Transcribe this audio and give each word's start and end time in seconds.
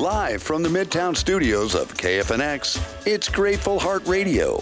Live 0.00 0.42
from 0.42 0.62
the 0.62 0.68
Midtown 0.70 1.14
studios 1.14 1.74
of 1.74 1.92
KFNX, 1.92 3.06
it's 3.06 3.28
Grateful 3.28 3.78
Heart 3.78 4.06
Radio 4.06 4.58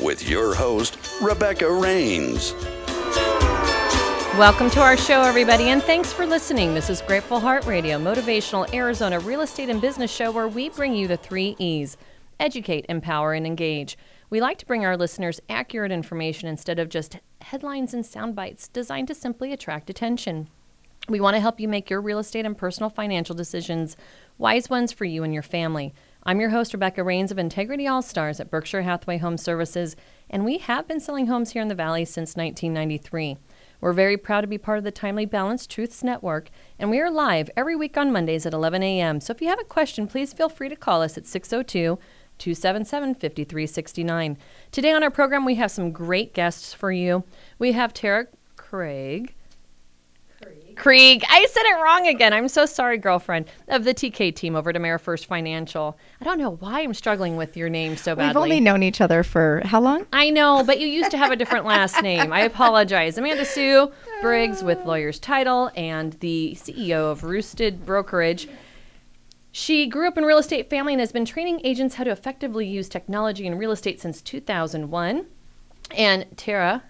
with 0.00 0.26
your 0.26 0.54
host, 0.54 0.96
Rebecca 1.20 1.70
Rains. 1.70 2.54
Welcome 4.38 4.70
to 4.70 4.80
our 4.80 4.96
show, 4.96 5.20
everybody, 5.20 5.64
and 5.64 5.82
thanks 5.82 6.10
for 6.10 6.24
listening. 6.24 6.72
This 6.72 6.88
is 6.88 7.02
Grateful 7.02 7.38
Heart 7.38 7.66
Radio, 7.66 7.98
motivational 7.98 8.72
Arizona 8.72 9.20
real 9.20 9.42
estate 9.42 9.68
and 9.68 9.78
business 9.78 10.10
show 10.10 10.30
where 10.30 10.48
we 10.48 10.70
bring 10.70 10.94
you 10.94 11.06
the 11.06 11.18
three 11.18 11.54
E's 11.58 11.98
educate, 12.40 12.86
empower, 12.88 13.34
and 13.34 13.46
engage. 13.46 13.98
We 14.30 14.40
like 14.40 14.56
to 14.56 14.66
bring 14.66 14.86
our 14.86 14.96
listeners 14.96 15.38
accurate 15.50 15.92
information 15.92 16.48
instead 16.48 16.78
of 16.78 16.88
just 16.88 17.18
headlines 17.42 17.92
and 17.92 18.06
sound 18.06 18.34
bites 18.34 18.68
designed 18.68 19.08
to 19.08 19.14
simply 19.14 19.52
attract 19.52 19.90
attention. 19.90 20.48
We 21.08 21.20
want 21.20 21.36
to 21.36 21.40
help 21.40 21.58
you 21.58 21.68
make 21.68 21.88
your 21.88 22.02
real 22.02 22.18
estate 22.18 22.44
and 22.44 22.56
personal 22.56 22.90
financial 22.90 23.34
decisions 23.34 23.96
wise 24.38 24.70
ones 24.70 24.92
for 24.92 25.04
you 25.04 25.24
and 25.24 25.34
your 25.34 25.42
family. 25.42 25.92
I'm 26.22 26.40
your 26.40 26.50
host, 26.50 26.72
Rebecca 26.72 27.02
Rains 27.02 27.32
of 27.32 27.38
Integrity 27.38 27.88
All 27.88 28.02
Stars 28.02 28.38
at 28.38 28.50
Berkshire 28.50 28.82
Hathaway 28.82 29.18
Home 29.18 29.36
Services, 29.36 29.96
and 30.30 30.44
we 30.44 30.58
have 30.58 30.86
been 30.86 31.00
selling 31.00 31.26
homes 31.26 31.50
here 31.50 31.62
in 31.62 31.68
the 31.68 31.74
Valley 31.74 32.04
since 32.04 32.36
1993. 32.36 33.36
We're 33.80 33.92
very 33.92 34.16
proud 34.16 34.42
to 34.42 34.46
be 34.46 34.58
part 34.58 34.78
of 34.78 34.84
the 34.84 34.92
Timely 34.92 35.26
Balanced 35.26 35.70
Truths 35.70 36.04
Network, 36.04 36.50
and 36.78 36.88
we 36.88 37.00
are 37.00 37.10
live 37.10 37.50
every 37.56 37.74
week 37.74 37.96
on 37.96 38.12
Mondays 38.12 38.46
at 38.46 38.54
11 38.54 38.82
a.m. 38.82 39.20
So 39.20 39.32
if 39.32 39.42
you 39.42 39.48
have 39.48 39.60
a 39.60 39.64
question, 39.64 40.06
please 40.06 40.32
feel 40.32 40.48
free 40.48 40.68
to 40.68 40.76
call 40.76 41.02
us 41.02 41.18
at 41.18 41.26
602 41.26 41.98
277 42.38 43.14
5369. 43.14 44.38
Today 44.70 44.92
on 44.92 45.02
our 45.02 45.10
program, 45.10 45.44
we 45.44 45.56
have 45.56 45.72
some 45.72 45.90
great 45.90 46.32
guests 46.32 46.72
for 46.72 46.92
you. 46.92 47.24
We 47.58 47.72
have 47.72 47.92
Tara 47.92 48.28
Craig. 48.56 49.34
Krieg. 50.78 51.24
I 51.28 51.46
said 51.50 51.62
it 51.64 51.82
wrong 51.82 52.06
again. 52.06 52.32
I'm 52.32 52.48
so 52.48 52.64
sorry, 52.64 52.98
girlfriend, 52.98 53.46
of 53.68 53.84
the 53.84 53.92
TK 53.92 54.34
team 54.34 54.56
over 54.56 54.70
at 54.70 54.76
AmeriFirst 54.76 55.26
Financial. 55.26 55.98
I 56.20 56.24
don't 56.24 56.38
know 56.38 56.52
why 56.56 56.80
I'm 56.82 56.94
struggling 56.94 57.36
with 57.36 57.56
your 57.56 57.68
name 57.68 57.96
so 57.96 58.14
badly. 58.14 58.28
We've 58.28 58.36
only 58.36 58.60
known 58.60 58.82
each 58.82 59.00
other 59.00 59.22
for 59.22 59.62
how 59.64 59.80
long? 59.80 60.06
I 60.12 60.30
know, 60.30 60.62
but 60.64 60.80
you 60.80 60.86
used 60.86 61.10
to 61.10 61.18
have 61.18 61.30
a 61.30 61.36
different 61.36 61.66
last 61.66 62.00
name. 62.02 62.32
I 62.32 62.40
apologize. 62.40 63.18
Amanda 63.18 63.44
Sue 63.44 63.92
Briggs 64.22 64.62
with 64.62 64.84
Lawyer's 64.84 65.18
Title 65.18 65.70
and 65.76 66.12
the 66.14 66.54
CEO 66.56 67.10
of 67.10 67.24
Roosted 67.24 67.84
Brokerage. 67.84 68.48
She 69.50 69.86
grew 69.86 70.06
up 70.06 70.16
in 70.16 70.24
real 70.24 70.38
estate 70.38 70.70
family 70.70 70.92
and 70.92 71.00
has 71.00 71.10
been 71.10 71.24
training 71.24 71.60
agents 71.64 71.96
how 71.96 72.04
to 72.04 72.10
effectively 72.10 72.66
use 72.66 72.88
technology 72.88 73.46
in 73.46 73.56
real 73.56 73.72
estate 73.72 74.00
since 74.00 74.22
2001. 74.22 75.26
And 75.96 76.26
Tara, 76.36 76.82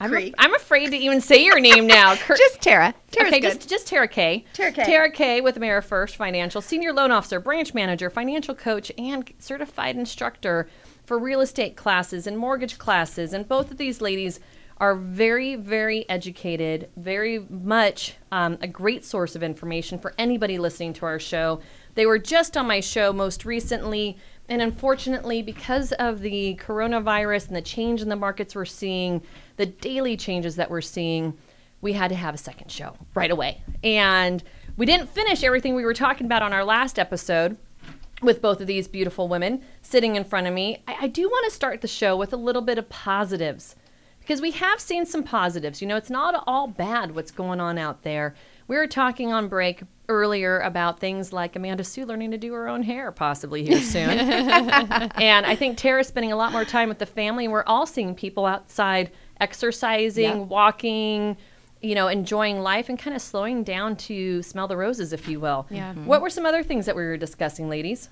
I'm, 0.00 0.16
a, 0.16 0.32
I'm 0.38 0.54
afraid 0.54 0.90
to 0.90 0.96
even 0.96 1.20
say 1.20 1.44
your 1.44 1.60
name 1.60 1.86
now. 1.86 2.14
just 2.28 2.60
Tara. 2.62 2.94
Tara's 3.10 3.32
okay, 3.32 3.40
good. 3.40 3.54
just 3.56 3.68
just 3.68 3.86
Tara 3.86 4.08
K. 4.08 4.46
Tara 4.54 4.72
K. 4.72 4.84
Tara 4.84 5.10
K. 5.10 5.40
with 5.42 5.56
AmeriFirst 5.56 6.16
Financial, 6.16 6.62
senior 6.62 6.92
loan 6.92 7.10
officer, 7.10 7.38
branch 7.38 7.74
manager, 7.74 8.08
financial 8.08 8.54
coach, 8.54 8.90
and 8.96 9.30
certified 9.38 9.96
instructor 9.96 10.68
for 11.04 11.18
real 11.18 11.40
estate 11.40 11.76
classes 11.76 12.26
and 12.26 12.38
mortgage 12.38 12.78
classes. 12.78 13.32
And 13.34 13.46
both 13.46 13.70
of 13.70 13.76
these 13.76 14.00
ladies 14.00 14.40
are 14.78 14.94
very, 14.94 15.56
very 15.56 16.08
educated, 16.08 16.88
very 16.96 17.38
much 17.50 18.14
um, 18.32 18.56
a 18.62 18.66
great 18.66 19.04
source 19.04 19.36
of 19.36 19.42
information 19.42 19.98
for 19.98 20.14
anybody 20.16 20.56
listening 20.56 20.94
to 20.94 21.04
our 21.04 21.18
show. 21.18 21.60
They 21.94 22.06
were 22.06 22.18
just 22.18 22.56
on 22.56 22.66
my 22.66 22.80
show 22.80 23.12
most 23.12 23.44
recently. 23.44 24.16
And 24.50 24.60
unfortunately, 24.60 25.42
because 25.42 25.92
of 25.92 26.20
the 26.20 26.56
coronavirus 26.60 27.46
and 27.46 27.56
the 27.56 27.62
change 27.62 28.02
in 28.02 28.08
the 28.08 28.16
markets 28.16 28.56
we're 28.56 28.64
seeing, 28.64 29.22
the 29.56 29.66
daily 29.66 30.16
changes 30.16 30.56
that 30.56 30.68
we're 30.68 30.80
seeing, 30.80 31.38
we 31.80 31.92
had 31.92 32.08
to 32.08 32.16
have 32.16 32.34
a 32.34 32.38
second 32.38 32.70
show 32.70 32.94
right 33.14 33.30
away. 33.30 33.62
And 33.84 34.42
we 34.76 34.86
didn't 34.86 35.08
finish 35.08 35.44
everything 35.44 35.76
we 35.76 35.84
were 35.84 35.94
talking 35.94 36.26
about 36.26 36.42
on 36.42 36.52
our 36.52 36.64
last 36.64 36.98
episode 36.98 37.56
with 38.22 38.42
both 38.42 38.60
of 38.60 38.66
these 38.66 38.88
beautiful 38.88 39.28
women 39.28 39.62
sitting 39.82 40.16
in 40.16 40.24
front 40.24 40.48
of 40.48 40.52
me. 40.52 40.82
I, 40.88 40.96
I 41.02 41.06
do 41.06 41.28
want 41.28 41.44
to 41.48 41.54
start 41.54 41.80
the 41.80 41.88
show 41.88 42.16
with 42.16 42.32
a 42.32 42.36
little 42.36 42.60
bit 42.60 42.76
of 42.76 42.88
positives 42.88 43.76
because 44.18 44.40
we 44.40 44.50
have 44.50 44.80
seen 44.80 45.06
some 45.06 45.22
positives. 45.22 45.80
You 45.80 45.86
know, 45.86 45.96
it's 45.96 46.10
not 46.10 46.42
all 46.48 46.66
bad 46.66 47.14
what's 47.14 47.30
going 47.30 47.60
on 47.60 47.78
out 47.78 48.02
there. 48.02 48.34
We 48.70 48.76
were 48.76 48.86
talking 48.86 49.32
on 49.32 49.48
break 49.48 49.82
earlier 50.08 50.60
about 50.60 51.00
things 51.00 51.32
like 51.32 51.56
Amanda 51.56 51.82
Sue 51.82 52.06
learning 52.06 52.30
to 52.30 52.38
do 52.38 52.52
her 52.52 52.68
own 52.68 52.84
hair 52.84 53.10
possibly 53.10 53.64
here 53.64 53.80
soon. 53.80 54.10
and 54.10 55.44
I 55.44 55.56
think 55.56 55.76
Tara's 55.76 56.06
spending 56.06 56.30
a 56.30 56.36
lot 56.36 56.52
more 56.52 56.64
time 56.64 56.88
with 56.88 57.00
the 57.00 57.06
family, 57.06 57.46
and 57.46 57.52
we're 57.52 57.64
all 57.64 57.84
seeing 57.84 58.14
people 58.14 58.46
outside 58.46 59.10
exercising, 59.40 60.22
yeah. 60.22 60.36
walking, 60.36 61.36
you 61.80 61.96
know, 61.96 62.06
enjoying 62.06 62.60
life 62.60 62.88
and 62.88 62.96
kind 62.96 63.16
of 63.16 63.20
slowing 63.20 63.64
down 63.64 63.96
to 63.96 64.40
smell 64.40 64.68
the 64.68 64.76
roses, 64.76 65.12
if 65.12 65.26
you 65.26 65.40
will. 65.40 65.66
Yeah. 65.68 65.90
Mm-hmm. 65.90 66.06
What 66.06 66.22
were 66.22 66.30
some 66.30 66.46
other 66.46 66.62
things 66.62 66.86
that 66.86 66.94
we 66.94 67.02
were 67.02 67.16
discussing, 67.16 67.68
ladies? 67.68 68.08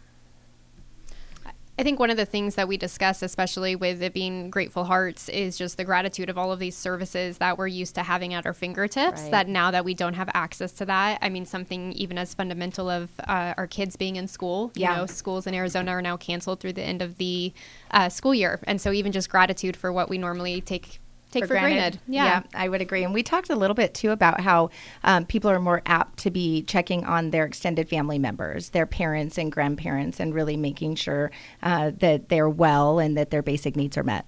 I 1.78 1.84
think 1.84 2.00
one 2.00 2.10
of 2.10 2.16
the 2.16 2.26
things 2.26 2.56
that 2.56 2.66
we 2.66 2.76
discuss, 2.76 3.22
especially 3.22 3.76
with 3.76 4.02
it 4.02 4.12
being 4.12 4.50
Grateful 4.50 4.82
Hearts, 4.82 5.28
is 5.28 5.56
just 5.56 5.76
the 5.76 5.84
gratitude 5.84 6.28
of 6.28 6.36
all 6.36 6.50
of 6.50 6.58
these 6.58 6.76
services 6.76 7.38
that 7.38 7.56
we're 7.56 7.68
used 7.68 7.94
to 7.94 8.02
having 8.02 8.34
at 8.34 8.44
our 8.46 8.52
fingertips. 8.52 9.22
Right. 9.22 9.30
That 9.30 9.48
now 9.48 9.70
that 9.70 9.84
we 9.84 9.94
don't 9.94 10.14
have 10.14 10.28
access 10.34 10.72
to 10.72 10.86
that, 10.86 11.20
I 11.22 11.28
mean, 11.28 11.46
something 11.46 11.92
even 11.92 12.18
as 12.18 12.34
fundamental 12.34 12.90
of 12.90 13.10
uh, 13.20 13.54
our 13.56 13.68
kids 13.68 13.94
being 13.94 14.16
in 14.16 14.26
school. 14.26 14.72
You 14.74 14.82
yeah. 14.82 14.96
know, 14.96 15.06
schools 15.06 15.46
in 15.46 15.54
Arizona 15.54 15.92
are 15.92 16.02
now 16.02 16.16
canceled 16.16 16.58
through 16.58 16.72
the 16.72 16.82
end 16.82 17.00
of 17.00 17.16
the 17.16 17.52
uh, 17.92 18.08
school 18.08 18.34
year, 18.34 18.58
and 18.64 18.80
so 18.80 18.90
even 18.90 19.12
just 19.12 19.30
gratitude 19.30 19.76
for 19.76 19.92
what 19.92 20.08
we 20.08 20.18
normally 20.18 20.60
take 20.60 20.98
take 21.30 21.44
for, 21.44 21.48
for 21.48 21.54
granted. 21.54 21.76
granted. 21.76 22.00
Yeah. 22.06 22.24
yeah. 22.24 22.42
I 22.54 22.68
would 22.68 22.80
agree. 22.80 23.04
And 23.04 23.12
we 23.12 23.22
talked 23.22 23.50
a 23.50 23.56
little 23.56 23.74
bit 23.74 23.94
too 23.94 24.10
about 24.10 24.40
how 24.40 24.70
um, 25.04 25.26
people 25.26 25.50
are 25.50 25.60
more 25.60 25.82
apt 25.86 26.18
to 26.20 26.30
be 26.30 26.62
checking 26.62 27.04
on 27.04 27.30
their 27.30 27.44
extended 27.44 27.88
family 27.88 28.18
members, 28.18 28.70
their 28.70 28.86
parents 28.86 29.38
and 29.38 29.52
grandparents, 29.52 30.20
and 30.20 30.34
really 30.34 30.56
making 30.56 30.94
sure 30.94 31.30
uh, 31.62 31.92
that 31.98 32.28
they're 32.28 32.48
well 32.48 32.98
and 32.98 33.16
that 33.16 33.30
their 33.30 33.42
basic 33.42 33.76
needs 33.76 33.96
are 33.96 34.04
met. 34.04 34.26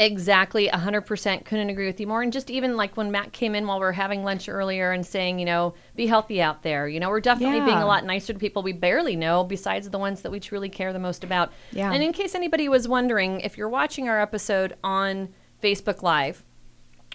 Exactly, 0.00 0.66
100% 0.66 1.44
couldn't 1.44 1.68
agree 1.68 1.84
with 1.84 2.00
you 2.00 2.06
more. 2.06 2.22
And 2.22 2.32
just 2.32 2.48
even 2.48 2.74
like 2.74 2.96
when 2.96 3.10
Matt 3.10 3.34
came 3.34 3.54
in 3.54 3.66
while 3.66 3.78
we 3.78 3.84
were 3.84 3.92
having 3.92 4.24
lunch 4.24 4.48
earlier 4.48 4.92
and 4.92 5.04
saying, 5.04 5.38
you 5.38 5.44
know, 5.44 5.74
be 5.94 6.06
healthy 6.06 6.40
out 6.40 6.62
there. 6.62 6.88
You 6.88 7.00
know, 7.00 7.10
we're 7.10 7.20
definitely 7.20 7.58
yeah. 7.58 7.66
being 7.66 7.76
a 7.76 7.86
lot 7.86 8.06
nicer 8.06 8.32
to 8.32 8.38
people 8.38 8.62
we 8.62 8.72
barely 8.72 9.14
know 9.14 9.44
besides 9.44 9.90
the 9.90 9.98
ones 9.98 10.22
that 10.22 10.32
we 10.32 10.40
truly 10.40 10.70
care 10.70 10.94
the 10.94 10.98
most 10.98 11.22
about. 11.22 11.52
Yeah. 11.72 11.92
And 11.92 12.02
in 12.02 12.14
case 12.14 12.34
anybody 12.34 12.66
was 12.70 12.88
wondering, 12.88 13.40
if 13.40 13.58
you're 13.58 13.68
watching 13.68 14.08
our 14.08 14.18
episode 14.22 14.74
on 14.82 15.28
Facebook 15.60 16.02
Live. 16.02 16.42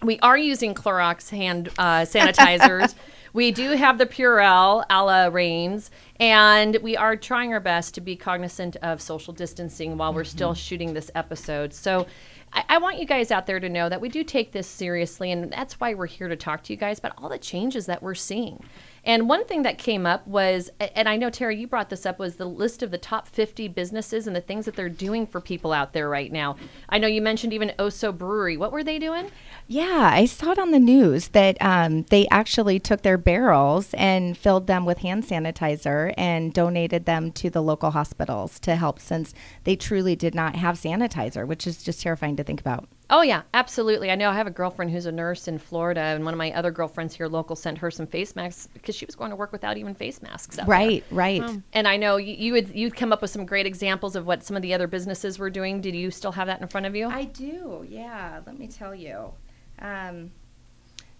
We 0.02 0.20
are 0.20 0.38
using 0.38 0.74
Clorox 0.74 1.30
hand 1.30 1.70
uh, 1.78 2.02
sanitizers. 2.02 2.96
we 3.34 3.52
do 3.52 3.72
have 3.72 3.98
the 3.98 4.06
Purell 4.06 4.84
a 4.90 5.04
la 5.04 5.26
Rains, 5.28 5.90
and 6.20 6.78
we 6.82 6.98
are 6.98 7.16
trying 7.16 7.54
our 7.54 7.60
best 7.60 7.96
to 7.96 8.02
be 8.02 8.16
cognizant 8.16 8.76
of 8.78 9.02
social 9.02 9.34
distancing 9.34 9.98
while 9.98 10.14
we're 10.14 10.24
mm-hmm. 10.24 10.30
still 10.30 10.54
shooting 10.54 10.94
this 10.94 11.10
episode. 11.16 11.74
So 11.74 12.08
I, 12.54 12.64
I, 12.70 12.78
want 12.78 13.00
you 13.00 13.06
guys 13.06 13.32
out 13.32 13.46
there 13.46 13.60
to 13.60 13.70
know 13.70 13.90
that 13.90 14.00
we 14.00 14.10
do 14.10 14.24
take 14.24 14.52
this 14.52 14.68
seriously, 14.68 15.32
and 15.32 15.52
that's 15.52 15.80
why 15.80 15.94
we're 15.94 16.06
here 16.06 16.28
to 16.28 16.36
talk 16.36 16.64
to 16.64 16.74
you 16.74 16.78
guys 16.78 17.00
about 17.00 17.14
all 17.18 17.30
the 17.30 17.38
changes 17.38 17.86
that 17.86 18.04
we're 18.04 18.16
seeing. 18.16 18.64
And 19.06 19.30
one 19.30 19.46
thing 19.46 19.62
that 19.62 19.78
came 19.78 20.08
up 20.08 20.26
was, 20.28 20.72
and 20.80 21.08
I 21.08 21.16
know 21.16 21.30
Terry, 21.30 21.58
you 21.58 21.68
brought 21.68 21.90
this 21.90 22.06
up, 22.06 22.18
was 22.18 22.38
the 22.38 22.46
list 22.46 22.82
of 22.82 22.90
the 22.90 22.98
top 22.98 23.28
50 23.28 23.68
businesses 23.68 24.26
and 24.26 24.36
the 24.36 24.42
things 24.42 24.66
that 24.66 24.76
they're 24.76 24.90
doing 24.90 25.28
for 25.28 25.40
people 25.40 25.72
out 25.72 25.94
there 25.94 26.10
right 26.10 26.32
now. 26.32 26.56
I 26.90 26.98
know 26.98 27.08
you 27.08 27.22
mentioned 27.22 27.54
even 27.54 27.72
Oso 27.78 28.16
Brewery. 28.16 28.58
What 28.58 28.72
were 28.72 28.84
they 28.84 28.98
doing? 28.98 29.30
Yeah, 29.68 30.10
I 30.12 30.26
saw 30.26 30.52
it 30.52 30.60
on 30.60 30.72
the 30.72 30.80
news 30.80 31.30
that 31.30 31.58
um, 31.62 32.04
they 32.04 32.28
actually 32.30 32.80
took 32.80 33.04
their 33.04 33.18
barrels 33.18 33.94
and 33.94 34.36
filled 34.36 34.66
them 34.66 34.86
with 34.86 35.00
hand 35.00 35.24
sanitizer 35.24 36.14
and 36.18 36.52
donated 36.52 37.06
them 37.06 37.32
to 37.34 37.52
the 37.52 37.62
local 37.62 37.92
hospitals 37.92 38.60
to 38.62 38.76
help 38.76 39.00
since 39.00 39.34
they 39.66 39.76
truly 39.76 40.16
did 40.16 40.34
not 40.34 40.56
have 40.56 40.76
sanitizer, 40.76 41.46
which 41.46 41.68
is 41.68 41.84
just 41.84 42.02
terrifying 42.02 42.36
to 42.38 42.44
think 42.44 42.60
about. 42.60 42.88
Oh 43.10 43.22
yeah, 43.22 43.44
absolutely. 43.54 44.10
I 44.10 44.16
know 44.16 44.30
I 44.30 44.36
have 44.36 44.48
a 44.48 44.52
girlfriend 44.52 44.92
who's 44.92 45.06
a 45.06 45.12
nurse 45.12 45.48
in 45.48 45.58
Florida, 45.60 46.02
and 46.02 46.26
one 46.26 46.34
of 46.34 46.38
my 46.38 46.52
other 46.54 46.72
girlfriends 46.72 47.16
here 47.16 47.28
local 47.28 47.56
sent 47.56 47.78
her 47.78 47.92
some 47.92 48.08
face 48.08 48.36
masks 48.36 48.68
because 48.74 48.96
she 48.96 49.06
was 49.06 49.16
going 49.16 49.30
to 49.30 49.36
work 49.36 49.52
without 49.52 49.78
even 49.78 49.94
face 49.94 50.22
masks. 50.22 50.58
right, 50.66 51.04
there. 51.10 51.18
right. 51.18 51.42
Um, 51.42 51.64
and 51.74 51.88
I 51.88 51.98
know 51.98 52.18
you, 52.18 52.34
you 52.34 52.54
would 52.54 52.70
you'd 52.74 52.96
come 52.96 53.14
up 53.14 53.22
with 53.22 53.32
some 53.32 53.46
great 53.46 53.66
examples 53.66 54.16
of 54.16 54.26
what 54.26 54.44
some 54.44 54.56
of 54.56 54.64
the 54.64 54.74
other 54.74 54.88
businesses 54.88 55.38
were 55.38 55.50
doing. 55.50 55.82
Did 55.82 55.96
you 55.96 56.10
still 56.10 56.32
have 56.32 56.48
that 56.48 56.62
in 56.62 56.68
front 56.68 56.88
of 56.88 56.96
you? 56.96 57.08
I 57.08 57.26
do. 57.26 57.86
Yeah. 57.88 58.42
Let 58.46 58.58
me 58.58 58.68
tell 58.68 58.96
you. 58.96 59.34
Um, 59.80 60.32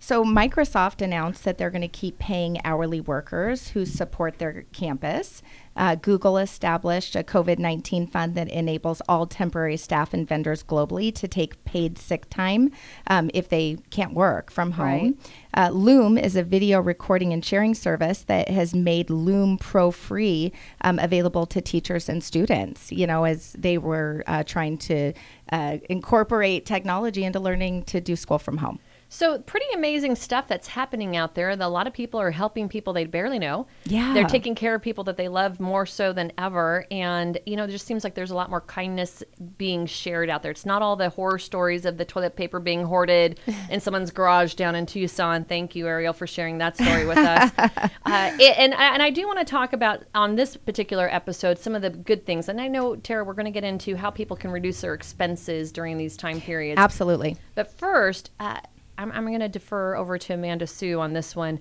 so 0.06 0.24
Microsoft 0.24 1.02
announced 1.02 1.44
that 1.46 1.58
they're 1.58 1.72
going 1.72 1.82
to 1.82 1.88
keep 1.88 2.20
paying 2.20 2.64
hourly 2.64 3.02
workers 3.02 3.70
who 3.70 3.88
support 3.88 4.38
their 4.38 4.66
campus. 4.72 5.42
Uh, 5.76 5.96
Google 5.96 6.38
established 6.38 7.16
a 7.16 7.24
COVID 7.24 7.58
19 7.58 8.06
fund 8.06 8.36
that 8.36 8.48
enables 8.50 9.02
all 9.10 9.26
temporary 9.26 9.78
staff 9.78 10.14
and 10.14 10.28
vendors 10.28 10.62
globally 10.62 11.12
to 11.16 11.28
take 11.28 11.66
paid 11.66 11.98
sick 11.98 12.30
time 12.30 12.72
um, 13.08 13.32
if 13.34 13.50
they 13.50 13.78
can't 13.90 14.14
work 14.14 14.52
from 14.52 14.74
home. 14.74 15.18
Right. 15.56 15.68
Uh, 15.68 15.70
Loom 15.72 16.20
is 16.20 16.36
a 16.36 16.44
video 16.44 16.80
recording 16.80 17.34
and 17.34 17.44
sharing 17.44 17.74
service 17.74 18.22
that 18.26 18.48
has 18.48 18.76
made 18.76 19.10
Loom 19.10 19.58
Pro 19.58 19.90
free 19.90 20.54
um, 20.82 21.00
available 21.00 21.48
to 21.48 21.62
teachers 21.62 22.10
and 22.10 22.24
students, 22.24 22.92
you 22.92 23.08
know, 23.08 23.24
as 23.24 23.54
they 23.54 23.80
were 23.80 24.24
uh, 24.28 24.44
trying 24.44 24.78
to 24.78 25.14
uh, 25.52 25.80
incorporate 25.90 26.68
technology 26.68 27.24
into 27.24 27.40
learning 27.40 27.82
to 27.86 28.00
do 28.00 28.16
school 28.16 28.38
from 28.38 28.58
home. 28.58 28.78
So, 29.10 29.40
pretty 29.40 29.68
amazing 29.74 30.16
stuff 30.16 30.48
that's 30.48 30.68
happening 30.68 31.16
out 31.16 31.36
there. 31.36 31.52
A 31.52 31.56
lot 31.56 31.88
of 31.88 31.94
people 31.94 32.20
are 32.20 32.32
helping 32.32 32.68
people 32.68 32.92
they 32.92 33.06
barely 33.06 33.40
know. 33.40 33.68
Yeah. 33.86 34.14
They're 34.14 34.26
taking 34.26 34.56
care 34.56 34.76
of 34.76 34.82
people 34.82 35.04
that 35.06 35.16
they 35.16 35.28
love 35.28 35.60
more 35.60 35.86
so 35.86 36.12
than 36.12 36.32
ever. 36.38 36.86
And, 36.92 37.40
you 37.46 37.56
know, 37.56 37.66
it 37.66 37.70
just 37.70 37.86
seems 37.86 38.04
like 38.04 38.16
there's 38.16 38.32
a 38.32 38.36
lot 38.36 38.50
more 38.50 38.62
kindness 38.62 39.24
being 39.58 39.86
shared 39.86 40.30
out 40.30 40.44
there. 40.44 40.52
It's 40.52 40.66
not 40.66 40.82
all 40.82 40.96
the 40.96 41.10
horror 41.10 41.40
stories 41.40 41.86
of 41.86 41.98
the 41.98 42.06
toilet 42.06 42.36
paper 42.36 42.60
being 42.60 42.84
hoarded 42.84 43.40
in 43.70 43.80
someone's 43.80 44.12
garage 44.12 44.56
down 44.56 44.76
in 44.76 44.86
Tucson. 44.86 45.46
Thank 45.46 45.76
you, 45.76 45.88
Ariel, 45.88 46.14
for 46.14 46.28
sharing 46.28 46.58
that 46.58 46.76
story 46.76 47.06
with 47.06 47.18
us. 47.18 47.52
uh, 47.58 48.32
it, 48.40 48.58
and, 48.58 48.74
and 48.74 49.02
I 49.02 49.12
do 49.12 49.28
want 49.28 49.40
to 49.40 49.46
talk 49.46 49.74
about, 49.74 50.04
on 50.16 50.36
this 50.36 50.58
particular 50.58 51.08
episode, 51.14 51.60
some 51.60 51.76
of 51.76 51.82
the 51.82 51.92
good 51.92 52.26
things. 52.26 52.50
And 52.50 52.60
I 52.60 52.68
know, 52.68 52.96
Tara, 52.96 53.24
we're 53.24 53.34
going 53.34 53.46
to 53.46 53.52
get 53.52 53.64
into 53.64 53.96
how 53.96 54.10
people 54.10 54.36
can 54.36 54.52
reduce 54.52 54.82
their 54.82 54.94
expenses 54.94 55.72
during 55.72 55.98
these 55.98 56.18
time 56.18 56.42
periods. 56.42 56.80
Absolutely. 56.80 57.38
But 57.54 57.72
first, 57.72 58.32
uh, 58.40 58.60
I'm, 58.98 59.12
I'm 59.12 59.26
going 59.26 59.40
to 59.40 59.50
defer 59.50 59.96
over 59.96 60.18
to 60.18 60.34
Amanda 60.34 60.68
Sue 60.68 61.00
on 61.00 61.14
this 61.14 61.36
one. 61.36 61.60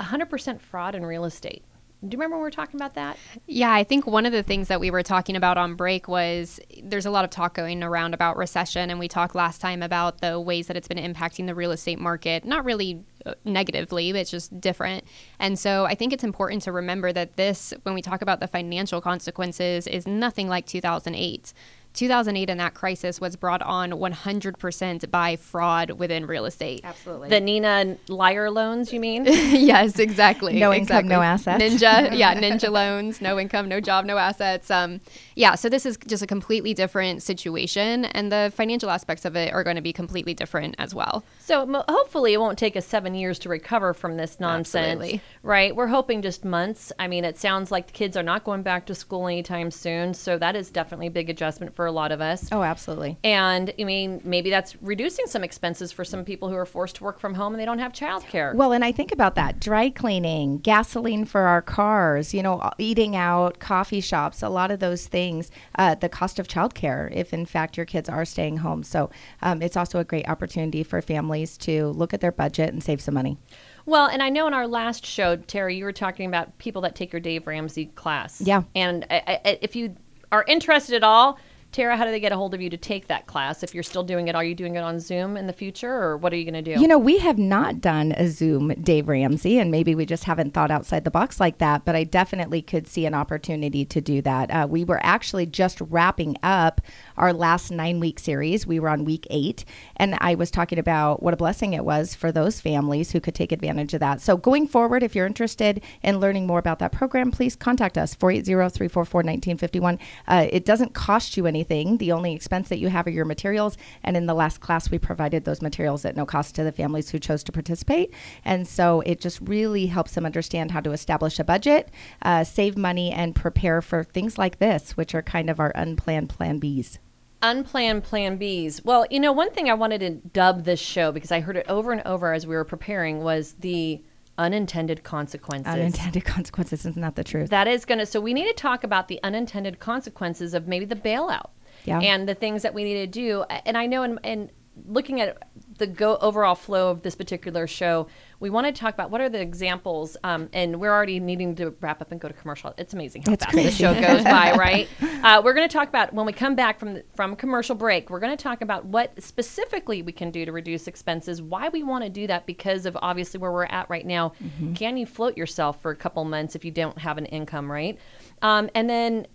100% 0.00 0.60
fraud 0.60 0.94
in 0.94 1.06
real 1.06 1.24
estate. 1.24 1.64
Do 2.02 2.16
you 2.16 2.18
remember 2.18 2.36
we 2.36 2.42
were 2.42 2.50
talking 2.50 2.80
about 2.80 2.94
that? 2.94 3.16
Yeah, 3.46 3.72
I 3.72 3.84
think 3.84 4.08
one 4.08 4.26
of 4.26 4.32
the 4.32 4.42
things 4.42 4.66
that 4.66 4.80
we 4.80 4.90
were 4.90 5.04
talking 5.04 5.36
about 5.36 5.56
on 5.56 5.76
break 5.76 6.08
was 6.08 6.58
there's 6.82 7.06
a 7.06 7.12
lot 7.12 7.24
of 7.24 7.30
talk 7.30 7.54
going 7.54 7.80
around 7.84 8.12
about 8.12 8.36
recession, 8.36 8.90
and 8.90 8.98
we 8.98 9.06
talked 9.06 9.36
last 9.36 9.60
time 9.60 9.84
about 9.84 10.20
the 10.20 10.40
ways 10.40 10.66
that 10.66 10.76
it's 10.76 10.88
been 10.88 10.98
impacting 10.98 11.46
the 11.46 11.54
real 11.54 11.70
estate 11.70 12.00
market, 12.00 12.44
not 12.44 12.64
really 12.64 13.04
uh, 13.24 13.34
negatively, 13.44 14.10
but 14.10 14.22
it's 14.22 14.32
just 14.32 14.60
different. 14.60 15.04
And 15.38 15.56
so 15.56 15.84
I 15.84 15.94
think 15.94 16.12
it's 16.12 16.24
important 16.24 16.62
to 16.62 16.72
remember 16.72 17.12
that 17.12 17.36
this, 17.36 17.72
when 17.84 17.94
we 17.94 18.02
talk 18.02 18.20
about 18.20 18.40
the 18.40 18.48
financial 18.48 19.00
consequences, 19.00 19.86
is 19.86 20.04
nothing 20.04 20.48
like 20.48 20.66
2008. 20.66 21.52
2008 21.94 22.50
and 22.50 22.60
that 22.60 22.74
crisis 22.74 23.20
was 23.20 23.36
brought 23.36 23.62
on 23.62 23.92
100% 23.92 25.10
by 25.10 25.36
fraud 25.36 25.90
within 25.92 26.26
real 26.26 26.44
estate. 26.44 26.80
Absolutely. 26.84 27.28
The 27.28 27.40
Nina 27.40 27.96
liar 28.08 28.50
loans, 28.50 28.92
you 28.92 29.00
mean? 29.00 29.24
yes, 29.26 29.98
exactly. 29.98 30.58
No 30.58 30.72
income, 30.72 31.08
no 31.08 31.20
assets. 31.20 31.62
Ninja, 31.62 32.10
yeah, 32.16 32.34
ninja 32.34 32.70
loans, 32.70 33.20
no 33.20 33.38
income, 33.38 33.68
no 33.68 33.80
job, 33.80 34.04
no 34.04 34.18
assets. 34.18 34.70
Um, 34.70 35.00
yeah, 35.34 35.54
so 35.54 35.68
this 35.68 35.86
is 35.86 35.98
just 36.06 36.22
a 36.22 36.26
completely 36.26 36.74
different 36.74 37.22
situation, 37.22 38.04
and 38.06 38.32
the 38.32 38.52
financial 38.54 38.90
aspects 38.90 39.24
of 39.24 39.36
it 39.36 39.52
are 39.52 39.64
going 39.64 39.76
to 39.76 39.82
be 39.82 39.92
completely 39.92 40.34
different 40.34 40.74
as 40.78 40.94
well. 40.94 41.24
So 41.40 41.66
mo- 41.66 41.84
hopefully 41.88 42.32
it 42.32 42.40
won't 42.40 42.58
take 42.58 42.76
us 42.76 42.86
seven 42.86 43.14
years 43.14 43.38
to 43.40 43.48
recover 43.48 43.94
from 43.94 44.16
this 44.16 44.40
nonsense, 44.40 44.92
Absolutely. 44.92 45.20
right? 45.42 45.74
We're 45.74 45.88
hoping 45.88 46.22
just 46.22 46.44
months. 46.44 46.92
I 46.98 47.08
mean, 47.08 47.24
it 47.24 47.38
sounds 47.38 47.70
like 47.70 47.86
the 47.88 47.92
kids 47.92 48.16
are 48.16 48.22
not 48.22 48.44
going 48.44 48.62
back 48.62 48.86
to 48.86 48.94
school 48.94 49.26
anytime 49.26 49.70
soon, 49.70 50.14
so 50.14 50.38
that 50.38 50.56
is 50.56 50.70
definitely 50.70 51.08
a 51.08 51.10
big 51.10 51.28
adjustment 51.30 51.74
for 51.74 51.81
a 51.86 51.92
lot 51.92 52.12
of 52.12 52.20
us. 52.20 52.48
Oh, 52.52 52.62
absolutely. 52.62 53.18
And 53.24 53.72
I 53.78 53.84
mean, 53.84 54.20
maybe 54.24 54.50
that's 54.50 54.80
reducing 54.82 55.26
some 55.26 55.44
expenses 55.44 55.92
for 55.92 56.04
some 56.04 56.24
people 56.24 56.48
who 56.48 56.56
are 56.56 56.66
forced 56.66 56.96
to 56.96 57.04
work 57.04 57.18
from 57.18 57.34
home 57.34 57.54
and 57.54 57.60
they 57.60 57.64
don't 57.64 57.78
have 57.78 57.92
childcare. 57.92 58.54
Well, 58.54 58.72
and 58.72 58.84
I 58.84 58.92
think 58.92 59.12
about 59.12 59.34
that 59.36 59.60
dry 59.60 59.90
cleaning, 59.90 60.58
gasoline 60.58 61.24
for 61.24 61.42
our 61.42 61.62
cars, 61.62 62.34
you 62.34 62.42
know, 62.42 62.70
eating 62.78 63.16
out, 63.16 63.58
coffee 63.58 64.00
shops, 64.00 64.42
a 64.42 64.48
lot 64.48 64.70
of 64.70 64.80
those 64.80 65.06
things, 65.06 65.50
uh, 65.78 65.94
the 65.94 66.08
cost 66.08 66.38
of 66.38 66.48
childcare, 66.48 67.10
if 67.12 67.32
in 67.32 67.46
fact 67.46 67.76
your 67.76 67.86
kids 67.86 68.08
are 68.08 68.24
staying 68.24 68.58
home. 68.58 68.82
So 68.82 69.10
um, 69.42 69.62
it's 69.62 69.76
also 69.76 69.98
a 69.98 70.04
great 70.04 70.28
opportunity 70.28 70.82
for 70.82 71.00
families 71.00 71.56
to 71.58 71.88
look 71.88 72.14
at 72.14 72.20
their 72.20 72.32
budget 72.32 72.72
and 72.72 72.82
save 72.82 73.00
some 73.00 73.14
money. 73.14 73.38
Well, 73.84 74.06
and 74.06 74.22
I 74.22 74.28
know 74.28 74.46
in 74.46 74.54
our 74.54 74.68
last 74.68 75.04
show, 75.04 75.36
Terry, 75.36 75.76
you 75.76 75.84
were 75.84 75.92
talking 75.92 76.26
about 76.26 76.56
people 76.58 76.82
that 76.82 76.94
take 76.94 77.12
your 77.12 77.20
Dave 77.20 77.46
Ramsey 77.46 77.86
class. 77.86 78.40
Yeah. 78.40 78.62
And 78.74 79.06
I, 79.10 79.40
I, 79.44 79.58
if 79.60 79.74
you 79.74 79.96
are 80.30 80.44
interested 80.46 80.94
at 80.94 81.04
all, 81.04 81.38
Tara, 81.72 81.96
how 81.96 82.04
do 82.04 82.10
they 82.10 82.20
get 82.20 82.32
a 82.32 82.36
hold 82.36 82.52
of 82.52 82.60
you 82.60 82.68
to 82.68 82.76
take 82.76 83.06
that 83.06 83.26
class? 83.26 83.62
If 83.62 83.72
you're 83.72 83.82
still 83.82 84.04
doing 84.04 84.28
it, 84.28 84.34
are 84.34 84.44
you 84.44 84.54
doing 84.54 84.74
it 84.74 84.80
on 84.80 85.00
Zoom 85.00 85.38
in 85.38 85.46
the 85.46 85.54
future, 85.54 85.90
or 85.90 86.18
what 86.18 86.30
are 86.30 86.36
you 86.36 86.44
going 86.44 86.62
to 86.62 86.74
do? 86.74 86.78
You 86.78 86.86
know, 86.86 86.98
we 86.98 87.16
have 87.16 87.38
not 87.38 87.80
done 87.80 88.12
a 88.12 88.28
Zoom 88.28 88.74
Dave 88.82 89.08
Ramsey, 89.08 89.58
and 89.58 89.70
maybe 89.70 89.94
we 89.94 90.04
just 90.04 90.24
haven't 90.24 90.52
thought 90.52 90.70
outside 90.70 91.04
the 91.04 91.10
box 91.10 91.40
like 91.40 91.56
that, 91.58 91.86
but 91.86 91.96
I 91.96 92.04
definitely 92.04 92.60
could 92.60 92.86
see 92.86 93.06
an 93.06 93.14
opportunity 93.14 93.86
to 93.86 94.02
do 94.02 94.20
that. 94.20 94.50
Uh, 94.50 94.66
we 94.68 94.84
were 94.84 95.00
actually 95.02 95.46
just 95.46 95.80
wrapping 95.80 96.36
up 96.42 96.82
our 97.16 97.32
last 97.32 97.70
nine 97.70 98.00
week 98.00 98.18
series. 98.18 98.66
We 98.66 98.78
were 98.78 98.90
on 98.90 99.06
week 99.06 99.26
eight, 99.30 99.64
and 99.96 100.18
I 100.20 100.34
was 100.34 100.50
talking 100.50 100.78
about 100.78 101.22
what 101.22 101.32
a 101.32 101.38
blessing 101.38 101.72
it 101.72 101.86
was 101.86 102.14
for 102.14 102.30
those 102.30 102.60
families 102.60 103.12
who 103.12 103.20
could 103.20 103.34
take 103.34 103.50
advantage 103.50 103.94
of 103.94 104.00
that. 104.00 104.20
So, 104.20 104.36
going 104.36 104.68
forward, 104.68 105.02
if 105.02 105.14
you're 105.14 105.26
interested 105.26 105.82
in 106.02 106.20
learning 106.20 106.46
more 106.46 106.58
about 106.58 106.80
that 106.80 106.92
program, 106.92 107.30
please 107.30 107.56
contact 107.56 107.96
us 107.96 108.14
480 108.14 108.76
344 108.76 109.20
1951. 109.20 109.98
Uh, 110.28 110.46
It 110.50 110.66
doesn't 110.66 110.92
cost 110.92 111.38
you 111.38 111.46
anything. 111.46 111.61
The 111.64 112.12
only 112.12 112.34
expense 112.34 112.68
that 112.68 112.78
you 112.78 112.88
have 112.88 113.06
are 113.06 113.10
your 113.10 113.24
materials. 113.24 113.76
And 114.02 114.16
in 114.16 114.26
the 114.26 114.34
last 114.34 114.60
class, 114.60 114.90
we 114.90 114.98
provided 114.98 115.44
those 115.44 115.62
materials 115.62 116.04
at 116.04 116.16
no 116.16 116.26
cost 116.26 116.54
to 116.56 116.64
the 116.64 116.72
families 116.72 117.10
who 117.10 117.18
chose 117.18 117.42
to 117.44 117.52
participate. 117.52 118.12
And 118.44 118.66
so 118.66 119.00
it 119.02 119.20
just 119.20 119.40
really 119.40 119.86
helps 119.86 120.14
them 120.14 120.26
understand 120.26 120.70
how 120.70 120.80
to 120.80 120.92
establish 120.92 121.38
a 121.38 121.44
budget, 121.44 121.90
uh, 122.22 122.44
save 122.44 122.76
money, 122.76 123.10
and 123.12 123.34
prepare 123.34 123.80
for 123.82 124.04
things 124.04 124.38
like 124.38 124.58
this, 124.58 124.96
which 124.96 125.14
are 125.14 125.22
kind 125.22 125.50
of 125.50 125.60
our 125.60 125.72
unplanned 125.74 126.28
plan 126.28 126.60
Bs. 126.60 126.98
Unplanned 127.42 128.04
plan 128.04 128.38
Bs. 128.38 128.84
Well, 128.84 129.06
you 129.10 129.18
know, 129.18 129.32
one 129.32 129.50
thing 129.50 129.68
I 129.68 129.74
wanted 129.74 130.00
to 130.00 130.10
dub 130.10 130.64
this 130.64 130.80
show 130.80 131.10
because 131.10 131.32
I 131.32 131.40
heard 131.40 131.56
it 131.56 131.66
over 131.68 131.92
and 131.92 132.02
over 132.06 132.32
as 132.32 132.46
we 132.46 132.54
were 132.54 132.64
preparing 132.64 133.22
was 133.22 133.54
the 133.58 134.02
unintended 134.42 135.02
consequences. 135.04 135.72
Unintended 135.72 136.24
consequences 136.34 136.84
isn't 136.84 137.14
the 137.14 137.24
truth? 137.24 137.50
That 137.50 137.68
is 137.68 137.84
going 137.84 137.98
to, 137.98 138.06
so 138.06 138.20
we 138.20 138.34
need 138.34 138.46
to 138.46 138.52
talk 138.54 138.84
about 138.84 139.08
the 139.08 139.20
unintended 139.22 139.78
consequences 139.78 140.52
of 140.54 140.66
maybe 140.68 140.84
the 140.84 140.96
bailout 140.96 141.50
Yeah. 141.84 142.00
and 142.00 142.28
the 142.28 142.34
things 142.34 142.62
that 142.62 142.74
we 142.74 142.84
need 142.84 142.94
to 142.94 143.06
do. 143.06 143.42
And 143.66 143.78
I 143.78 143.86
know 143.86 144.02
in, 144.02 144.18
in 144.24 144.50
looking 144.86 145.20
at 145.20 145.50
the 145.78 145.86
go 145.86 146.16
overall 146.16 146.54
flow 146.54 146.90
of 146.90 147.02
this 147.02 147.14
particular 147.14 147.66
show, 147.66 148.06
we 148.40 148.50
want 148.50 148.66
to 148.66 148.72
talk 148.72 148.94
about 148.94 149.10
what 149.10 149.20
are 149.20 149.28
the 149.28 149.40
examples. 149.40 150.16
Um, 150.24 150.48
and 150.52 150.80
we're 150.80 150.90
already 150.90 151.20
needing 151.20 151.54
to 151.56 151.74
wrap 151.80 152.00
up 152.00 152.10
and 152.10 152.20
go 152.20 152.28
to 152.28 152.34
commercial. 152.34 152.74
It's 152.78 152.94
amazing 152.94 153.22
how 153.22 153.32
It's 153.32 153.44
fast 153.44 153.56
the 153.56 153.70
show 153.70 153.94
goes 153.94 154.24
by, 154.24 154.52
right? 154.56 154.88
Uh, 155.22 155.42
we're 155.44 155.54
going 155.54 155.68
to 155.68 155.72
talk 155.72 155.88
about 155.88 156.12
when 156.12 156.26
we 156.26 156.32
come 156.32 156.54
back 156.54 156.78
from 156.78 156.94
the, 156.94 157.04
from 157.14 157.36
commercial 157.36 157.74
break. 157.74 158.10
We're 158.10 158.20
going 158.20 158.36
to 158.36 158.42
talk 158.42 158.62
about 158.62 158.84
what 158.86 159.22
specifically 159.22 160.02
we 160.02 160.12
can 160.12 160.30
do 160.30 160.44
to 160.44 160.52
reduce 160.52 160.86
expenses, 160.86 161.42
why 161.42 161.68
we 161.68 161.82
want 161.82 162.04
to 162.04 162.10
do 162.10 162.26
that 162.26 162.46
because 162.46 162.86
of 162.86 162.96
obviously 163.00 163.38
where 163.38 163.52
we're 163.52 163.64
at 163.66 163.88
right 163.90 164.06
now. 164.06 164.32
Can 164.74 164.96
you 164.96 165.06
float 165.06 165.36
yourself 165.36 165.80
for 165.82 165.90
a 165.90 165.96
couple 165.96 166.24
months 166.24 166.54
if 166.54 166.64
you 166.64 166.70
don't 166.70 166.98
have 166.98 167.18
an 167.18 167.26
income, 167.26 167.70
right? 167.70 167.98
Um, 168.40 168.70
and 168.74 168.88
then 168.88 169.26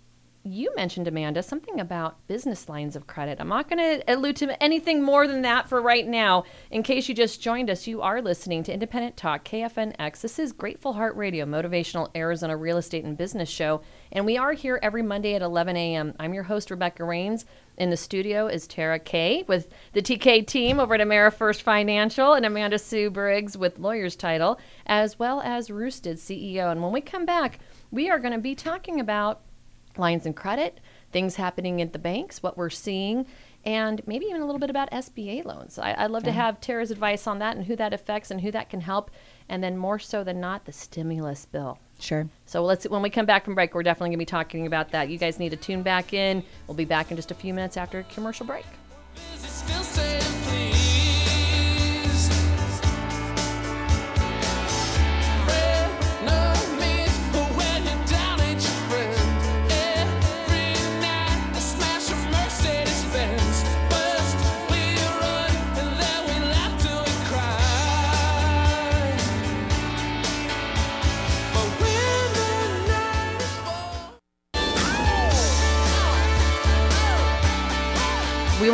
you 0.44 0.74
mentioned 0.76 1.08
Amanda 1.08 1.44
something 1.44 1.80
about 1.80 2.26
business 2.28 2.70
lines 2.70 2.96
of 2.96 3.08
credit. 3.08 3.38
I'm 3.40 3.50
not 3.50 3.70
going 3.70 3.80
to 3.80 4.14
allude 4.14 4.38
to 4.38 4.64
anything 4.64 5.04
more 5.04 5.28
than 5.28 5.42
that 5.42 5.68
for 5.68 5.82
right 5.82 6.08
now. 6.08 6.46
In 6.72 6.84
case 6.84 7.10
you 7.10 7.16
just 7.16 7.42
joined 7.42 7.70
us, 7.70 7.88
you 7.88 8.02
are 8.02 8.22
listening 8.22 8.64
to 8.64 8.74
Independent 8.74 9.18
Talk 9.18 9.44
KFNX. 9.44 10.22
This 10.22 10.40
is 10.40 10.54
Grateful 10.54 10.94
Heart 10.94 11.16
Radio, 11.18 11.46
motivational 11.46 12.10
Arizona 12.16 12.56
real 12.56 12.78
estate 12.78 13.04
and 13.04 13.18
business 13.18 13.50
show, 13.50 13.82
and 14.12 14.26
we 14.26 14.38
are 14.38 14.54
here 14.54 14.80
every 14.82 15.04
Monday 15.04 15.36
at 15.36 15.42
11 15.42 15.76
a.m. 15.76 16.14
I'm 16.20 16.34
your 16.34 16.44
host 16.44 16.72
Rebecca 16.72 17.04
Rains. 17.04 17.46
In 17.78 17.92
the 17.92 17.98
studio 17.98 18.48
is 18.48 18.66
Tara 18.66 18.98
Kay 18.98 19.44
with 19.48 19.68
the 19.94 20.02
TK 20.02 20.48
team 20.48 20.80
over 20.80 20.96
at 20.96 21.02
AmeriFirst 21.02 21.62
Financial 21.62 22.34
and 22.34 22.44
Amanda 22.44 22.80
Sue 22.80 23.12
Briggs 23.12 23.56
with 23.56 23.78
Lawyer's 23.78 24.16
Title, 24.16 24.60
as 24.88 25.20
well 25.20 25.42
as 25.42 25.70
Roosted 25.70 26.18
CEO. 26.18 26.72
And 26.72 26.82
when 26.82 26.92
we 26.92 27.02
come 27.02 27.26
back, 27.26 27.60
we 27.92 28.10
are 28.10 28.18
going 28.18 28.34
to 28.34 28.40
be 28.40 28.56
talking 28.56 29.00
about 29.00 29.42
lines 30.00 30.26
and 30.26 30.36
credit, 30.36 30.80
things 31.12 31.36
happening 31.36 31.82
at 31.82 31.94
the 31.94 32.00
banks, 32.00 32.44
what 32.44 32.58
we're 32.58 32.70
seeing, 32.70 33.26
and 33.66 34.02
maybe 34.08 34.26
even 34.26 34.42
a 34.42 34.46
little 34.46 34.60
bit 34.60 34.70
about 34.70 34.90
SBA 34.92 35.46
loans. 35.46 35.78
I, 35.78 35.94
I'd 35.98 36.12
love 36.12 36.24
to 36.24 36.32
have 36.32 36.62
Tara's 36.62 36.92
advice 36.92 37.28
on 37.28 37.40
that 37.40 37.58
and 37.58 37.66
who 37.66 37.76
that 37.76 37.94
affects 37.94 38.32
and 38.32 38.40
who 38.42 38.52
that 38.52 38.70
can 38.70 38.82
help, 38.82 39.12
and 39.50 39.64
then 39.64 39.78
more 39.78 40.00
so 40.00 40.24
than 40.24 40.40
not, 40.40 40.66
the 40.66 40.72
stimulus 40.72 41.46
bill. 41.46 41.78
Sure. 42.00 42.30
So 42.46 42.64
let's 42.64 42.88
when 42.88 43.02
we 43.02 43.10
come 43.10 43.26
back 43.26 43.44
from 43.46 43.56
break, 43.56 43.74
we're 43.74 43.84
definitely 43.84 44.10
going 44.10 44.20
to 44.20 44.22
be 44.22 44.26
talking 44.26 44.68
about 44.68 44.92
that. 44.92 45.10
You 45.10 45.18
guys 45.18 45.40
need 45.40 45.50
to 45.50 45.58
tune 45.58 45.82
back 45.82 46.14
in. 46.14 46.44
We'll 46.68 46.76
be 46.76 46.86
back 46.86 47.12
in 47.12 47.18
just 47.18 47.32
a 47.32 47.36
few 47.36 47.54
minutes 47.54 47.76
after 47.76 48.00
a 48.00 48.04
commercial 48.04 48.46
break. 48.46 48.66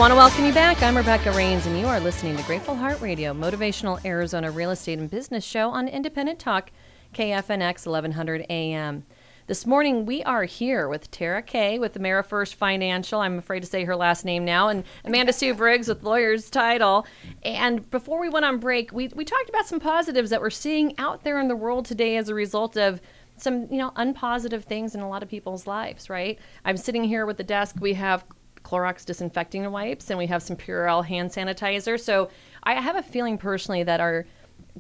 Want 0.03 0.11
to 0.11 0.17
welcome 0.17 0.43
you 0.43 0.51
back. 0.51 0.83
I'm 0.83 0.97
Rebecca 0.97 1.31
Rains, 1.31 1.65
and 1.65 1.79
you 1.79 1.85
are 1.85 1.97
listening 1.97 2.35
to 2.35 2.43
Grateful 2.43 2.75
Heart 2.75 2.99
Radio, 2.99 3.33
motivational 3.33 4.03
Arizona 4.03 4.51
real 4.51 4.71
estate 4.71 4.99
and 4.99 5.09
business 5.09 5.45
show 5.45 5.69
on 5.69 5.87
Independent 5.87 6.39
Talk, 6.39 6.71
KFNX 7.13 7.85
1100 7.85 8.45
AM. 8.49 9.05
This 9.47 9.65
morning 9.65 10.05
we 10.05 10.21
are 10.23 10.43
here 10.43 10.89
with 10.89 11.09
Tara 11.09 11.41
Kay 11.41 11.79
with 11.79 11.97
AmeriFirst 11.97 12.55
Financial. 12.55 13.21
I'm 13.21 13.37
afraid 13.37 13.61
to 13.61 13.65
say 13.65 13.85
her 13.85 13.95
last 13.95 14.25
name 14.25 14.43
now, 14.43 14.67
and 14.67 14.83
Amanda 15.05 15.31
Sue 15.31 15.53
Briggs 15.53 15.87
with 15.87 16.03
Lawyer's 16.03 16.49
Title. 16.49 17.07
And 17.43 17.89
before 17.89 18.19
we 18.19 18.27
went 18.27 18.43
on 18.43 18.57
break, 18.57 18.91
we, 18.91 19.07
we 19.15 19.23
talked 19.23 19.47
about 19.47 19.67
some 19.67 19.79
positives 19.79 20.31
that 20.31 20.41
we're 20.41 20.49
seeing 20.49 20.99
out 20.99 21.23
there 21.23 21.39
in 21.39 21.47
the 21.47 21.55
world 21.55 21.85
today 21.85 22.17
as 22.17 22.27
a 22.27 22.35
result 22.35 22.75
of 22.75 22.99
some, 23.37 23.71
you 23.71 23.77
know, 23.77 23.91
unpositive 23.91 24.63
things 24.63 24.95
in 24.95 24.99
a 24.99 25.07
lot 25.07 25.23
of 25.23 25.29
people's 25.29 25.65
lives, 25.65 26.09
right? 26.09 26.39
I'm 26.65 26.75
sitting 26.75 27.05
here 27.05 27.25
with 27.25 27.37
the 27.37 27.43
desk. 27.45 27.77
We 27.79 27.93
have 27.93 28.25
Clorox 28.63 29.05
disinfecting 29.05 29.69
wipes 29.71 30.09
and 30.09 30.17
we 30.17 30.27
have 30.27 30.41
some 30.41 30.55
Purell 30.55 31.05
hand 31.05 31.29
sanitizer. 31.29 31.99
So 31.99 32.29
I 32.63 32.73
have 32.73 32.95
a 32.95 33.03
feeling 33.03 33.37
personally 33.37 33.83
that 33.83 33.99
our 33.99 34.25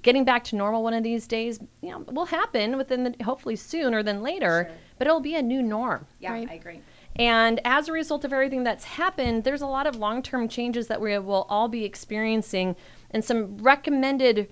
getting 0.01 0.25
back 0.25 0.43
to 0.45 0.55
normal 0.55 0.83
one 0.83 0.93
of 0.93 1.03
these 1.03 1.27
days, 1.27 1.59
you 1.81 1.91
know, 1.91 1.99
will 2.11 2.25
happen 2.25 2.77
within 2.77 3.03
the 3.03 3.15
hopefully 3.23 3.55
sooner 3.55 4.01
than 4.01 4.21
later, 4.21 4.71
but 4.97 5.07
it'll 5.07 5.19
be 5.19 5.35
a 5.35 5.41
new 5.41 5.61
norm. 5.61 6.05
Yeah, 6.19 6.31
right? 6.31 6.49
I 6.49 6.53
agree. 6.55 6.81
And 7.15 7.61
as 7.63 7.87
a 7.89 7.91
result 7.91 8.25
of 8.25 8.33
everything 8.33 8.63
that's 8.63 8.83
happened, 8.83 9.43
there's 9.43 9.61
a 9.61 9.67
lot 9.67 9.85
of 9.85 9.95
long 9.95 10.23
term 10.23 10.47
changes 10.47 10.87
that 10.87 10.99
we 10.99 11.17
will 11.19 11.45
all 11.49 11.67
be 11.67 11.85
experiencing, 11.85 12.75
and 13.11 13.23
some 13.23 13.57
recommended 13.57 14.49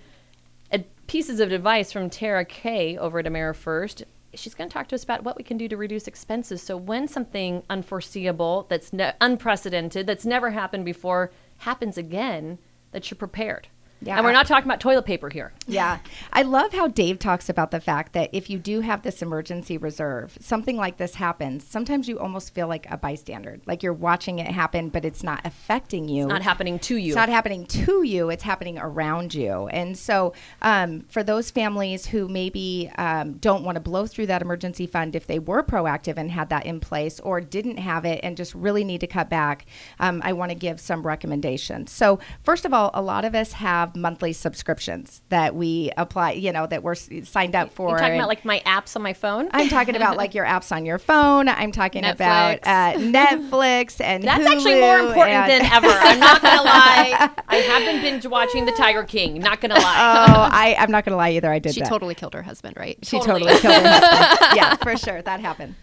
uh, 0.72 0.78
pieces 1.08 1.40
of 1.40 1.50
advice 1.50 1.90
from 1.90 2.08
Tara 2.08 2.44
Kay 2.44 2.96
over 2.96 3.18
at 3.18 3.26
AmeriFirst. 3.26 4.04
She's 4.34 4.54
going 4.54 4.68
to 4.68 4.72
talk 4.72 4.88
to 4.88 4.94
us 4.94 5.04
about 5.04 5.24
what 5.24 5.36
we 5.36 5.44
can 5.44 5.58
do 5.58 5.68
to 5.68 5.76
reduce 5.76 6.06
expenses. 6.06 6.62
So, 6.62 6.76
when 6.76 7.06
something 7.06 7.62
unforeseeable, 7.68 8.66
that's 8.68 8.92
ne- 8.92 9.12
unprecedented, 9.20 10.06
that's 10.06 10.24
never 10.24 10.50
happened 10.50 10.84
before, 10.84 11.30
happens 11.58 11.98
again, 11.98 12.58
that 12.92 13.10
you're 13.10 13.18
prepared. 13.18 13.68
Yeah. 14.04 14.16
And 14.16 14.24
we're 14.24 14.32
not 14.32 14.46
talking 14.46 14.68
about 14.68 14.80
toilet 14.80 15.04
paper 15.04 15.28
here. 15.28 15.52
Yeah. 15.66 15.98
I 16.32 16.42
love 16.42 16.72
how 16.72 16.88
Dave 16.88 17.18
talks 17.18 17.48
about 17.48 17.70
the 17.70 17.80
fact 17.80 18.12
that 18.14 18.30
if 18.32 18.50
you 18.50 18.58
do 18.58 18.80
have 18.80 19.02
this 19.02 19.22
emergency 19.22 19.78
reserve, 19.78 20.36
something 20.40 20.76
like 20.76 20.96
this 20.96 21.14
happens, 21.14 21.64
sometimes 21.66 22.08
you 22.08 22.18
almost 22.18 22.52
feel 22.52 22.66
like 22.66 22.86
a 22.90 22.96
bystander. 22.96 23.60
Like 23.66 23.82
you're 23.82 23.92
watching 23.92 24.38
it 24.38 24.48
happen, 24.48 24.88
but 24.88 25.04
it's 25.04 25.22
not 25.22 25.40
affecting 25.44 26.08
you. 26.08 26.26
Not 26.26 26.42
happening 26.42 26.78
to 26.80 26.96
you. 26.96 27.08
It's 27.08 27.16
not 27.16 27.28
happening 27.28 27.66
to 27.66 28.02
you, 28.02 28.30
it's 28.30 28.42
happening 28.42 28.78
around 28.78 29.34
you. 29.34 29.68
And 29.68 29.96
so, 29.96 30.32
um, 30.62 31.02
for 31.08 31.22
those 31.22 31.50
families 31.50 32.06
who 32.06 32.28
maybe 32.28 32.90
um, 32.98 33.34
don't 33.34 33.64
want 33.64 33.76
to 33.76 33.80
blow 33.80 34.06
through 34.06 34.26
that 34.26 34.42
emergency 34.42 34.86
fund 34.86 35.14
if 35.14 35.26
they 35.26 35.38
were 35.38 35.62
proactive 35.62 36.16
and 36.16 36.30
had 36.30 36.48
that 36.48 36.66
in 36.66 36.80
place 36.80 37.20
or 37.20 37.40
didn't 37.40 37.76
have 37.76 38.04
it 38.04 38.20
and 38.22 38.36
just 38.36 38.54
really 38.54 38.84
need 38.84 39.00
to 39.00 39.06
cut 39.06 39.28
back, 39.28 39.66
um, 40.00 40.20
I 40.24 40.32
want 40.32 40.50
to 40.50 40.56
give 40.56 40.80
some 40.80 41.06
recommendations. 41.06 41.92
So, 41.92 42.18
first 42.42 42.64
of 42.64 42.72
all, 42.72 42.90
a 42.94 43.02
lot 43.02 43.24
of 43.24 43.34
us 43.34 43.52
have 43.52 43.91
monthly 43.96 44.32
subscriptions 44.32 45.22
that 45.28 45.54
we 45.54 45.90
apply, 45.96 46.32
you 46.32 46.52
know, 46.52 46.66
that 46.66 46.82
we're 46.82 46.94
signed 46.94 47.54
up 47.54 47.72
for. 47.72 47.90
You're 47.90 47.98
talking 47.98 48.12
and- 48.12 48.20
about 48.20 48.28
like 48.28 48.44
my 48.44 48.60
apps 48.66 48.96
on 48.96 49.02
my 49.02 49.12
phone? 49.12 49.48
I'm 49.52 49.68
talking 49.68 49.96
about 49.96 50.16
like 50.16 50.34
your 50.34 50.44
apps 50.44 50.70
on 50.74 50.84
your 50.86 50.98
phone. 50.98 51.48
I'm 51.48 51.72
talking 51.72 52.04
about 52.04 52.58
uh, 52.64 52.92
Netflix 52.98 54.00
and 54.00 54.22
That's 54.24 54.46
actually 54.46 54.80
more 54.80 54.98
important 54.98 55.36
and- 55.36 55.64
than 55.64 55.72
ever. 55.72 55.88
I'm 55.88 56.20
not 56.20 56.42
gonna 56.42 56.62
lie. 56.62 57.30
I 57.48 57.56
haven't 57.56 58.02
been 58.02 58.02
binge 58.02 58.26
watching 58.26 58.64
The 58.66 58.72
Tiger 58.72 59.04
King. 59.04 59.38
Not 59.40 59.60
gonna 59.60 59.74
lie. 59.74 59.80
Oh, 60.28 60.48
I, 60.52 60.76
I'm 60.78 60.90
not 60.90 61.04
gonna 61.04 61.16
lie 61.16 61.30
either. 61.30 61.50
I 61.50 61.58
did 61.58 61.74
She 61.74 61.80
that. 61.80 61.88
totally 61.88 62.14
killed 62.14 62.34
her 62.34 62.42
husband, 62.42 62.76
right? 62.76 62.98
She 63.02 63.18
Totally. 63.18 63.40
totally, 63.42 63.60
killed 63.60 63.74
her 63.82 63.88
husband. 63.90 64.52
yeah, 64.56 64.76
for 64.76 64.96
sure. 64.96 65.22
That 65.22 65.40
happened. 65.40 65.74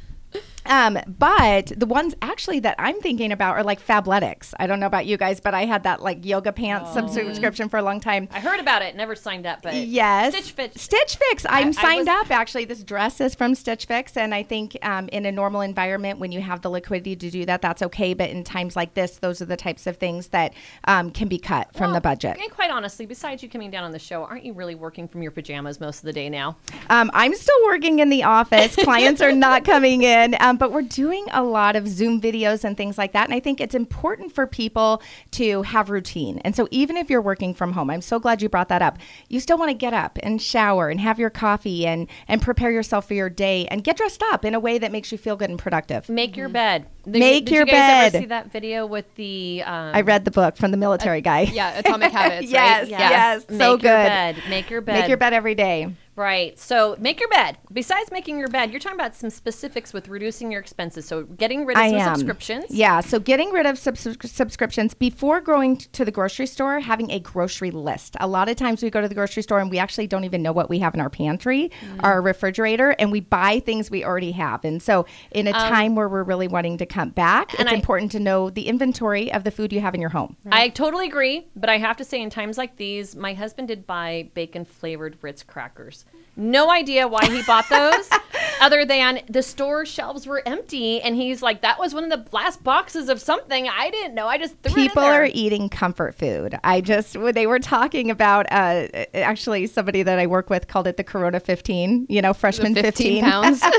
Um, 0.69 0.99
but 1.07 1.73
the 1.75 1.85
ones 1.85 2.13
actually 2.21 2.59
that 2.61 2.75
I'm 2.79 2.99
thinking 3.01 3.31
about 3.31 3.57
are 3.57 3.63
like 3.63 3.85
Fabletics. 3.85 4.53
I 4.59 4.67
don't 4.67 4.79
know 4.79 4.85
about 4.85 5.05
you 5.05 5.17
guys, 5.17 5.39
but 5.39 5.53
I 5.53 5.65
had 5.65 5.83
that 5.83 6.01
like 6.01 6.23
yoga 6.23 6.51
pants 6.53 6.93
sub- 6.93 7.09
subscription 7.09 7.67
for 7.69 7.77
a 7.77 7.81
long 7.81 7.99
time. 7.99 8.29
I 8.31 8.39
heard 8.39 8.59
about 8.59 8.81
it. 8.81 8.95
Never 8.95 9.15
signed 9.15 9.45
up, 9.45 9.61
but 9.63 9.73
Yes. 9.75 10.33
Stitch 10.33 10.51
Fix. 10.51 10.81
Stitch 10.81 11.15
Fix. 11.17 11.45
I'm 11.49 11.69
I 11.69 11.71
signed 11.71 11.99
was- 11.99 12.07
up 12.07 12.31
actually. 12.31 12.65
This 12.65 12.83
dress 12.83 13.19
is 13.19 13.35
from 13.35 13.55
Stitch 13.55 13.85
Fix. 13.85 14.15
And 14.15 14.33
I 14.33 14.43
think 14.43 14.77
um, 14.83 15.09
in 15.09 15.25
a 15.25 15.31
normal 15.31 15.61
environment, 15.61 16.19
when 16.19 16.31
you 16.31 16.41
have 16.41 16.61
the 16.61 16.69
liquidity 16.69 17.15
to 17.15 17.29
do 17.31 17.45
that, 17.45 17.61
that's 17.61 17.81
okay. 17.81 18.13
But 18.13 18.29
in 18.29 18.43
times 18.43 18.75
like 18.75 18.93
this, 18.93 19.17
those 19.17 19.41
are 19.41 19.45
the 19.45 19.57
types 19.57 19.87
of 19.87 19.97
things 19.97 20.27
that 20.29 20.53
um, 20.85 21.09
can 21.11 21.27
be 21.27 21.39
cut 21.39 21.73
from 21.75 21.93
the 21.93 22.01
budget. 22.01 22.37
And 22.39 22.51
quite 22.51 22.69
honestly, 22.69 23.05
besides 23.07 23.41
you 23.41 23.49
coming 23.49 23.71
down 23.71 23.83
on 23.83 23.91
the 23.91 23.97
show, 23.99 24.23
aren't 24.23 24.45
you 24.45 24.53
really 24.53 24.75
working 24.75 25.07
from 25.07 25.23
your 25.23 25.31
pajamas 25.31 25.79
most 25.79 25.97
of 25.99 26.03
the 26.03 26.13
day 26.13 26.29
now? 26.29 26.57
Um, 26.91 27.09
I'm 27.13 27.33
still 27.33 27.55
working 27.65 27.99
in 27.99 28.09
the 28.09 28.23
office. 28.23 28.75
Clients 28.75 29.19
are 29.21 29.31
not 29.31 29.63
coming 29.65 30.03
in, 30.03 30.35
um, 30.39 30.57
but 30.59 30.71
we're 30.71 30.81
doing 30.83 31.25
a 31.31 31.43
lot 31.43 31.75
of 31.75 31.87
Zoom 31.87 32.21
videos 32.21 32.63
and 32.63 32.77
things 32.77 32.97
like 32.97 33.13
that. 33.13 33.25
And 33.25 33.33
I 33.33 33.39
think 33.39 33.59
it's 33.61 33.73
important 33.73 34.33
for 34.33 34.45
people 34.45 35.01
to 35.31 35.63
have 35.63 35.89
routine. 35.89 36.39
And 36.39 36.55
so 36.55 36.67
even 36.71 36.97
if 36.97 37.09
you're 37.09 37.21
working 37.21 37.53
from 37.53 37.71
home, 37.73 37.89
I'm 37.89 38.01
so 38.01 38.19
glad 38.19 38.41
you 38.41 38.49
brought 38.49 38.69
that 38.69 38.81
up. 38.81 38.97
You 39.29 39.39
still 39.39 39.57
want 39.57 39.69
to 39.69 39.73
get 39.73 39.93
up 39.93 40.19
and 40.21 40.41
shower 40.41 40.89
and 40.89 40.99
have 40.99 41.17
your 41.17 41.29
coffee 41.29 41.87
and 41.87 42.07
and 42.27 42.41
prepare 42.41 42.71
yourself 42.71 43.07
for 43.07 43.13
your 43.13 43.29
day 43.29 43.65
and 43.71 43.83
get 43.83 43.97
dressed 43.97 44.21
up 44.31 44.45
in 44.45 44.53
a 44.53 44.59
way 44.59 44.77
that 44.77 44.91
makes 44.91 45.11
you 45.11 45.17
feel 45.17 45.35
good 45.35 45.49
and 45.49 45.57
productive. 45.57 46.09
Make 46.09 46.35
your 46.37 46.49
bed. 46.49 46.85
Did. 47.05 47.19
Make 47.19 47.45
did 47.45 47.53
your 47.55 47.65
you 47.65 47.71
guys 47.71 48.11
bed. 48.11 48.15
Ever 48.15 48.23
see 48.23 48.27
that 48.27 48.51
video 48.51 48.85
with 48.85 49.05
the? 49.15 49.63
Um, 49.63 49.95
I 49.95 50.01
read 50.01 50.25
the 50.25 50.31
book 50.31 50.57
from 50.57 50.71
the 50.71 50.77
military 50.77 51.21
guy. 51.21 51.41
Yeah, 51.41 51.79
Atomic 51.79 52.11
Habits. 52.19 52.51
yes, 52.51 52.81
right? 52.81 52.89
yes, 52.89 53.49
Make 53.49 53.59
so 53.59 53.69
your 53.69 53.77
good. 53.77 53.83
bed. 53.83 54.43
Make 54.49 54.69
your 54.69 54.81
bed. 54.81 54.93
Make 54.99 55.07
your 55.07 55.17
bed 55.17 55.33
every 55.33 55.55
day. 55.55 55.95
Right. 56.19 56.59
So 56.59 56.97
make 56.99 57.21
your 57.21 57.29
bed. 57.29 57.57
Besides 57.71 58.11
making 58.11 58.39
your 58.39 58.49
bed, 58.49 58.71
you're 58.71 58.81
talking 58.81 58.99
about 58.99 59.15
some 59.15 59.29
specifics 59.29 59.93
with 59.93 60.09
reducing 60.09 60.51
your 60.51 60.59
expenses. 60.59 61.05
So 61.05 61.23
getting 61.23 61.65
rid 61.65 61.77
of 61.77 61.81
I 61.83 61.91
some 61.91 61.99
am. 61.99 62.15
subscriptions. 62.17 62.65
Yeah, 62.71 62.99
so 62.99 63.19
getting 63.19 63.51
rid 63.51 63.65
of 63.65 63.77
subs- 63.79 64.05
subscriptions 64.29 64.93
before 64.93 65.39
going 65.39 65.77
to 65.77 66.03
the 66.03 66.11
grocery 66.11 66.45
store, 66.45 66.81
having 66.81 67.09
a 67.11 67.19
grocery 67.19 67.71
list. 67.71 68.17
A 68.19 68.27
lot 68.27 68.49
of 68.49 68.57
times 68.57 68.83
we 68.83 68.89
go 68.89 68.99
to 68.99 69.07
the 69.07 69.15
grocery 69.15 69.43
store 69.43 69.59
and 69.59 69.71
we 69.71 69.79
actually 69.79 70.07
don't 70.07 70.25
even 70.25 70.41
know 70.41 70.51
what 70.51 70.69
we 70.69 70.79
have 70.79 70.93
in 70.93 70.99
our 70.99 71.09
pantry, 71.09 71.71
Mm. 71.85 72.03
our 72.03 72.21
refrigerator, 72.21 72.89
and 72.99 73.13
we 73.13 73.21
buy 73.21 73.61
things 73.61 73.89
we 73.89 74.03
already 74.03 74.31
have. 74.33 74.65
And 74.65 74.83
so, 74.83 75.05
in 75.31 75.47
a 75.47 75.53
time 75.53 75.95
where 75.95 76.09
we're 76.09 76.23
really 76.23 76.49
wanting 76.49 76.77
to 76.79 76.85
cut 76.85 77.15
back, 77.15 77.51
Um, 77.53 77.61
it's 77.61 77.71
I- 77.71 77.75
important 77.75 78.11
to 78.11 78.19
know 78.19 78.49
the 78.49 78.67
inventory 78.67 79.31
of 79.31 79.45
the 79.45 79.51
food 79.51 79.71
you 79.71 79.79
have 79.79 79.95
in 79.95 80.01
your 80.01 80.09
home. 80.09 80.35
I 80.51 80.67
totally 80.67 81.07
agree, 81.07 81.47
but 81.55 81.69
I 81.69 81.77
have 81.77 81.95
to 81.95 82.03
say, 82.03 82.21
in 82.21 82.29
times 82.29 82.57
like 82.57 82.75
these, 82.75 83.15
my 83.15 83.33
husband 83.33 83.69
did 83.69 83.87
buy 83.87 84.29
bacon 84.33 84.65
flavored 84.65 85.17
Ritz 85.21 85.43
crackers. 85.43 86.03
No 86.39 86.71
idea 86.71 87.05
why 87.05 87.25
he 87.25 87.43
bought 87.43 87.67
those, 87.69 88.09
other 88.61 88.85
than 88.85 89.19
the 89.29 89.43
store 89.43 89.85
shelves 89.85 90.25
were 90.25 90.41
empty, 90.45 91.01
and 91.01 91.13
he's 91.13 91.41
like, 91.41 91.63
"That 91.63 91.77
was 91.77 91.93
one 91.93 92.09
of 92.09 92.09
the 92.09 92.33
last 92.33 92.63
boxes 92.63 93.09
of 93.09 93.19
something. 93.19 93.67
I 93.67 93.89
didn't 93.89 94.15
know. 94.15 94.25
I 94.25 94.37
just 94.37 94.55
threw 94.63 94.73
People 94.73 95.03
it 95.03 95.05
in 95.05 95.11
there." 95.11 95.23
are 95.23 95.29
eating 95.33 95.67
comfort 95.67 96.15
food. 96.15 96.57
I 96.63 96.79
just 96.79 97.17
they 97.33 97.45
were 97.45 97.59
talking 97.59 98.09
about 98.09 98.45
uh, 98.51 98.87
actually 99.13 99.67
somebody 99.67 100.01
that 100.01 100.17
I 100.17 100.27
work 100.27 100.49
with 100.49 100.69
called 100.69 100.87
it 100.87 100.95
the 100.95 101.03
Corona 101.03 101.41
15. 101.41 102.05
You 102.07 102.21
know, 102.21 102.33
freshman 102.33 102.73
15 102.73 103.21
15 103.21 103.23
pounds. 103.23 103.59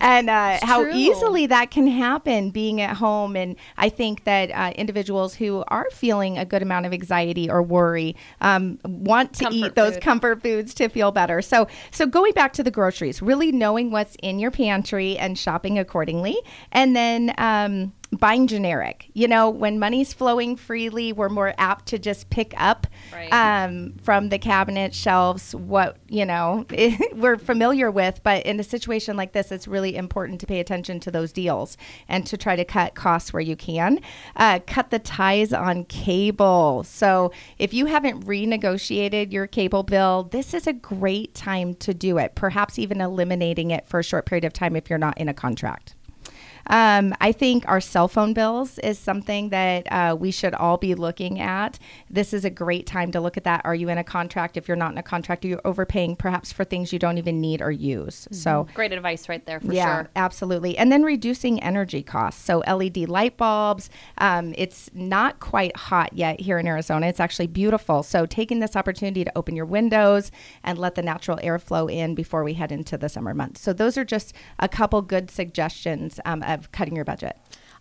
and 0.00 0.30
uh, 0.30 0.58
how 0.62 0.82
true. 0.82 0.92
easily 0.94 1.44
that 1.48 1.70
can 1.70 1.86
happen 1.88 2.48
being 2.52 2.80
at 2.80 2.96
home. 2.96 3.36
And 3.36 3.54
I 3.76 3.90
think 3.90 4.24
that 4.24 4.50
uh, 4.50 4.72
individuals 4.76 5.34
who 5.34 5.62
are 5.68 5.88
feeling 5.90 6.38
a 6.38 6.46
good 6.46 6.62
amount 6.62 6.86
of 6.86 6.94
anxiety 6.94 7.50
or 7.50 7.62
worry 7.62 8.16
um, 8.40 8.78
want 8.82 9.34
to 9.34 9.44
Comfort 9.44 9.56
eat 9.56 9.74
those 9.74 9.94
food. 9.94 10.02
comfort 10.02 10.42
foods 10.42 10.72
to 10.72 10.88
feel 10.88 11.12
better. 11.12 11.25
So, 11.42 11.66
so 11.90 12.06
going 12.06 12.32
back 12.32 12.52
to 12.54 12.62
the 12.62 12.70
groceries, 12.70 13.20
really 13.22 13.52
knowing 13.52 13.90
what's 13.90 14.16
in 14.22 14.38
your 14.38 14.50
pantry 14.50 15.18
and 15.18 15.38
shopping 15.38 15.78
accordingly, 15.78 16.36
and 16.72 16.94
then. 16.96 17.34
Um, 17.38 17.92
Buying 18.12 18.46
generic, 18.46 19.10
you 19.14 19.26
know, 19.26 19.50
when 19.50 19.80
money's 19.80 20.12
flowing 20.12 20.54
freely, 20.54 21.12
we're 21.12 21.28
more 21.28 21.54
apt 21.58 21.86
to 21.86 21.98
just 21.98 22.30
pick 22.30 22.54
up 22.56 22.86
Right. 23.12 23.32
um, 23.32 23.94
from 24.02 24.28
the 24.28 24.38
cabinet 24.38 24.94
shelves 24.94 25.54
what 25.54 25.96
you 26.08 26.24
know 26.24 26.64
we're 27.14 27.36
familiar 27.38 27.90
with 27.90 28.20
but 28.22 28.44
in 28.46 28.60
a 28.60 28.62
situation 28.62 29.16
like 29.16 29.32
this 29.32 29.50
it's 29.50 29.66
really 29.66 29.96
important 29.96 30.40
to 30.40 30.46
pay 30.46 30.60
attention 30.60 31.00
to 31.00 31.10
those 31.10 31.32
deals 31.32 31.76
and 32.08 32.26
to 32.26 32.36
try 32.36 32.54
to 32.56 32.64
cut 32.64 32.94
costs 32.94 33.32
where 33.32 33.42
you 33.42 33.56
can. 33.56 34.00
Uh, 34.36 34.60
cut 34.66 34.90
the 34.90 34.98
ties 35.00 35.52
on 35.52 35.84
cable. 35.84 36.84
So 36.84 37.32
if 37.58 37.74
you 37.74 37.86
haven't 37.86 38.24
renegotiated 38.26 39.32
your 39.32 39.46
cable 39.48 39.82
bill 39.82 40.24
this 40.30 40.54
is 40.54 40.66
a 40.68 40.72
great 40.72 41.34
time 41.34 41.74
to 41.74 41.92
do 41.92 42.18
it 42.18 42.34
perhaps 42.36 42.78
even 42.78 43.00
eliminating 43.00 43.70
it 43.72 43.84
for 43.86 43.98
a 44.00 44.04
short 44.04 44.26
period 44.26 44.44
of 44.44 44.52
time 44.52 44.76
if 44.76 44.88
you're 44.88 44.98
not 44.98 45.18
in 45.18 45.28
a 45.28 45.34
contract 45.34 45.94
um, 46.68 47.14
I 47.20 47.32
think 47.32 47.64
our 47.68 47.80
cell 47.80 48.08
phone 48.08 48.32
bills 48.32 48.78
is 48.80 48.98
something 48.98 49.50
that 49.50 49.90
uh, 49.90 50.16
we 50.18 50.30
should 50.30 50.54
all 50.54 50.76
be 50.76 50.94
looking 50.94 51.40
at. 51.40 51.78
This 52.10 52.32
is 52.32 52.44
a 52.44 52.50
great 52.50 52.86
time 52.86 53.12
to 53.12 53.20
look 53.20 53.36
at 53.36 53.44
that. 53.44 53.62
Are 53.64 53.74
you 53.74 53.88
in 53.88 53.98
a 53.98 54.04
contract? 54.04 54.56
If 54.56 54.68
you're 54.68 54.76
not 54.76 54.92
in 54.92 54.98
a 54.98 55.02
contract, 55.02 55.44
are 55.44 55.48
you 55.48 55.60
overpaying 55.64 56.16
perhaps 56.16 56.52
for 56.52 56.64
things 56.64 56.92
you 56.92 56.98
don't 56.98 57.18
even 57.18 57.40
need 57.40 57.62
or 57.62 57.70
use? 57.70 58.28
So, 58.30 58.66
Great 58.74 58.92
advice 58.92 59.28
right 59.28 59.44
there 59.46 59.60
for 59.60 59.72
yeah, 59.72 59.96
sure. 59.96 60.10
absolutely. 60.16 60.76
And 60.76 60.90
then 60.90 61.02
reducing 61.02 61.62
energy 61.62 62.02
costs. 62.02 62.42
So 62.44 62.58
LED 62.58 63.08
light 63.08 63.36
bulbs. 63.36 63.90
Um, 64.18 64.54
it's 64.56 64.90
not 64.94 65.40
quite 65.40 65.76
hot 65.76 66.12
yet 66.12 66.40
here 66.40 66.58
in 66.58 66.66
Arizona. 66.66 67.06
It's 67.06 67.20
actually 67.20 67.46
beautiful. 67.46 68.02
So 68.02 68.26
taking 68.26 68.60
this 68.60 68.76
opportunity 68.76 69.24
to 69.24 69.32
open 69.36 69.56
your 69.56 69.66
windows 69.66 70.30
and 70.62 70.78
let 70.78 70.94
the 70.94 71.02
natural 71.02 71.38
air 71.42 71.58
flow 71.58 71.88
in 71.88 72.14
before 72.14 72.44
we 72.44 72.54
head 72.54 72.72
into 72.72 72.96
the 72.96 73.08
summer 73.08 73.34
months. 73.34 73.60
So 73.60 73.72
those 73.72 73.96
are 73.96 74.04
just 74.04 74.32
a 74.58 74.68
couple 74.68 75.02
good 75.02 75.30
suggestions 75.30 76.20
um, 76.24 76.42
of 76.58 76.72
cutting 76.72 76.96
your 76.96 77.04
budget. 77.04 77.36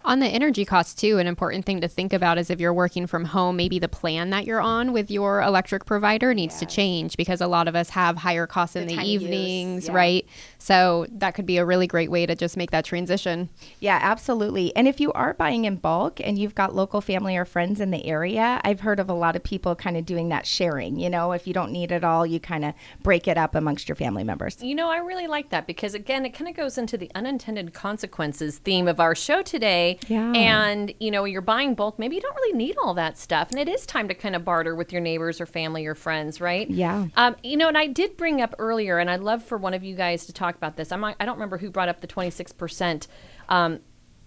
On 0.06 0.20
the 0.20 0.28
energy 0.28 0.66
costs, 0.66 0.94
too, 0.94 1.18
an 1.18 1.26
important 1.26 1.66
thing 1.66 1.82
to 1.82 1.88
think 1.88 2.14
about 2.14 2.38
is 2.38 2.52
if 2.52 2.60
you're 2.60 2.74
working 2.74 3.08
from 3.08 3.26
home, 3.26 3.58
maybe 3.58 3.80
the 3.80 3.88
plan 3.88 4.30
that 4.30 4.46
you're 4.46 4.62
on 4.62 4.94
with 4.94 5.10
your 5.10 5.42
electric 5.42 5.86
provider 5.86 6.32
needs 6.36 6.60
to 6.60 6.68
change 6.68 7.18
because 7.18 7.42
a 7.42 7.48
lot 7.48 7.68
of 7.68 7.76
us 7.76 7.90
have 7.90 8.18
higher 8.18 8.46
costs 8.46 8.76
in 8.76 8.86
The 8.86 8.98
the 8.98 9.02
evenings, 9.02 9.88
yeah. 9.88 9.94
right? 9.94 10.28
So 10.60 11.08
that 11.10 11.34
could 11.34 11.48
be 11.48 11.58
a 11.58 11.66
really 11.66 11.88
great 11.88 12.12
way 12.12 12.28
to 12.28 12.36
just 12.36 12.56
make 12.56 12.70
that 12.70 12.86
transition. 12.86 13.50
Yeah, 13.80 14.00
absolutely. 14.00 14.76
And 14.76 14.88
if 14.88 15.00
you 15.00 15.12
are 15.14 15.34
buying 15.34 15.66
in 15.66 15.78
bulk 15.78 16.20
and 16.24 16.38
you've 16.38 16.56
got 16.56 16.76
local 16.76 17.02
family 17.02 17.36
or 17.36 17.46
friends 17.46 17.82
in 17.82 17.90
the 17.90 18.06
area, 18.06 18.62
I've 18.64 18.82
heard 18.82 19.00
of 19.00 19.10
a 19.10 19.14
lot 19.14 19.36
of 19.36 19.44
people 19.44 19.76
kind 19.76 19.98
of 19.98 20.06
doing 20.06 20.30
that 20.30 20.46
sharing. 20.46 21.00
You 21.00 21.10
know, 21.10 21.32
if 21.32 21.48
you 21.48 21.54
don't 21.54 21.72
need 21.72 21.92
it 21.92 22.04
all, 22.04 22.28
you 22.28 22.40
kind 22.40 22.64
of 22.64 22.76
break 23.02 23.28
it 23.28 23.38
up 23.38 23.56
amongst 23.56 23.90
your 23.90 23.96
family 23.96 24.24
members. 24.24 24.62
You 24.62 24.76
know, 24.76 24.90
I 24.90 24.98
really 24.98 25.28
like 25.28 25.50
that 25.50 25.66
because 25.66 25.96
again, 25.96 26.26
it 26.26 26.32
kind 26.32 26.48
of 26.48 26.56
goes 26.56 26.78
into 26.78 26.96
the 26.96 27.10
unintended 27.16 27.74
consequences 27.74 28.60
theme 28.60 28.88
of 28.88 29.00
our 29.00 29.16
show 29.16 29.42
today. 29.42 29.95
Yeah. 30.08 30.32
And 30.34 30.94
you 31.00 31.12
know, 31.12 31.25
you're 31.25 31.42
buying 31.42 31.75
bulk, 31.75 31.98
maybe 32.00 32.16
you 32.16 32.22
don't 32.22 32.36
really 32.36 32.58
need 32.58 32.75
all 32.84 32.94
that 32.96 33.18
stuff, 33.18 33.52
and 33.52 33.60
it 33.60 33.68
is 33.68 33.86
time 33.86 34.08
to 34.08 34.14
kind 34.14 34.36
of 34.36 34.44
barter 34.46 34.75
with 34.75 34.92
your 34.92 35.02
neighbors 35.02 35.40
or 35.42 35.46
family 35.46 35.86
or 35.86 35.96
friends, 35.96 36.40
right? 36.42 36.70
Yeah. 36.70 37.08
Um, 37.16 37.36
you 37.44 37.58
know, 37.58 37.68
and 37.68 37.78
I 37.78 37.88
did 37.88 38.18
bring 38.18 38.42
up 38.42 38.56
earlier, 38.60 38.98
and 39.00 39.10
I'd 39.10 39.22
love 39.22 39.44
for 39.44 39.58
one 39.58 39.74
of 39.74 39.84
you 39.84 39.96
guys 39.96 40.25
to 40.28 40.34
talk 40.34 40.56
about 40.56 40.75
this. 40.78 40.92
I'm, 40.92 41.04
I 41.04 41.14
don't 41.20 41.36
remember 41.36 41.58
who 41.58 41.70
brought 41.70 41.90
up 41.90 42.02
the 42.02 42.08
26 42.08 42.52
percent. 42.54 43.08
Um, 43.50 43.80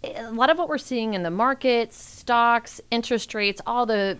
a 0.04 0.30
lot 0.30 0.48
of 0.50 0.58
what 0.58 0.68
we're 0.68 0.78
seeing 0.78 1.14
in 1.14 1.22
the 1.24 1.30
markets, 1.30 1.96
stocks, 1.96 2.80
interest 2.90 3.34
rates, 3.34 3.60
all 3.66 3.84
the 3.86 4.16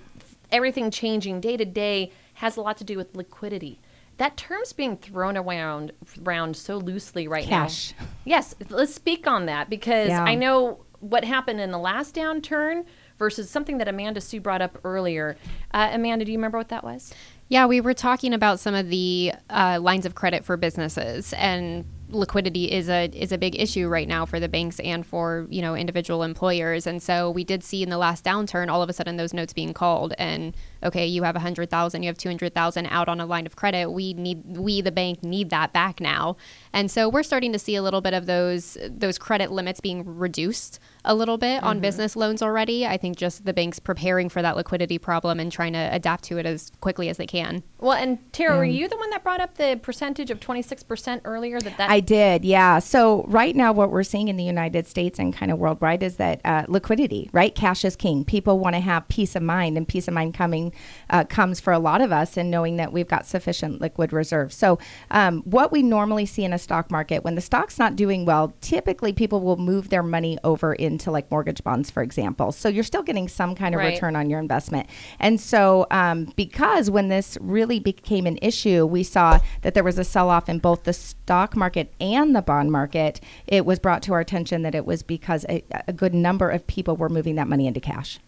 everything 0.50 0.90
changing 0.90 1.40
day 1.40 1.56
to 1.56 1.64
day 1.64 2.10
has 2.34 2.56
a 2.56 2.60
lot 2.60 2.76
to 2.78 2.84
do 2.84 2.96
with 2.96 3.14
liquidity. 3.14 3.78
That 4.16 4.36
term's 4.36 4.72
being 4.72 4.96
thrown 4.96 5.36
around 5.36 5.92
around 6.24 6.56
so 6.56 6.78
loosely 6.78 7.28
right 7.28 7.44
Cash. 7.44 7.94
now. 8.00 8.06
Yes, 8.24 8.54
let's 8.70 8.92
speak 8.92 9.28
on 9.28 9.46
that 9.46 9.70
because 9.70 10.08
Yeah. 10.08 10.24
I 10.24 10.34
know 10.34 10.84
what 11.00 11.24
happened 11.24 11.60
in 11.60 11.70
the 11.70 11.78
last 11.78 12.14
downturn 12.14 12.84
versus 13.18 13.50
something 13.50 13.78
that 13.78 13.88
Amanda 13.88 14.20
Sue 14.20 14.40
brought 14.40 14.62
up 14.62 14.78
earlier. 14.84 15.36
Uh, 15.72 15.90
Amanda, 15.92 16.24
do 16.24 16.32
you 16.32 16.38
remember 16.38 16.58
what 16.58 16.68
that 16.68 16.84
was? 16.84 17.12
Yeah, 17.48 17.66
we 17.66 17.80
were 17.80 17.94
talking 17.94 18.34
about 18.34 18.60
some 18.60 18.74
of 18.74 18.88
the 18.88 19.32
uh, 19.48 19.78
lines 19.80 20.04
of 20.06 20.14
credit 20.14 20.44
for 20.44 20.56
businesses, 20.56 21.32
and 21.34 21.84
liquidity 22.10 22.70
is 22.70 22.88
a 22.88 23.06
is 23.12 23.32
a 23.32 23.38
big 23.38 23.58
issue 23.60 23.86
right 23.88 24.08
now 24.08 24.24
for 24.24 24.40
the 24.40 24.48
banks 24.48 24.80
and 24.80 25.06
for 25.06 25.46
you 25.50 25.60
know 25.60 25.74
individual 25.74 26.22
employers. 26.22 26.86
And 26.86 27.02
so 27.02 27.30
we 27.30 27.44
did 27.44 27.62
see 27.62 27.82
in 27.82 27.90
the 27.90 27.98
last 27.98 28.24
downturn, 28.24 28.68
all 28.68 28.82
of 28.82 28.88
a 28.88 28.92
sudden 28.92 29.16
those 29.16 29.34
notes 29.34 29.52
being 29.52 29.74
called, 29.74 30.14
and 30.18 30.56
okay, 30.82 31.06
you 31.06 31.22
have 31.22 31.36
a 31.36 31.40
hundred 31.40 31.70
thousand, 31.70 32.02
you 32.02 32.08
have 32.08 32.18
two 32.18 32.28
hundred 32.28 32.54
thousand 32.54 32.86
out 32.86 33.08
on 33.08 33.20
a 33.20 33.26
line 33.26 33.46
of 33.46 33.56
credit. 33.56 33.90
We 33.90 34.14
need 34.14 34.56
we 34.56 34.80
the 34.80 34.92
bank 34.92 35.22
need 35.22 35.50
that 35.50 35.72
back 35.72 36.00
now, 36.00 36.36
and 36.72 36.90
so 36.90 37.08
we're 37.08 37.22
starting 37.22 37.52
to 37.52 37.58
see 37.58 37.74
a 37.74 37.82
little 37.82 38.00
bit 38.00 38.14
of 38.14 38.26
those 38.26 38.78
those 38.88 39.18
credit 39.18 39.50
limits 39.50 39.80
being 39.80 40.04
reduced 40.04 40.80
a 41.08 41.14
little 41.14 41.38
bit 41.38 41.62
on 41.62 41.80
business 41.80 42.14
loans 42.14 42.42
already. 42.42 42.86
I 42.86 42.98
think 42.98 43.16
just 43.16 43.46
the 43.46 43.54
banks 43.54 43.78
preparing 43.78 44.28
for 44.28 44.42
that 44.42 44.56
liquidity 44.56 44.98
problem 44.98 45.40
and 45.40 45.50
trying 45.50 45.72
to 45.72 45.88
adapt 45.90 46.24
to 46.24 46.36
it 46.36 46.44
as 46.44 46.70
quickly 46.80 47.08
as 47.08 47.16
they 47.16 47.26
can. 47.26 47.62
Well, 47.78 47.94
and 47.94 48.18
Tara, 48.32 48.58
were 48.58 48.64
you 48.64 48.88
the 48.88 48.96
one 48.98 49.08
that 49.10 49.22
brought 49.22 49.40
up 49.40 49.56
the 49.56 49.80
percentage 49.82 50.30
of 50.30 50.38
26% 50.38 51.22
earlier 51.24 51.60
that 51.60 51.78
that 51.78 51.90
I 51.90 52.00
did, 52.00 52.44
yeah. 52.44 52.78
So 52.78 53.24
right 53.26 53.56
now, 53.56 53.72
what 53.72 53.90
we're 53.90 54.02
seeing 54.02 54.28
in 54.28 54.36
the 54.36 54.44
United 54.44 54.86
States 54.86 55.18
and 55.18 55.34
kind 55.34 55.50
of 55.50 55.58
worldwide 55.58 56.02
is 56.02 56.16
that 56.16 56.42
uh, 56.44 56.64
liquidity, 56.68 57.30
right? 57.32 57.54
Cash 57.54 57.86
is 57.86 57.96
king. 57.96 58.24
People 58.24 58.58
want 58.58 58.74
to 58.74 58.80
have 58.80 59.08
peace 59.08 59.34
of 59.34 59.42
mind, 59.42 59.78
and 59.78 59.88
peace 59.88 60.08
of 60.08 60.14
mind 60.14 60.34
coming 60.34 60.74
uh, 61.08 61.24
comes 61.24 61.58
for 61.58 61.72
a 61.72 61.78
lot 61.78 62.02
of 62.02 62.12
us 62.12 62.36
in 62.36 62.50
knowing 62.50 62.76
that 62.76 62.92
we've 62.92 63.08
got 63.08 63.24
sufficient 63.24 63.80
liquid 63.80 64.12
reserves. 64.12 64.54
So 64.54 64.78
um, 65.10 65.40
what 65.42 65.72
we 65.72 65.82
normally 65.82 66.26
see 66.26 66.44
in 66.44 66.52
a 66.52 66.58
stock 66.58 66.90
market, 66.90 67.24
when 67.24 67.34
the 67.34 67.40
stock's 67.40 67.78
not 67.78 67.96
doing 67.96 68.26
well, 68.26 68.52
typically 68.60 69.14
people 69.14 69.40
will 69.40 69.56
move 69.56 69.88
their 69.88 70.02
money 70.02 70.36
over 70.44 70.74
into 70.98 71.12
like 71.12 71.30
mortgage 71.30 71.62
bonds, 71.62 71.90
for 71.90 72.02
example. 72.02 72.50
So 72.50 72.68
you're 72.68 72.82
still 72.82 73.02
getting 73.04 73.28
some 73.28 73.54
kind 73.54 73.72
of 73.74 73.78
Right. 73.78 73.94
return 73.94 74.16
on 74.16 74.28
your 74.28 74.40
investment. 74.40 74.88
And 75.20 75.40
so, 75.40 75.86
um, 75.92 76.32
because 76.34 76.90
when 76.90 77.08
this 77.08 77.38
really 77.40 77.78
became 77.78 78.26
an 78.26 78.38
issue, 78.42 78.84
we 78.84 79.04
saw 79.04 79.38
that 79.62 79.74
there 79.74 79.84
was 79.84 79.98
a 79.98 80.04
sell 80.04 80.28
off 80.28 80.48
in 80.48 80.58
both 80.58 80.82
the 80.82 80.92
stock 80.92 81.54
market 81.54 81.92
and 82.00 82.34
the 82.34 82.42
bond 82.42 82.72
market. 82.72 83.20
It 83.46 83.64
was 83.64 83.78
brought 83.78 84.02
to 84.04 84.12
our 84.12 84.20
attention 84.20 84.62
that 84.62 84.74
it 84.74 84.84
was 84.84 85.04
because 85.04 85.46
a, 85.48 85.62
a 85.86 85.92
good 85.92 86.14
number 86.14 86.50
of 86.50 86.66
people 86.66 86.96
were 86.96 87.08
moving 87.08 87.36
that 87.36 87.46
money 87.46 87.66
into 87.68 87.80
cash. 87.80 88.18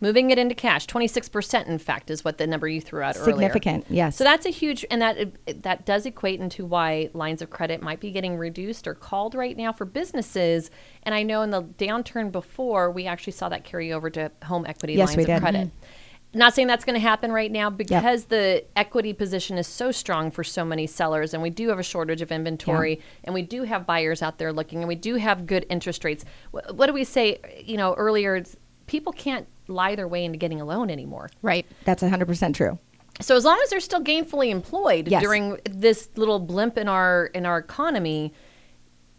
Moving 0.00 0.30
it 0.30 0.38
into 0.38 0.54
cash 0.54 0.86
26% 0.86 1.66
in 1.66 1.78
fact 1.78 2.10
is 2.10 2.24
what 2.24 2.38
the 2.38 2.46
number 2.46 2.68
you 2.68 2.80
threw 2.80 3.00
out 3.02 3.16
earlier. 3.16 3.32
Significant, 3.32 3.86
yes. 3.88 4.16
so 4.16 4.24
that's 4.24 4.44
a 4.46 4.50
huge 4.50 4.84
and 4.90 5.00
that 5.02 5.62
that 5.62 5.86
does 5.86 6.04
equate 6.06 6.40
into 6.40 6.64
why 6.66 7.08
lines 7.14 7.40
of 7.42 7.50
credit 7.50 7.82
might 7.82 8.00
be 8.00 8.10
getting 8.10 8.36
reduced 8.36 8.86
or 8.86 8.94
called 8.94 9.34
right 9.34 9.56
now 9.56 9.72
for 9.72 9.84
businesses. 9.84 10.70
And 11.02 11.14
i 11.14 11.22
know 11.22 11.42
in 11.42 11.50
the 11.50 11.62
downturn 11.62 12.30
before 12.30 12.90
we 12.90 13.06
actually 13.06 13.32
saw 13.32 13.48
that 13.48 13.64
carry 13.64 13.92
over 13.92 14.10
to 14.10 14.30
home 14.44 14.66
equity 14.66 14.94
Yes, 14.94 15.08
lines 15.08 15.16
we 15.16 15.22
of 15.22 15.26
did. 15.28 15.40
credit. 15.40 15.66
Mm-hmm. 15.68 16.38
Not 16.38 16.54
saying 16.54 16.66
that's 16.68 16.84
going 16.84 16.94
to 16.94 17.00
happen 17.00 17.32
right 17.32 17.50
now 17.50 17.70
because 17.70 18.26
the 18.26 18.62
equity 18.74 19.14
position 19.14 19.56
is 19.56 19.66
so 19.66 19.90
strong 19.90 20.30
for 20.30 20.44
so 20.44 20.66
many 20.66 20.86
sellers 20.86 21.32
and 21.32 21.42
we 21.42 21.48
do 21.48 21.68
have 21.70 21.78
a 21.78 21.82
shortage 21.82 22.20
of 22.20 22.30
inventory 22.30 23.00
and 23.24 23.32
we 23.32 23.40
do 23.40 23.62
have 23.62 23.86
buyers 23.86 24.20
out 24.20 24.36
there 24.36 24.52
looking 24.52 24.80
and 24.80 24.88
we 24.88 24.96
do 24.96 25.14
have 25.14 25.46
good 25.46 25.64
interest 25.70 26.04
rates. 26.04 26.26
Wh- 26.50 26.74
what 26.74 26.88
do 26.88 26.92
we 26.92 27.04
say 27.04 27.40
you 27.64 27.78
know 27.78 27.94
earlier 27.94 28.44
people 28.86 29.12
can't 29.12 29.46
lie 29.68 29.94
their 29.94 30.08
way 30.08 30.24
into 30.24 30.38
getting 30.38 30.60
a 30.60 30.64
loan 30.64 30.90
anymore 30.90 31.30
Right. 31.42 31.66
That's 31.84 32.02
100% 32.02 32.54
true. 32.54 32.78
so 33.20 33.34
as 33.36 33.44
long 33.44 33.58
as 33.64 33.70
they're 33.70 33.80
still 33.80 34.02
gainfully 34.02 34.50
employed 34.50 35.08
Yes. 35.08 35.22
during 35.22 35.58
this 35.70 36.08
little 36.16 36.38
blimp 36.38 36.76
in 36.78 36.88
our 36.88 37.26
in 37.34 37.46
our 37.46 37.58
economy 37.58 38.32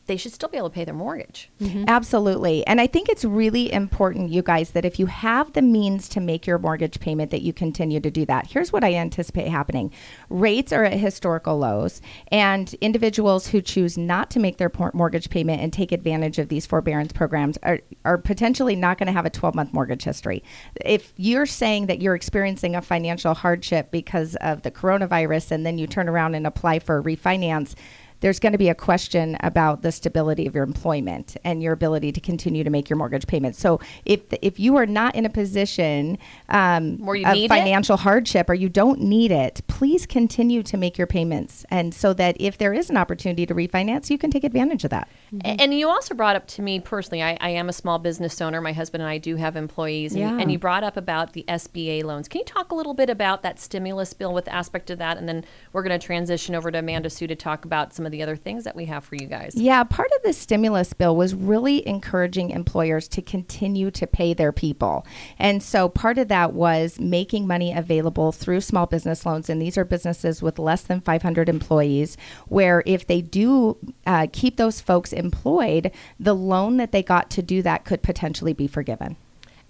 they 0.07 0.17
should 0.17 0.33
still 0.33 0.49
be 0.49 0.57
able 0.57 0.69
to 0.69 0.73
pay 0.73 0.85
their 0.85 0.93
mortgage 0.93 1.49
mm-hmm. 1.61 1.83
Absolutely. 1.87 2.65
And 2.67 2.79
I 2.81 2.87
think 2.87 3.09
it's 3.09 3.25
really 3.25 3.71
important, 3.71 4.29
you 4.29 4.41
guys, 4.41 4.71
that 4.71 4.85
if 4.85 4.99
you 4.99 5.05
have 5.07 5.53
the 5.53 5.61
means 5.61 6.07
to 6.09 6.19
make 6.19 6.45
your 6.45 6.57
mortgage 6.57 6.99
payment, 6.99 7.31
that 7.31 7.41
you 7.41 7.53
continue 7.53 7.99
to 7.99 8.11
do 8.11 8.25
that. 8.25 8.47
Here's 8.47 8.71
what 8.71 8.83
I 8.83 8.93
anticipate 8.93 9.47
happening 9.47 9.91
rates 10.29 10.71
are 10.71 10.83
at 10.83 10.93
historical 10.93 11.57
lows, 11.57 12.01
and 12.29 12.73
individuals 12.81 13.47
who 13.47 13.61
choose 13.61 13.97
not 13.97 14.29
to 14.31 14.39
make 14.39 14.57
their 14.57 14.71
mortgage 14.93 15.29
payment 15.29 15.61
and 15.61 15.71
take 15.71 15.91
advantage 15.91 16.39
of 16.39 16.49
these 16.49 16.65
forbearance 16.65 17.13
programs 17.13 17.57
are, 17.63 17.79
are 18.05 18.17
potentially 18.17 18.75
not 18.75 18.97
going 18.97 19.07
to 19.07 19.13
have 19.13 19.25
a 19.25 19.29
12 19.29 19.55
month 19.55 19.73
mortgage 19.73 20.03
history. 20.03 20.43
If 20.83 21.13
you're 21.17 21.45
saying 21.45 21.87
that 21.87 22.01
you're 22.01 22.15
experiencing 22.15 22.75
a 22.75 22.81
financial 22.81 23.33
hardship 23.33 23.91
because 23.91 24.35
of 24.37 24.63
the 24.63 24.71
coronavirus 24.71 25.51
and 25.51 25.65
then 25.65 25.77
you 25.77 25.87
turn 25.87 26.09
around 26.09 26.35
and 26.35 26.45
apply 26.45 26.79
for 26.79 26.97
a 26.97 27.03
refinance, 27.03 27.75
there's 28.19 28.39
going 28.39 28.51
to 28.51 28.57
be 28.57 28.69
a 28.69 28.75
question 28.75 29.37
about 29.41 29.81
the 29.81 29.91
stability 29.91 30.47
of 30.47 30.55
your 30.55 30.63
employment 30.63 31.37
and 31.43 31.61
your 31.61 31.73
ability 31.73 32.11
to 32.11 32.19
continue 32.19 32.63
to 32.63 32.69
make 32.69 32.89
your 32.89 32.97
mortgage 32.97 33.27
payments. 33.27 33.59
So 33.59 33.79
if 34.05 34.21
if 34.41 34.59
you 34.59 34.75
are 34.77 34.85
not 34.85 35.15
in 35.15 35.25
a 35.25 35.29
position 35.29 36.17
um, 36.49 36.97
Where 36.99 37.15
you 37.15 37.25
of 37.27 37.33
need 37.33 37.45
it? 37.45 37.49
financial 37.49 37.97
hardship 37.97 38.49
or 38.49 38.53
you 38.53 38.69
don't 38.69 39.01
need 39.01 39.31
it, 39.31 39.61
please 39.67 40.05
continue 40.05 40.63
to 40.63 40.77
make 40.77 40.97
your 40.97 41.07
payments, 41.07 41.65
and 41.69 41.93
so 41.93 42.13
that 42.13 42.35
if 42.39 42.57
there 42.57 42.73
is 42.73 42.89
an 42.89 42.97
opportunity 42.97 43.45
to 43.45 43.53
refinance, 43.53 44.09
you 44.09 44.17
can 44.17 44.31
take 44.31 44.43
advantage 44.43 44.83
of 44.83 44.89
that. 44.89 45.07
A- 45.43 45.47
And 45.61 45.73
you 45.73 45.87
also 45.89 46.15
brought 46.15 46.35
up 46.35 46.47
to 46.47 46.61
me 46.61 46.79
personally, 46.79 47.21
I, 47.21 47.37
I 47.41 47.49
am 47.49 47.69
a 47.69 47.73
small 47.73 47.99
business 47.99 48.41
owner. 48.41 48.61
My 48.61 48.73
husband 48.73 49.01
and 49.03 49.09
I 49.09 49.17
do 49.17 49.35
have 49.35 49.55
employees. 49.55 50.13
And, 50.13 50.21
Yeah. 50.21 50.37
and 50.39 50.51
you 50.51 50.57
brought 50.57 50.83
up 50.83 50.97
about 50.97 51.33
the 51.33 51.43
SBA 51.47 52.03
loans. 52.03 52.27
Can 52.27 52.39
you 52.39 52.45
talk 52.45 52.71
a 52.71 52.75
little 52.75 52.93
bit 52.93 53.09
about 53.09 53.43
that 53.43 53.59
stimulus 53.59 54.13
bill 54.13 54.33
with 54.33 54.47
aspect 54.47 54.89
of 54.89 54.97
that? 54.99 55.17
And 55.17 55.27
then 55.27 55.43
we're 55.73 55.83
going 55.83 55.99
to 55.99 56.03
transition 56.05 56.55
over 56.55 56.71
to 56.71 56.79
Amanda 56.79 57.09
Sue 57.09 57.27
to 57.27 57.35
talk 57.35 57.65
about 57.65 57.93
some 57.93 58.05
of 58.07 58.11
the 58.11 58.23
other 58.23 58.35
things 58.35 58.63
that 58.63 58.75
we 58.75 58.85
have 58.85 59.03
for 59.03 59.15
you 59.15 59.27
guys. 59.27 59.53
Yeah, 59.55 59.83
part 59.83 60.09
of 60.15 60.23
the 60.23 60.33
stimulus 60.33 60.93
bill 60.93 61.15
was 61.15 61.35
really 61.35 61.87
encouraging 61.87 62.49
employers 62.49 63.07
to 63.09 63.21
continue 63.21 63.91
to 63.91 64.07
pay 64.07 64.33
their 64.33 64.51
people. 64.51 65.05
And 65.37 65.61
so 65.61 65.87
part 65.87 66.17
of 66.17 66.27
that 66.29 66.53
was 66.53 66.99
making 66.99 67.45
money 67.45 67.71
available 67.73 68.31
through 68.31 68.61
small 68.61 68.87
business 68.87 69.25
loans. 69.25 69.49
And 69.49 69.61
these 69.61 69.77
are 69.77 69.85
businesses 69.85 70.41
with 70.41 70.57
less 70.57 70.81
than 70.81 71.01
500 71.01 71.47
employees, 71.49 72.17
where 72.47 72.81
if 72.87 73.05
they 73.05 73.21
do 73.21 73.77
uh, 74.07 74.27
keep 74.31 74.57
those 74.57 74.81
folks 74.81 75.13
employed, 75.13 75.91
the 76.19 76.33
loan 76.33 76.77
that 76.77 76.91
they 76.91 77.03
got 77.03 77.29
to 77.31 77.43
do 77.43 77.61
that 77.61 77.85
could 77.85 78.01
potentially 78.01 78.53
be 78.53 78.67
forgiven. 78.67 79.17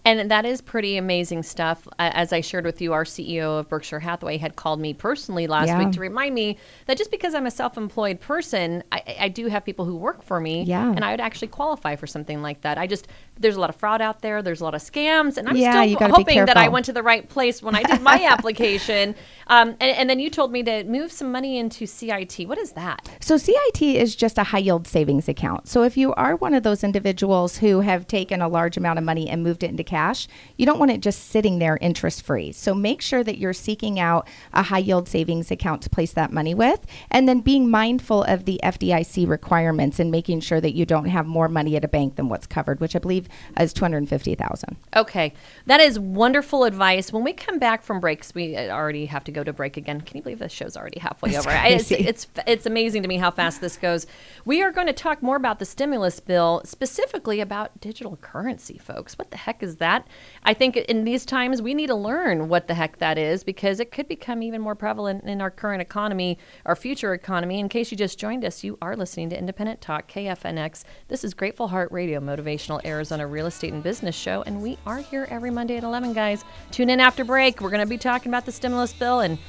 And 0.08 0.32
that 0.32 0.46
is 0.46 0.62
pretty 0.62 0.96
amazing 0.96 1.44
stuff. 1.44 1.86
As 2.00 2.32
I 2.32 2.40
shared 2.40 2.64
with 2.64 2.80
you, 2.82 2.94
our 2.94 3.04
CEO 3.04 3.60
of 3.60 3.68
Berkshire 3.68 4.00
Hathaway 4.00 4.38
had 4.38 4.56
called 4.56 4.80
me 4.80 4.94
personally 4.94 5.48
last 5.48 5.68
Yeah. 5.68 5.80
week 5.80 5.92
to 5.92 6.00
remind 6.00 6.34
me 6.34 6.58
that 6.86 6.98
just 6.98 7.12
because 7.12 7.36
I'm 7.36 7.46
a 7.46 7.52
self 7.52 7.78
employed 7.78 8.22
person, 8.22 8.84
I, 8.94 9.04
I 9.20 9.28
do 9.28 9.48
have 9.48 9.66
people 9.66 9.84
who 9.84 9.98
work 9.98 10.24
for 10.24 10.40
me. 10.40 10.64
Yeah. 10.64 10.90
And 10.90 11.04
I 11.04 11.12
would 11.12 11.20
actually 11.20 11.50
qualify 11.50 11.98
for 11.98 12.08
something 12.08 12.42
like 12.42 12.62
that. 12.62 12.78
I 12.78 12.88
just, 12.88 13.10
there's 13.40 13.56
a 13.56 13.60
lot 13.60 13.70
of 13.70 13.76
fraud 13.76 14.02
out 14.02 14.22
there, 14.22 14.42
there's 14.42 14.62
a 14.62 14.64
lot 14.64 14.76
of 14.76 14.82
scams. 14.82 15.38
And 15.38 15.48
I'm 15.48 15.56
Yeah, 15.56 15.86
still 15.86 16.10
hoping 16.10 16.46
that 16.46 16.58
I 16.58 16.68
went 16.68 16.86
to 16.86 16.94
the 16.94 17.04
right 17.04 17.28
place 17.28 17.62
when 17.62 17.76
I 17.76 17.84
did 17.84 18.02
my 18.02 18.24
application. 18.30 19.16
Um, 19.48 19.70
and, 19.80 19.96
and 19.98 20.10
then 20.10 20.20
you 20.20 20.30
told 20.30 20.52
me 20.52 20.64
to 20.64 20.84
move 20.84 21.12
some 21.12 21.32
money 21.32 21.58
into 21.58 21.86
CIT. 21.86 22.48
What 22.48 22.58
is 22.58 22.74
that? 22.74 23.08
So 23.20 23.38
CIT 23.38 23.82
is 23.82 24.16
just 24.16 24.38
a 24.38 24.44
high 24.44 24.60
yield 24.60 24.88
savings 24.88 25.28
account. 25.28 25.68
So 25.68 25.84
if 25.84 25.98
you 25.98 26.14
are 26.16 26.36
one 26.36 26.54
of 26.54 26.64
those 26.64 26.84
individuals 26.84 27.58
who 27.58 27.82
have 27.82 28.08
taken 28.08 28.42
a 28.42 28.48
large 28.48 28.78
amount 28.78 29.00
of 29.00 29.06
money 29.06 29.30
and 29.30 29.44
moved 29.44 29.64
it 29.64 29.70
into 29.70 29.84
cash, 29.84 30.28
you 30.58 30.66
don't 30.66 30.80
want 30.80 30.92
it 30.92 31.02
just 31.02 31.30
sitting 31.30 31.60
there 31.60 31.78
interest 31.82 32.24
free. 32.24 32.52
So 32.52 32.74
make 32.74 33.02
sure 33.02 33.24
that 33.24 33.38
you're 33.38 33.54
seeking 33.54 34.00
out 34.00 34.28
a 34.54 34.64
high 34.64 34.80
yield 34.80 35.08
savings 35.08 35.52
account 35.52 35.82
to 35.84 35.90
place 35.90 36.14
that 36.14 36.32
money 36.32 36.54
with, 36.54 36.86
and 37.10 37.28
then 37.28 37.42
being 37.42 37.70
mindful 37.70 38.24
of 38.24 38.46
the 38.46 38.60
FDIC 38.64 39.28
requirements 39.28 40.00
and 40.00 40.12
making 40.12 40.42
sure 40.42 40.62
that 40.62 40.76
you 40.76 40.86
don't 40.86 41.06
have 41.06 41.26
more 41.26 41.48
money 41.48 41.76
at 41.76 41.86
a 41.86 41.88
bank 41.88 42.16
than 42.16 42.30
what's 42.30 42.48
covered, 42.48 42.80
which 42.80 42.96
I 42.96 43.00
believe 43.00 43.27
is 43.60 43.74
250,000. 43.74 44.76
Okay, 44.96 45.34
that 45.66 45.80
is 45.80 46.00
wonderful 46.00 46.64
advice. 46.64 47.12
When 47.12 47.24
we 47.24 47.34
come 47.34 47.60
back 47.60 47.84
from 47.84 48.00
breaks, 48.00 48.34
we 48.36 48.56
uh, 48.56 48.70
already 48.74 49.06
have 49.08 49.24
to 49.26 49.32
go 49.32 49.44
to 49.44 49.54
break 49.54 49.78
again. 49.78 50.02
Can 50.02 50.18
you 50.18 50.24
believe 50.24 50.40
this 50.40 50.52
show's 50.52 50.76
already 50.78 51.00
halfway 51.00 51.38
over? 51.38 51.50
I- 51.50 51.68
It's, 51.70 51.92
it's 51.92 52.28
it's 52.46 52.66
amazing 52.66 53.02
to 53.04 53.08
me 53.08 53.18
how 53.18 53.32
fast 53.32 53.62
this 53.62 53.78
goes. 53.78 54.08
We 54.46 54.62
are 54.62 54.72
going 54.72 54.88
to 54.88 54.94
talk 54.94 55.22
more 55.22 55.36
about 55.36 55.60
the 55.60 55.66
stimulus 55.66 56.20
bill, 56.20 56.62
specifically 56.66 57.40
about 57.42 57.80
digital 57.82 58.18
currency, 58.18 58.78
folks. 58.78 59.18
What 59.18 59.32
the 59.32 59.38
heck 59.38 59.64
is 59.64 59.78
that? 59.78 60.08
I 60.44 60.54
think 60.54 60.78
in 60.78 61.04
these 61.04 61.26
times 61.26 61.62
we 61.62 61.74
need 61.74 61.88
to 61.88 61.96
learn 61.96 62.48
what 62.50 62.68
the 62.68 62.74
heck 62.74 62.98
that 62.98 63.18
is 63.18 63.44
because 63.44 63.80
it 63.80 63.92
could 63.92 64.08
become 64.08 64.42
even 64.44 64.62
more 64.62 64.76
prevalent 64.76 65.24
in 65.24 65.42
our 65.42 65.52
current 65.52 65.82
economy, 65.82 66.38
our 66.66 66.76
future 66.76 67.14
economy. 67.14 67.60
In 67.60 67.70
case 67.70 67.92
you 67.92 67.98
just 67.98 68.20
joined 68.20 68.46
us, 68.46 68.64
you 68.64 68.78
are 68.82 68.96
listening 68.96 69.30
to 69.30 69.38
Independent 69.38 69.82
Talk 69.82 70.08
KFNX. 70.12 70.84
This 71.08 71.24
is 71.24 71.34
Grateful 71.34 71.70
Heart 71.70 71.92
Radio, 71.92 72.20
motivational 72.20 72.84
Arizona 72.86 73.17
real 73.26 73.48
estate 73.48 73.74
and 73.74 73.82
business 73.82 74.16
show, 74.16 74.44
and 74.44 74.62
we 74.62 74.78
are 74.86 75.00
here 75.00 75.28
every 75.32 75.50
Monday 75.50 75.78
at 75.78 75.84
11, 75.84 76.14
guys. 76.14 76.44
Tune 76.70 76.92
in 76.92 77.00
after 77.00 77.26
break. 77.26 77.62
We're 77.62 77.72
going 77.72 77.84
to 77.84 77.90
be 77.90 77.98
talking 77.98 78.30
about 78.30 78.46
the 78.46 78.52
stimulus 78.52 78.94
bill 78.94 79.22
and 79.22 79.40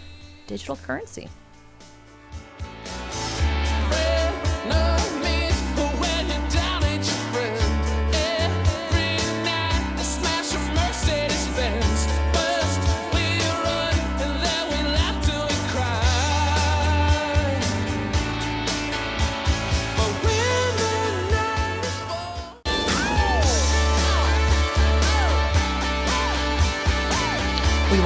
digital 0.46 0.76
currency. 0.76 1.28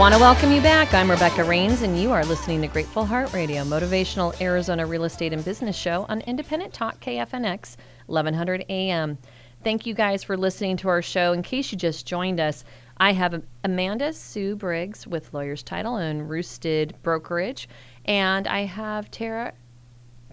Want 0.02 0.14
to 0.14 0.20
welcome 0.20 0.50
you 0.50 0.60
back. 0.60 0.92
I'm 0.94 1.08
Rebecca 1.08 1.44
Rains, 1.44 1.82
and 1.82 1.96
you 1.96 2.10
are 2.10 2.24
listening 2.24 2.60
to 2.62 2.66
Grateful 2.66 3.06
Heart 3.06 3.32
Radio, 3.32 3.62
motivational 3.62 4.34
Arizona 4.40 4.84
real 4.84 5.04
estate 5.04 5.32
and 5.32 5.44
business 5.44 5.76
show 5.76 6.06
on 6.08 6.22
Independent 6.22 6.72
Talk 6.72 7.00
KFNX, 7.00 7.76
1100 8.06 8.64
AM. 8.68 9.16
Thank 9.62 9.86
you 9.86 9.94
guys 9.94 10.24
for 10.24 10.36
listening 10.36 10.76
to 10.78 10.88
our 10.88 11.02
show. 11.02 11.32
In 11.32 11.40
case 11.40 11.70
you 11.70 11.78
just 11.78 12.04
joined 12.04 12.40
us, 12.40 12.64
I 12.96 13.12
have 13.12 13.44
Amanda 13.62 14.12
Sue 14.12 14.56
Briggs 14.56 15.06
with 15.06 15.32
Lawyers 15.32 15.62
Title 15.62 15.94
and 15.94 16.28
Roosted 16.28 16.96
Brokerage, 17.04 17.68
and 18.04 18.48
I 18.48 18.62
have 18.62 19.08
Tara 19.12 19.52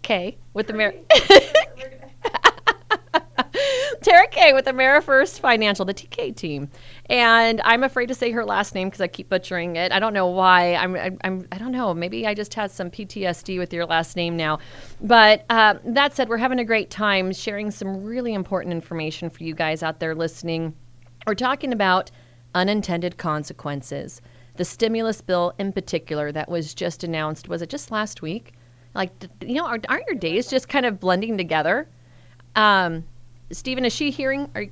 Kay 0.02 0.40
with 0.56 0.66
the 0.66 0.74
Mar- 0.74 0.96
Tara 4.02 4.28
Kay 4.28 4.54
with 4.54 4.66
AmeriFirst 4.66 5.40
Financial, 5.40 5.84
the 5.84 5.94
TK 5.94 6.36
team, 6.36 6.70
and 7.10 7.62
I'm 7.66 7.84
afraid 7.84 8.08
to 8.08 8.16
say 8.16 8.32
her 8.32 8.46
last 8.46 8.74
name 8.76 8.88
because 8.88 9.02
I 9.02 9.08
keep 9.08 9.30
butchering 9.30 9.76
it. 9.76 9.92
I 9.92 10.00
don't 10.00 10.14
know 10.14 10.28
why. 10.28 10.76
I'm, 10.76 10.96
I'm, 10.96 11.18
I'm 11.24 11.48
I 11.52 11.58
don't 11.58 11.72
know. 11.72 11.94
Maybe 11.94 12.26
I 12.26 12.34
just 12.34 12.54
had 12.54 12.72
some 12.72 12.90
PTSD 12.90 13.58
with 13.58 13.74
your 13.74 13.86
last 13.86 14.16
name 14.16 14.38
now. 14.38 14.60
But 15.02 15.46
uh, 15.50 15.76
that 15.84 16.16
said, 16.16 16.30
we're 16.30 16.38
having 16.38 16.60
a 16.60 16.66
great 16.66 16.90
time 16.90 17.34
sharing 17.34 17.72
some 17.72 18.04
really 18.04 18.34
important 18.34 18.74
information 18.74 19.30
for 19.30 19.44
you 19.44 19.54
guys 19.54 19.84
out 19.84 20.00
there 20.00 20.16
listening. 20.16 20.74
We're 21.28 21.36
talking 21.36 21.74
about 21.74 22.12
unintended 22.56 23.18
consequences. 23.18 24.22
The 24.56 24.66
stimulus 24.66 25.22
bill, 25.22 25.54
in 25.60 25.72
particular, 25.74 26.32
that 26.32 26.50
was 26.50 26.74
just 26.74 27.04
announced. 27.04 27.48
Was 27.48 27.62
it 27.62 27.70
just 27.70 27.92
last 27.92 28.22
week? 28.22 28.54
Like, 28.96 29.12
you 29.42 29.56
know, 29.56 29.66
aren't 29.66 30.08
your 30.08 30.16
days 30.16 30.50
just 30.50 30.68
kind 30.68 30.86
of 30.86 31.00
blending 31.00 31.38
together? 31.38 31.88
Um, 32.56 33.04
Stephen, 33.52 33.86
is 33.86 33.94
she 33.94 34.12
hearing? 34.12 34.50
Are, 34.56 34.66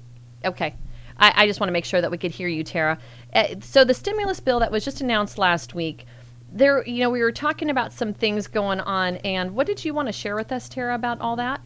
okay. 0.45 0.75
I, 1.17 1.43
I 1.43 1.47
just 1.47 1.59
want 1.59 1.69
to 1.69 1.73
make 1.73 1.85
sure 1.85 2.01
that 2.01 2.11
we 2.11 2.17
could 2.17 2.31
hear 2.31 2.47
you, 2.47 2.63
Tara. 2.63 2.97
Uh, 3.33 3.55
so 3.61 3.83
the 3.83 3.93
stimulus 3.93 4.39
bill 4.39 4.59
that 4.59 4.71
was 4.71 4.85
just 4.85 5.01
announced 5.01 5.37
last 5.37 5.73
week, 5.73 6.05
there, 6.51 6.85
you 6.87 6.99
know, 6.99 7.09
we 7.09 7.21
were 7.21 7.31
talking 7.31 7.69
about 7.69 7.91
some 7.91 8.13
things 8.13 8.47
going 8.47 8.79
on, 8.79 9.17
and 9.17 9.53
what 9.55 9.67
did 9.67 9.83
you 9.83 9.93
want 9.93 10.07
to 10.07 10.13
share 10.13 10.35
with 10.35 10.51
us, 10.51 10.69
Tara, 10.69 10.95
about 10.95 11.19
all 11.19 11.35
that? 11.35 11.61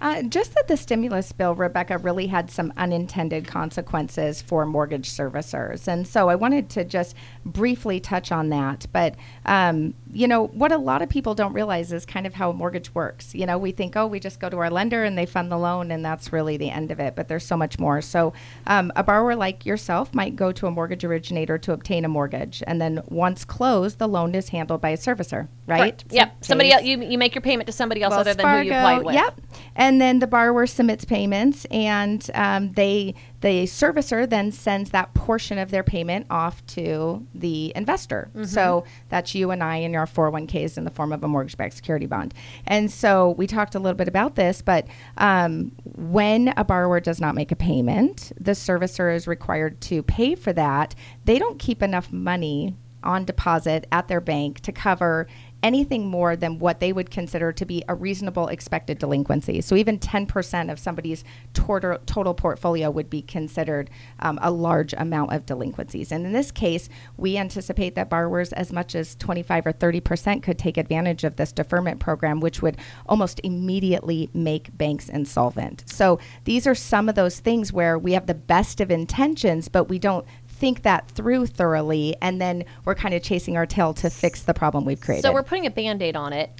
Uh, 0.00 0.22
just 0.22 0.54
that 0.54 0.68
the 0.68 0.76
stimulus 0.76 1.32
bill, 1.32 1.54
Rebecca, 1.54 1.98
really 1.98 2.28
had 2.28 2.50
some 2.50 2.72
unintended 2.76 3.48
consequences 3.48 4.40
for 4.40 4.64
mortgage 4.64 5.10
servicers. 5.10 5.88
And 5.88 6.06
so 6.06 6.28
I 6.28 6.36
wanted 6.36 6.70
to 6.70 6.84
just 6.84 7.16
briefly 7.44 7.98
touch 7.98 8.30
on 8.30 8.48
that. 8.50 8.86
But, 8.92 9.16
um, 9.44 9.94
you 10.12 10.26
know, 10.26 10.46
what 10.48 10.72
a 10.72 10.78
lot 10.78 11.02
of 11.02 11.08
people 11.08 11.34
don't 11.34 11.52
realize 11.52 11.92
is 11.92 12.06
kind 12.06 12.26
of 12.26 12.34
how 12.34 12.50
a 12.50 12.54
mortgage 12.54 12.94
works. 12.94 13.34
You 13.34 13.46
know, 13.46 13.58
we 13.58 13.72
think, 13.72 13.96
oh, 13.96 14.06
we 14.06 14.20
just 14.20 14.40
go 14.40 14.48
to 14.48 14.56
our 14.58 14.70
lender 14.70 15.04
and 15.04 15.18
they 15.18 15.26
fund 15.26 15.52
the 15.52 15.58
loan, 15.58 15.90
and 15.90 16.04
that's 16.04 16.32
really 16.32 16.56
the 16.56 16.70
end 16.70 16.90
of 16.90 17.00
it. 17.00 17.14
But 17.14 17.28
there's 17.28 17.44
so 17.44 17.56
much 17.56 17.78
more. 17.78 18.00
So 18.00 18.32
um, 18.66 18.90
a 18.96 19.02
borrower 19.02 19.36
like 19.36 19.66
yourself 19.66 20.14
might 20.14 20.36
go 20.36 20.52
to 20.52 20.66
a 20.66 20.70
mortgage 20.70 21.04
originator 21.04 21.58
to 21.58 21.72
obtain 21.72 22.04
a 22.04 22.08
mortgage. 22.08 22.62
And 22.66 22.80
then 22.80 23.02
once 23.08 23.44
closed, 23.44 23.98
the 23.98 24.08
loan 24.08 24.34
is 24.34 24.48
handled 24.48 24.80
by 24.80 24.90
a 24.90 24.96
servicer, 24.96 25.48
right? 25.66 26.02
So 26.08 26.16
Yep. 26.16 26.44
Somebody 26.44 26.72
else, 26.72 26.84
you, 26.84 27.02
you 27.02 27.18
make 27.18 27.34
your 27.34 27.42
payment 27.42 27.66
to 27.66 27.72
somebody 27.72 28.02
else 28.02 28.12
Wells 28.12 28.20
other 28.22 28.34
than 28.34 28.46
who 28.46 28.64
you 28.64 28.72
applied 28.72 29.04
with. 29.04 29.14
Yep. 29.14 29.40
And 29.76 30.00
then 30.00 30.20
the 30.20 30.26
borrower 30.26 30.66
submits 30.66 31.04
payments, 31.04 31.66
and 31.66 32.28
um, 32.34 32.72
they 32.72 33.14
the 33.40 33.64
servicer 33.64 34.28
then 34.28 34.50
sends 34.50 34.90
that 34.90 35.14
portion 35.14 35.58
of 35.58 35.70
their 35.70 35.82
payment 35.82 36.26
off 36.28 36.64
to 36.66 37.26
the 37.34 37.72
investor. 37.76 38.30
Mm-hmm. 38.30 38.44
So 38.44 38.84
that's 39.08 39.34
you 39.34 39.50
and 39.50 39.62
I 39.62 39.76
in 39.76 39.94
our 39.94 40.06
401ks 40.06 40.76
in 40.76 40.84
the 40.84 40.90
form 40.90 41.12
of 41.12 41.22
a 41.22 41.28
mortgage-backed 41.28 41.74
security 41.74 42.06
bond. 42.06 42.34
And 42.66 42.90
so 42.90 43.30
we 43.30 43.46
talked 43.46 43.74
a 43.74 43.78
little 43.78 43.96
bit 43.96 44.08
about 44.08 44.34
this, 44.34 44.62
but 44.62 44.86
um, 45.18 45.72
when 45.84 46.52
a 46.56 46.64
borrower 46.64 47.00
does 47.00 47.20
not 47.20 47.34
make 47.34 47.52
a 47.52 47.56
payment, 47.56 48.32
the 48.40 48.52
servicer 48.52 49.14
is 49.14 49.26
required 49.26 49.80
to 49.82 50.02
pay 50.02 50.34
for 50.34 50.52
that. 50.52 50.94
They 51.24 51.38
don't 51.38 51.58
keep 51.58 51.82
enough 51.82 52.12
money 52.12 52.76
on 53.02 53.24
deposit 53.24 53.86
at 53.92 54.08
their 54.08 54.20
bank 54.20 54.60
to 54.60 54.72
cover 54.72 55.26
anything 55.62 56.06
more 56.06 56.36
than 56.36 56.58
what 56.58 56.80
they 56.80 56.92
would 56.92 57.10
consider 57.10 57.52
to 57.52 57.64
be 57.64 57.82
a 57.88 57.94
reasonable 57.94 58.48
expected 58.48 58.98
delinquency. 58.98 59.60
So 59.60 59.74
even 59.74 59.98
10% 59.98 60.70
of 60.70 60.78
somebody's 60.78 61.24
total, 61.52 61.98
total 62.06 62.34
portfolio 62.34 62.90
would 62.90 63.10
be 63.10 63.22
considered 63.22 63.90
um, 64.20 64.38
a 64.40 64.50
large 64.50 64.94
amount 64.94 65.32
of 65.32 65.46
delinquencies. 65.46 66.12
And 66.12 66.24
in 66.24 66.32
this 66.32 66.50
case, 66.50 66.88
we 67.16 67.36
anticipate 67.36 67.94
that 67.96 68.08
borrowers 68.08 68.52
as 68.52 68.72
much 68.72 68.94
as 68.94 69.16
25 69.16 69.66
or 69.66 69.72
30% 69.72 70.42
could 70.42 70.58
take 70.58 70.76
advantage 70.76 71.24
of 71.24 71.36
this 71.36 71.52
deferment 71.52 72.00
program, 72.00 72.40
which 72.40 72.62
would 72.62 72.76
almost 73.06 73.40
immediately 73.42 74.30
make 74.32 74.76
banks 74.76 75.08
insolvent. 75.08 75.84
So 75.86 76.18
these 76.44 76.66
are 76.66 76.74
some 76.74 77.08
of 77.08 77.14
those 77.14 77.40
things 77.40 77.72
where 77.72 77.98
we 77.98 78.12
have 78.12 78.26
the 78.26 78.34
best 78.34 78.80
of 78.80 78.90
intentions, 78.90 79.68
but 79.68 79.84
we 79.84 79.98
don't 79.98 80.26
think 80.58 80.82
that 80.82 81.08
through 81.08 81.46
thoroughly 81.46 82.16
and 82.20 82.40
then 82.40 82.64
we're 82.84 82.94
kind 82.94 83.14
of 83.14 83.22
chasing 83.22 83.56
our 83.56 83.66
tail 83.66 83.94
to 83.94 84.10
fix 84.10 84.42
the 84.42 84.54
problem 84.54 84.84
we've 84.84 85.00
created. 85.00 85.22
So 85.22 85.32
we're 85.32 85.42
putting 85.42 85.66
a 85.66 85.70
band 85.70 86.02
aid 86.02 86.16
on 86.16 86.32
it, 86.32 86.50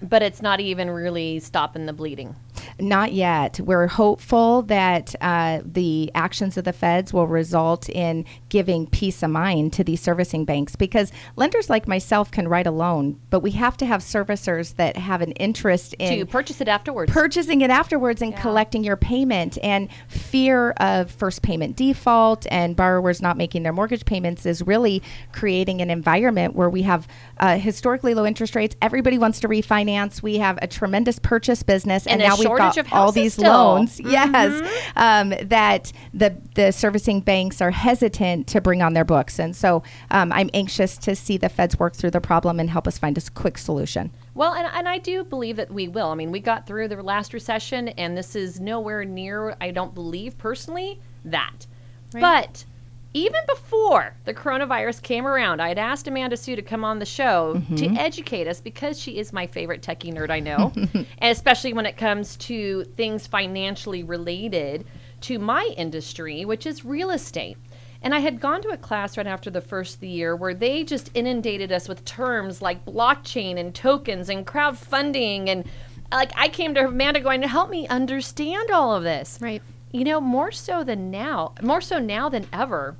but 0.00 0.22
it's 0.22 0.40
not 0.40 0.60
even 0.60 0.88
really 0.90 1.40
stopping 1.40 1.86
the 1.86 1.92
bleeding. 1.92 2.36
Not 2.78 3.12
yet. 3.12 3.60
We're 3.60 3.86
hopeful 3.88 4.62
that 4.62 5.14
uh, 5.20 5.60
the 5.64 6.10
actions 6.14 6.56
of 6.56 6.64
the 6.64 6.72
feds 6.72 7.12
will 7.12 7.26
result 7.26 7.88
in 7.88 8.24
giving 8.48 8.86
peace 8.86 9.22
of 9.22 9.30
mind 9.30 9.72
to 9.74 9.84
these 9.84 10.00
servicing 10.00 10.44
banks 10.44 10.76
because 10.76 11.12
lenders 11.36 11.68
like 11.68 11.88
myself 11.88 12.30
can 12.30 12.48
write 12.48 12.66
a 12.66 12.70
loan, 12.70 13.20
but 13.30 13.40
we 13.40 13.52
have 13.52 13.76
to 13.78 13.86
have 13.86 14.00
servicers 14.00 14.76
that 14.76 14.96
have 14.96 15.20
an 15.20 15.32
interest 15.32 15.94
in 15.94 16.18
to 16.18 16.26
purchase 16.26 16.60
it 16.60 16.68
afterwards. 16.68 17.12
purchasing 17.12 17.60
it 17.60 17.70
afterwards 17.70 18.22
and 18.22 18.36
collecting 18.36 18.84
your 18.84 18.96
payment 18.96 19.58
and 19.62 19.88
fear 20.08 20.70
of 20.72 21.10
first 21.10 21.42
payment 21.42 21.76
default 21.76 22.46
and 22.50 22.76
borrowers 22.76 23.20
not 23.20 23.36
making 23.36 23.62
their 23.62 23.72
mortgage 23.72 24.04
payments 24.04 24.46
is 24.46 24.62
really 24.62 25.02
creating 25.32 25.80
an 25.80 25.90
environment 25.90 26.54
where 26.54 26.70
we 26.70 26.82
have 26.82 27.06
uh, 27.38 27.56
historically 27.58 28.14
low 28.14 28.24
interest 28.24 28.54
rates 28.54 28.76
everybody 28.82 29.18
wants 29.18 29.40
to 29.40 29.48
refinance 29.48 30.22
we 30.22 30.38
have 30.38 30.58
a 30.62 30.66
tremendous 30.66 31.18
purchase 31.18 31.62
business 31.62 32.06
And 32.06 32.20
and, 32.20 32.28
now 32.28 32.36
shortage 32.36 32.49
got 32.56 32.92
all 32.92 33.12
these 33.12 33.34
still. 33.34 33.52
loans 33.52 34.00
yes 34.00 34.60
um, 34.96 35.34
that 35.42 35.92
the 36.14 36.36
the 36.54 36.70
servicing 36.72 37.20
banks 37.20 37.60
are 37.60 37.70
hesitant 37.70 38.46
to 38.46 38.60
bring 38.60 38.82
on 38.82 38.94
their 38.94 39.04
books 39.04 39.38
and 39.38 39.54
so 39.54 39.82
um, 40.10 40.32
i'm 40.32 40.50
anxious 40.54 40.96
to 40.96 41.14
see 41.14 41.36
the 41.36 41.48
feds 41.48 41.78
work 41.78 41.94
through 41.94 42.10
the 42.10 42.20
problem 42.20 42.60
and 42.60 42.70
help 42.70 42.86
us 42.86 42.98
find 42.98 43.16
a 43.16 43.20
quick 43.34 43.58
solution 43.58 44.10
Well, 44.34 44.54
and, 44.54 44.66
and 44.72 44.88
I 44.88 44.98
do 44.98 45.24
believe 45.24 45.56
that 45.56 45.70
we 45.70 45.88
will. 45.88 46.08
I 46.08 46.14
mean, 46.14 46.30
we 46.30 46.40
got 46.40 46.66
through 46.66 46.88
the 46.88 47.02
last 47.02 47.34
recession, 47.34 47.88
and 47.88 48.16
this 48.16 48.34
is 48.36 48.60
nowhere 48.60 49.04
near, 49.04 49.56
I 49.60 49.70
don't 49.70 49.94
believe 49.94 50.38
personally, 50.38 51.00
that. 51.24 51.66
But 52.12 52.64
even 53.12 53.40
before 53.48 54.14
the 54.24 54.32
coronavirus 54.32 55.02
came 55.02 55.26
around, 55.26 55.60
I 55.60 55.68
had 55.68 55.78
asked 55.78 56.06
Amanda 56.06 56.36
Sue 56.36 56.54
to 56.54 56.62
come 56.62 56.84
on 56.84 57.00
the 57.00 57.06
show 57.06 57.54
to 57.54 57.60
mm-hmm. 57.60 57.96
educate 57.96 58.46
us 58.46 58.60
because 58.60 59.00
she 59.00 59.18
is 59.18 59.32
my 59.32 59.46
favorite 59.46 59.82
techie 59.82 60.14
nerd 60.14 60.30
I 60.30 60.40
know, 60.48 60.72
and 60.74 61.06
especially 61.32 61.72
when 61.72 61.86
it 61.86 61.96
comes 61.96 62.36
to 62.36 62.84
things 62.96 63.26
financially 63.26 64.04
related 64.04 64.86
to 65.22 65.38
my 65.38 65.74
industry, 65.76 66.44
which 66.44 66.66
is 66.66 66.84
real 66.84 67.10
estate. 67.10 67.56
And 68.02 68.14
I 68.14 68.20
had 68.20 68.40
gone 68.40 68.62
to 68.62 68.68
a 68.68 68.76
class 68.76 69.18
right 69.18 69.26
after 69.26 69.50
the 69.50 69.60
first 69.60 69.96
of 69.96 70.00
the 70.00 70.08
year 70.08 70.34
where 70.34 70.54
they 70.54 70.84
just 70.84 71.10
inundated 71.14 71.70
us 71.70 71.88
with 71.88 72.04
terms 72.04 72.62
like 72.62 72.84
blockchain 72.86 73.58
and 73.58 73.74
tokens 73.74 74.30
and 74.30 74.46
crowdfunding. 74.46 75.48
And 75.48 75.64
like 76.10 76.32
I 76.36 76.48
came 76.48 76.74
to 76.74 76.86
Amanda 76.86 77.20
going 77.20 77.42
to 77.42 77.48
help 77.48 77.68
me 77.68 77.86
understand 77.88 78.70
all 78.70 78.94
of 78.94 79.02
this. 79.02 79.38
Right. 79.42 79.62
You 79.92 80.04
know, 80.04 80.20
more 80.20 80.52
so 80.52 80.84
than 80.84 81.10
now, 81.10 81.52
more 81.62 81.80
so 81.80 81.98
now 81.98 82.28
than 82.28 82.46
ever, 82.52 82.96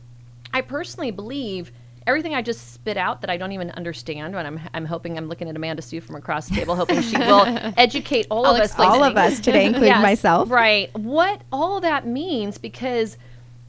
I 0.52 0.60
personally 0.60 1.10
believe 1.10 1.70
everything 2.06 2.34
I 2.34 2.42
just 2.42 2.72
spit 2.72 2.96
out 2.96 3.20
that 3.20 3.30
I 3.30 3.36
don't 3.36 3.52
even 3.52 3.70
understand. 3.72 4.34
When 4.34 4.44
I'm, 4.44 4.60
I'm 4.74 4.84
hoping 4.84 5.16
I'm 5.16 5.28
looking 5.28 5.48
at 5.48 5.54
Amanda 5.54 5.82
Sue 5.82 6.00
from 6.00 6.16
across 6.16 6.48
the 6.48 6.56
table, 6.56 6.74
hoping 6.74 7.00
she 7.02 7.16
will 7.16 7.44
educate 7.76 8.26
all 8.30 8.44
I'll 8.46 8.56
of 8.56 8.60
us. 8.60 8.76
All 8.78 8.98
listening. 8.98 9.10
of 9.10 9.16
us 9.16 9.40
today, 9.40 9.66
including 9.66 9.88
Yes, 9.88 10.02
myself. 10.02 10.50
Right. 10.50 10.92
What 10.98 11.42
all 11.52 11.80
that 11.80 12.06
means 12.06 12.58
because 12.58 13.16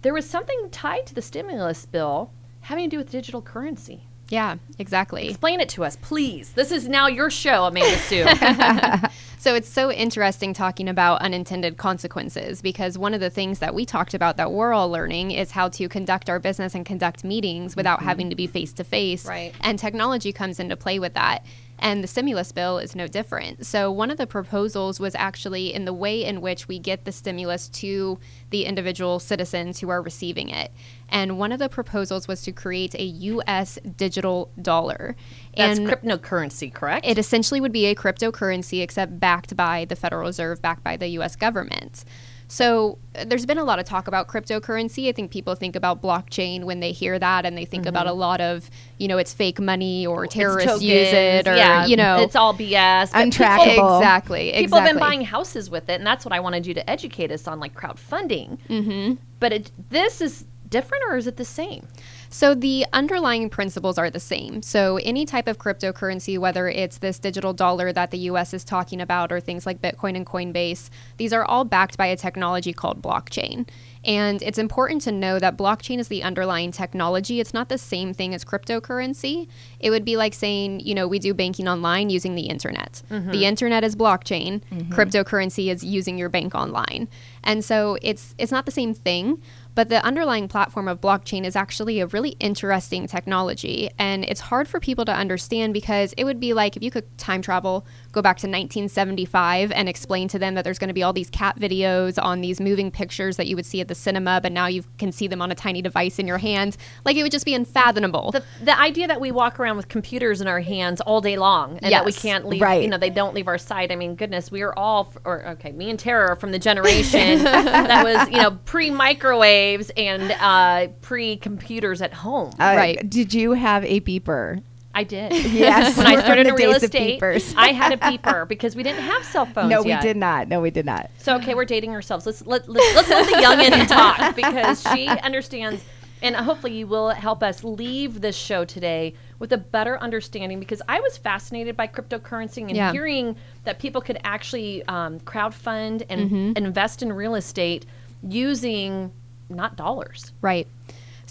there 0.02 0.14
was 0.14 0.28
something 0.28 0.70
tied 0.72 1.06
to 1.08 1.14
the 1.14 1.22
stimulus 1.22 1.86
bill 1.86 2.32
having 2.62 2.90
to 2.90 2.96
do 2.96 2.98
with 2.98 3.12
digital 3.12 3.42
currency. 3.42 4.02
Yeah, 4.32 4.58
exactly. 4.80 5.28
Explain 5.28 5.60
it 5.60 5.70
to 5.70 5.84
us, 5.84 5.98
please. 5.98 6.54
This 6.54 6.72
is 6.72 6.88
now 6.88 7.08
your 7.08 7.30
show, 7.30 7.66
Amanda 7.66 7.98
Sue. 7.98 8.26
So 9.42 9.56
it's 9.56 9.68
so 9.68 9.92
interesting 9.92 10.54
talking 10.54 10.88
about 10.88 11.20
unintended 11.22 11.78
consequences 11.78 12.62
because 12.62 12.96
one 12.96 13.16
of 13.16 13.22
the 13.22 13.32
things 13.32 13.58
that 13.58 13.74
we 13.74 13.88
talked 13.88 14.14
about 14.14 14.38
that 14.38 14.52
we're 14.52 14.72
all 14.72 14.92
learning 14.92 15.32
is 15.32 15.50
how 15.50 15.68
to 15.70 15.90
conduct 15.90 16.30
our 16.30 16.38
business 16.38 16.76
and 16.76 16.86
conduct 16.86 17.24
meetings 17.24 17.76
without 17.76 17.98
mm-hmm. 17.98 18.08
having 18.08 18.30
to 18.30 18.36
be 18.36 18.46
face 18.46 18.72
to 18.74 18.84
face. 18.84 19.26
Right. 19.26 19.52
And 19.62 19.80
technology 19.80 20.32
comes 20.32 20.60
into 20.60 20.78
play 20.78 21.00
with 21.00 21.16
that. 21.16 21.44
And 21.82 22.04
the 22.04 22.08
stimulus 22.08 22.52
bill 22.52 22.78
is 22.78 22.96
no 22.96 23.08
different. 23.08 23.66
So, 23.66 23.92
one 23.92 24.12
of 24.12 24.18
the 24.18 24.28
proposals 24.28 25.00
was 25.00 25.16
actually 25.16 25.74
in 25.74 25.86
the 25.86 25.94
way 25.94 26.24
in 26.24 26.40
which 26.40 26.68
we 26.68 26.78
get 26.78 27.06
the 27.06 27.12
stimulus 27.12 27.68
to 27.70 28.20
the 28.52 28.66
individual 28.66 29.20
citizens 29.20 29.80
who 29.80 29.90
are 29.90 30.02
receiving 30.02 30.50
it. 30.50 30.72
And 31.10 31.40
one 31.40 31.52
of 31.52 31.60
the 31.60 31.70
proposals 31.70 32.28
was 32.28 32.44
to 32.44 32.52
create 32.52 32.94
a 32.94 33.04
U.S. 33.04 33.80
digital 33.98 34.52
dollar. 34.62 35.16
That's 35.58 35.80
and 35.80 35.90
cryptocurrency, 35.90 36.72
correct? 36.72 37.06
it 37.06 37.18
essentially 37.18 37.60
would 37.60 37.74
be 37.74 37.88
a 37.88 37.96
cryptocurrency, 37.96 38.82
except 38.82 39.20
backed 39.20 39.58
by 39.58 39.86
the 39.86 39.96
Federal 39.96 40.28
Reserve, 40.28 40.62
backed 40.62 40.84
by 40.84 40.98
the 40.98 41.08
U.S. 41.08 41.36
government. 41.36 42.06
So 42.52 42.98
uh, 43.16 43.24
there's 43.24 43.46
been 43.46 43.60
a 43.60 43.64
lot 43.64 43.80
of 43.80 43.86
talk 43.86 44.10
about 44.10 44.28
cryptocurrency. 44.28 45.08
I 45.08 45.14
think 45.14 45.32
people 45.32 45.56
think 45.56 45.74
about 45.74 46.02
blockchain 46.02 46.66
when 46.66 46.82
they 46.82 46.92
hear 46.92 47.18
that, 47.18 47.46
and 47.46 47.58
they 47.58 47.64
think 47.64 47.86
about 47.86 48.08
a 48.08 48.12
lot 48.12 48.42
of, 48.42 48.70
you 48.98 49.08
know, 49.08 49.18
it's 49.18 49.34
fake 49.34 49.62
money 49.62 50.06
or 50.06 50.28
terrorists 50.28 50.84
use 50.84 51.14
it, 51.14 51.48
or 51.48 51.56
yeah, 51.56 51.86
you 51.86 51.96
know, 51.96 52.18
it's 52.18 52.36
all 52.36 52.54
BS. 52.54 53.12
Untrackable. 53.12 53.64
people- 53.64 53.98
exactly. 54.00 54.52
People 54.58 54.80
have 54.80 54.90
been 54.90 55.00
buying 55.00 55.22
houses 55.22 55.70
with 55.70 55.88
it, 55.88 55.94
and 55.94 56.06
that's 56.06 56.26
what 56.26 56.34
I 56.34 56.42
wanted 56.42 56.68
you 56.68 56.74
to 56.74 56.90
educate 56.90 57.32
us 57.32 57.48
on, 57.48 57.62
like 57.62 57.74
crowdfunding. 57.74 58.58
Mm-hmm. 58.68 59.14
But 59.40 59.54
it, 59.54 59.72
this 59.90 60.20
is 60.20 60.46
different, 60.68 61.06
or 61.08 61.16
is 61.16 61.28
it 61.28 61.38
the 61.38 61.46
same? 61.46 61.88
So 62.34 62.56
the 62.56 62.86
underlying 62.94 63.50
principles 63.50 63.98
are 63.98 64.10
the 64.10 64.20
same. 64.20 64.62
So 64.62 64.98
any 65.04 65.26
type 65.26 65.50
of 65.50 65.58
cryptocurrency, 65.58 66.40
whether 66.40 66.70
it's 66.70 67.00
this 67.00 67.20
digital 67.20 67.52
dollar 67.52 67.92
that 67.92 68.12
the 68.12 68.20
US 68.20 68.54
is 68.54 68.64
talking 68.64 69.02
about 69.02 69.34
or 69.34 69.42
things 69.42 69.66
like 69.66 69.82
Bitcoin 69.82 70.16
and 70.16 70.26
Coinbase, 70.26 70.90
these 71.18 71.34
are 71.34 71.44
all 71.44 71.66
backed 71.66 71.98
by 71.98 72.08
a 72.08 72.16
technology 72.16 72.72
called 72.72 73.02
blockchain. 73.02 73.68
And 74.04 74.42
it's 74.42 74.58
important 74.58 75.02
to 75.04 75.12
know 75.12 75.40
that 75.40 75.58
blockchain 75.58 76.00
is 76.00 76.08
the 76.08 76.24
underlying 76.24 76.72
technology. 76.72 77.40
It's 77.40 77.54
not 77.54 77.70
the 77.70 77.78
same 77.78 78.14
thing 78.14 78.34
as 78.34 78.44
cryptocurrency. 78.44 79.48
It 79.80 79.92
would 79.92 80.06
be 80.06 80.18
like 80.18 80.34
saying, 80.34 80.80
you 80.80 80.96
know, 80.96 81.08
we 81.08 81.20
do 81.20 81.34
banking 81.34 81.68
online 81.68 82.10
using 82.10 82.36
the 82.36 82.44
internet. 82.44 83.04
The 83.10 83.16
mm-hmm. 83.16 83.34
internet 83.34 83.84
is 83.84 83.96
blockchain. 83.96 84.62
Mm-hmm. 84.72 84.94
Cryptocurrency 84.94 85.72
is 85.72 85.84
using 85.84 86.18
your 86.18 86.30
bank 86.30 86.56
online. 86.56 87.10
And 87.44 87.64
so 87.64 87.98
it's 88.02 88.34
it's 88.38 88.52
not 88.52 88.66
the 88.66 88.72
same 88.72 88.94
thing. 88.94 89.42
But 89.74 89.90
the 89.90 90.04
underlying 90.04 90.48
platform 90.48 90.88
of 90.88 91.00
blockchain 91.00 91.46
is 91.46 91.56
actually 91.56 92.00
a 92.00 92.08
really 92.08 92.36
interesting 92.40 93.08
technology. 93.08 93.90
And 93.98 94.26
it's 94.26 94.42
hard 94.42 94.68
for 94.68 94.80
people 94.80 95.06
to 95.06 95.14
understand 95.14 95.74
because 95.74 96.14
it 96.18 96.26
would 96.26 96.40
be 96.40 96.54
like 96.54 96.76
if 96.76 96.84
you 96.84 96.92
could 96.92 97.18
time 97.18 97.42
travel, 97.42 97.86
go 98.12 98.22
back 98.22 98.38
to 98.38 98.48
1975 98.48 99.72
and 99.72 99.88
explain 99.88 100.28
to 100.28 100.40
them 100.40 100.56
that 100.56 100.64
there's 100.64 100.80
going 100.80 100.88
to 100.90 100.94
be 100.94 101.04
all 101.04 101.14
these 101.14 101.30
cat 101.30 101.58
videos 101.60 102.22
on 102.22 102.42
these 102.42 102.60
moving 102.60 102.92
pictures 102.92 103.38
that 103.38 103.48
you 103.48 103.56
would 103.56 103.66
see 103.66 103.82
at 103.82 103.88
the 103.88 103.96
cinema, 103.96 104.40
but 104.42 104.52
now 104.52 104.68
you 104.68 104.84
can 104.98 105.12
see 105.12 105.28
them 105.28 105.42
on 105.42 105.52
a 105.52 105.56
tiny 105.56 105.82
device 105.82 106.20
in 106.20 106.28
your 106.28 106.38
hand. 106.38 106.78
Like 107.06 107.16
it 107.16 107.24
would 107.24 107.32
just 107.32 107.46
be 107.46 107.54
unfathomable. 107.54 108.32
The, 108.32 108.44
the 108.64 108.78
idea 108.80 109.08
that 109.08 109.22
we 109.22 109.32
walk 109.32 109.60
around 109.60 109.78
with 109.78 109.88
computers 109.88 110.42
in 110.42 110.48
our 110.48 110.60
hands 110.60 111.02
all 111.02 111.22
day 111.22 111.38
long 111.38 111.78
and 111.80 111.92
that 111.94 112.06
we 112.06 112.14
can't 112.14 112.46
leave, 112.46 112.62
Right. 112.62 112.84
you 112.84 112.90
know, 112.90 112.98
they 112.98 113.10
don't 113.10 113.34
leave 113.34 113.48
our 113.48 113.58
side. 113.58 113.92
I 113.92 113.96
mean, 113.96 114.16
goodness, 114.16 114.52
we 114.52 114.62
are 114.62 114.78
all, 114.78 115.14
or 115.26 115.48
okay, 115.50 115.72
me 115.72 115.90
and 115.90 115.98
Tara 116.00 116.32
are 116.32 116.36
from 116.36 116.52
the 116.52 116.60
generation 116.60 117.44
that 117.44 118.04
was, 118.04 118.30
you 118.30 118.38
know, 118.42 118.52
pre 118.66 118.90
microwaves 118.92 119.90
and 119.98 120.32
uh, 120.40 120.88
pre 121.02 121.38
computers 121.38 122.02
at 122.02 122.14
home. 122.14 122.52
Uh, 122.60 122.74
Right. 122.82 123.10
Did 123.10 123.34
you 123.34 123.52
have 123.54 123.84
a 123.86 124.00
beeper? 124.02 124.64
I 124.94 125.04
did. 125.04 125.32
Yes. 125.34 125.98
when 125.98 126.06
I 126.08 126.22
started 126.22 126.48
in 126.48 126.56
real 126.56 126.72
estate. 126.74 127.22
I 127.56 127.70
had 127.70 127.94
a 127.94 127.98
beeper 128.10 128.48
because 128.48 128.76
we 128.76 128.84
didn't 128.84 129.04
have 129.04 129.24
cell 129.24 129.46
phones 129.46 129.70
No, 129.70 129.82
we 129.82 129.90
yet. 129.90 130.02
did 130.02 130.18
not. 130.18 130.48
No, 130.48 130.60
we 130.62 130.70
did 130.72 130.86
not. 130.86 131.10
So 131.18 131.36
okay, 131.38 131.54
we're 131.56 131.66
dating 131.66 131.92
ourselves. 131.92 132.26
Let's 132.26 132.46
let, 132.46 132.68
let 132.70 132.96
let's 132.96 133.10
let 133.10 133.26
the 133.28 133.36
youngin 133.38 133.88
talk 133.88 134.36
because 134.36 134.82
she 134.94 135.08
understands, 135.08 135.84
and 136.22 136.36
hopefully 136.36 136.74
you 136.78 136.88
will 136.88 137.10
help 137.10 137.42
us 137.42 137.64
leave 137.64 138.22
this 138.22 138.36
show 138.36 138.66
today 138.66 139.14
with 139.40 139.54
a 139.54 139.58
better 139.58 139.98
understanding. 140.00 140.60
Because 140.60 140.82
I 140.90 141.00
was 141.00 141.18
fascinated 141.18 141.78
by 141.78 141.88
cryptocurrency 141.88 142.62
and 142.62 142.72
Yeah. 142.76 142.92
hearing 142.92 143.36
that 143.64 143.80
people 143.80 144.02
could 144.02 144.20
actually 144.24 144.84
um, 144.88 145.20
crowdfund 145.22 146.06
and 146.10 146.22
Mm-hmm. 146.30 146.58
invest 146.58 147.02
in 147.02 147.14
real 147.14 147.36
estate 147.36 147.86
using 148.22 149.12
not 149.50 149.76
dollars. 149.76 150.32
Right. 150.42 150.68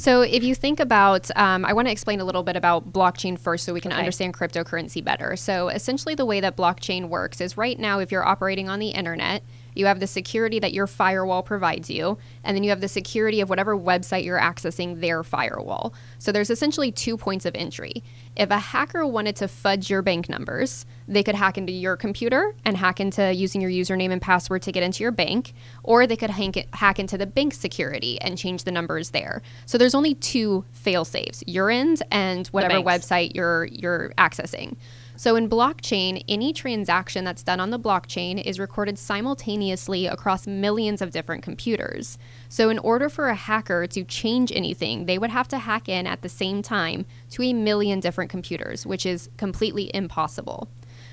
So 0.00 0.22
if 0.22 0.42
you 0.42 0.54
think 0.54 0.80
about, 0.80 1.30
um, 1.36 1.66
I 1.66 1.74
want 1.74 1.86
to 1.88 1.92
explain 1.92 2.20
a 2.20 2.24
little 2.24 2.42
bit 2.42 2.56
about 2.56 2.90
blockchain 2.90 3.38
first 3.38 3.64
so 3.64 3.74
we 3.74 3.82
can 3.82 3.92
Okay. 3.92 3.98
understand 3.98 4.32
cryptocurrency 4.32 5.04
better. 5.04 5.36
So 5.36 5.68
essentially, 5.68 6.14
the 6.14 6.24
way 6.24 6.40
that 6.40 6.56
blockchain 6.56 7.08
works 7.10 7.40
is 7.40 7.58
right 7.58 7.78
now, 7.78 7.98
if 7.98 8.10
you're 8.10 8.26
operating 8.26 8.70
on 8.70 8.78
the 8.78 8.88
internet, 8.88 9.42
you 9.74 9.86
have 9.86 10.00
the 10.00 10.06
security 10.06 10.58
that 10.58 10.72
your 10.72 10.86
firewall 10.86 11.42
provides 11.42 11.90
you, 11.90 12.18
and 12.44 12.56
then 12.56 12.64
you 12.64 12.70
have 12.70 12.80
the 12.80 12.88
security 12.88 13.40
of 13.40 13.48
whatever 13.48 13.76
website 13.76 14.24
you're 14.24 14.40
accessing 14.40 15.00
their 15.00 15.22
firewall. 15.22 15.94
So 16.18 16.32
there's 16.32 16.50
essentially 16.50 16.92
two 16.92 17.16
points 17.16 17.46
of 17.46 17.54
entry. 17.54 18.02
If 18.36 18.50
a 18.50 18.58
hacker 18.58 19.06
wanted 19.06 19.36
to 19.36 19.48
fudge 19.48 19.90
your 19.90 20.02
bank 20.02 20.28
numbers, 20.28 20.86
they 21.08 21.22
could 21.22 21.34
hack 21.34 21.58
into 21.58 21.72
your 21.72 21.96
computer 21.96 22.54
and 22.64 22.76
hack 22.76 23.00
into 23.00 23.32
using 23.34 23.60
your 23.60 23.70
username 23.70 24.12
and 24.12 24.22
password 24.22 24.62
to 24.62 24.72
get 24.72 24.82
into 24.82 25.02
your 25.02 25.12
bank, 25.12 25.52
or 25.82 26.06
they 26.06 26.16
could 26.16 26.30
hack 26.30 26.98
into 26.98 27.18
the 27.18 27.26
bank 27.26 27.54
security 27.54 28.20
and 28.20 28.38
change 28.38 28.64
the 28.64 28.70
numbers 28.70 29.10
there. 29.10 29.42
So 29.66 29.76
there's 29.78 29.94
only 29.94 30.14
two 30.14 30.64
fail 30.72 31.04
safes: 31.04 31.42
your 31.46 31.70
end 31.70 32.02
and 32.10 32.46
whatever 32.48 32.76
website 32.76 33.34
you're 33.34 33.66
you're 33.66 34.12
accessing. 34.18 34.76
So 35.20 35.36
in 35.36 35.50
blockchain, 35.50 36.24
any 36.28 36.54
transaction 36.54 37.26
that's 37.26 37.42
done 37.42 37.60
on 37.60 37.68
the 37.68 37.78
blockchain 37.78 38.42
is 38.42 38.58
recorded 38.58 38.98
simultaneously 38.98 40.06
across 40.06 40.46
millions 40.46 41.02
of 41.02 41.10
different 41.10 41.42
computers. 41.42 42.16
So 42.48 42.70
in 42.70 42.78
order 42.78 43.10
for 43.10 43.28
a 43.28 43.34
hacker 43.34 43.86
to 43.88 44.04
change 44.04 44.50
anything, 44.50 45.04
they 45.04 45.18
would 45.18 45.28
have 45.28 45.46
to 45.48 45.58
hack 45.58 45.90
in 45.90 46.06
at 46.06 46.22
the 46.22 46.30
same 46.30 46.62
time 46.62 47.04
to 47.32 47.42
a 47.42 47.52
million 47.52 48.00
different 48.00 48.30
computers, 48.30 48.86
which 48.86 49.04
is 49.04 49.28
completely 49.36 49.90
impossible. 49.92 50.70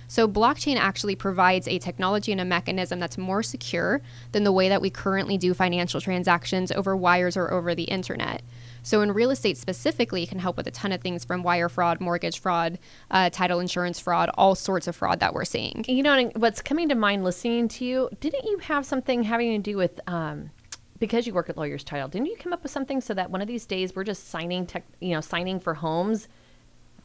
So, 0.07 0.25
blockchain 0.25 0.77
actually 0.77 1.15
provides 1.15 1.67
a 1.67 1.79
technology 1.79 2.31
and 2.31 2.39
a 2.39 2.45
mechanism 2.45 2.99
that's 2.99 3.17
more 3.17 3.43
secure 3.43 4.01
than 4.31 4.45
the 4.45 4.53
way 4.53 4.69
that 4.69 4.81
we 4.81 4.89
currently 4.89 5.37
do 5.37 5.53
financial 5.53 5.99
transactions 5.99 6.71
over 6.71 6.95
wires 6.95 7.35
or 7.35 7.51
over 7.51 7.75
the 7.75 7.83
internet. 7.83 8.41
So, 8.87 9.01
in 9.01 9.11
real 9.11 9.31
estate 9.31 9.57
specifically, 9.57 10.23
it 10.23 10.29
can 10.29 10.39
help 10.39 10.55
with 10.55 10.65
a 10.65 10.71
ton 10.71 10.93
of 10.93 11.01
things 11.01 11.25
from 11.25 11.43
wire 11.43 11.67
fraud, 11.67 11.99
mortgage 11.99 12.39
fraud, 12.39 12.79
uh, 13.11 13.29
title 13.29 13.59
insurance 13.59 13.99
fraud, 13.99 14.29
all 14.35 14.55
sorts 14.55 14.87
of 14.87 14.95
fraud 14.95 15.19
that 15.19 15.33
we're 15.33 15.43
seeing. 15.43 15.83
You 15.89 16.01
know 16.03 16.31
what's 16.37 16.61
coming 16.61 16.87
to 16.87 16.95
mind 16.95 17.25
listening 17.25 17.67
to 17.67 17.83
you? 17.83 18.09
Didn't 18.21 18.45
you 18.45 18.59
have 18.59 18.85
something 18.85 19.23
having 19.23 19.61
to 19.61 19.71
do 19.71 19.75
with 19.75 19.99
um, 20.07 20.51
because 20.99 21.27
you 21.27 21.33
work 21.33 21.49
at 21.49 21.57
Lawyers 21.57 21.83
Title? 21.83 22.07
Didn't 22.07 22.27
you 22.27 22.37
come 22.37 22.53
up 22.53 22.63
with 22.63 22.71
something 22.71 23.01
so 23.01 23.13
that 23.13 23.29
one 23.29 23.41
of 23.41 23.49
these 23.49 23.65
days 23.65 23.93
we're 23.93 24.05
just 24.05 24.29
signing, 24.29 24.65
tech, 24.65 24.85
you 25.01 25.09
know, 25.09 25.19
signing 25.19 25.59
for 25.59 25.73
homes? 25.73 26.29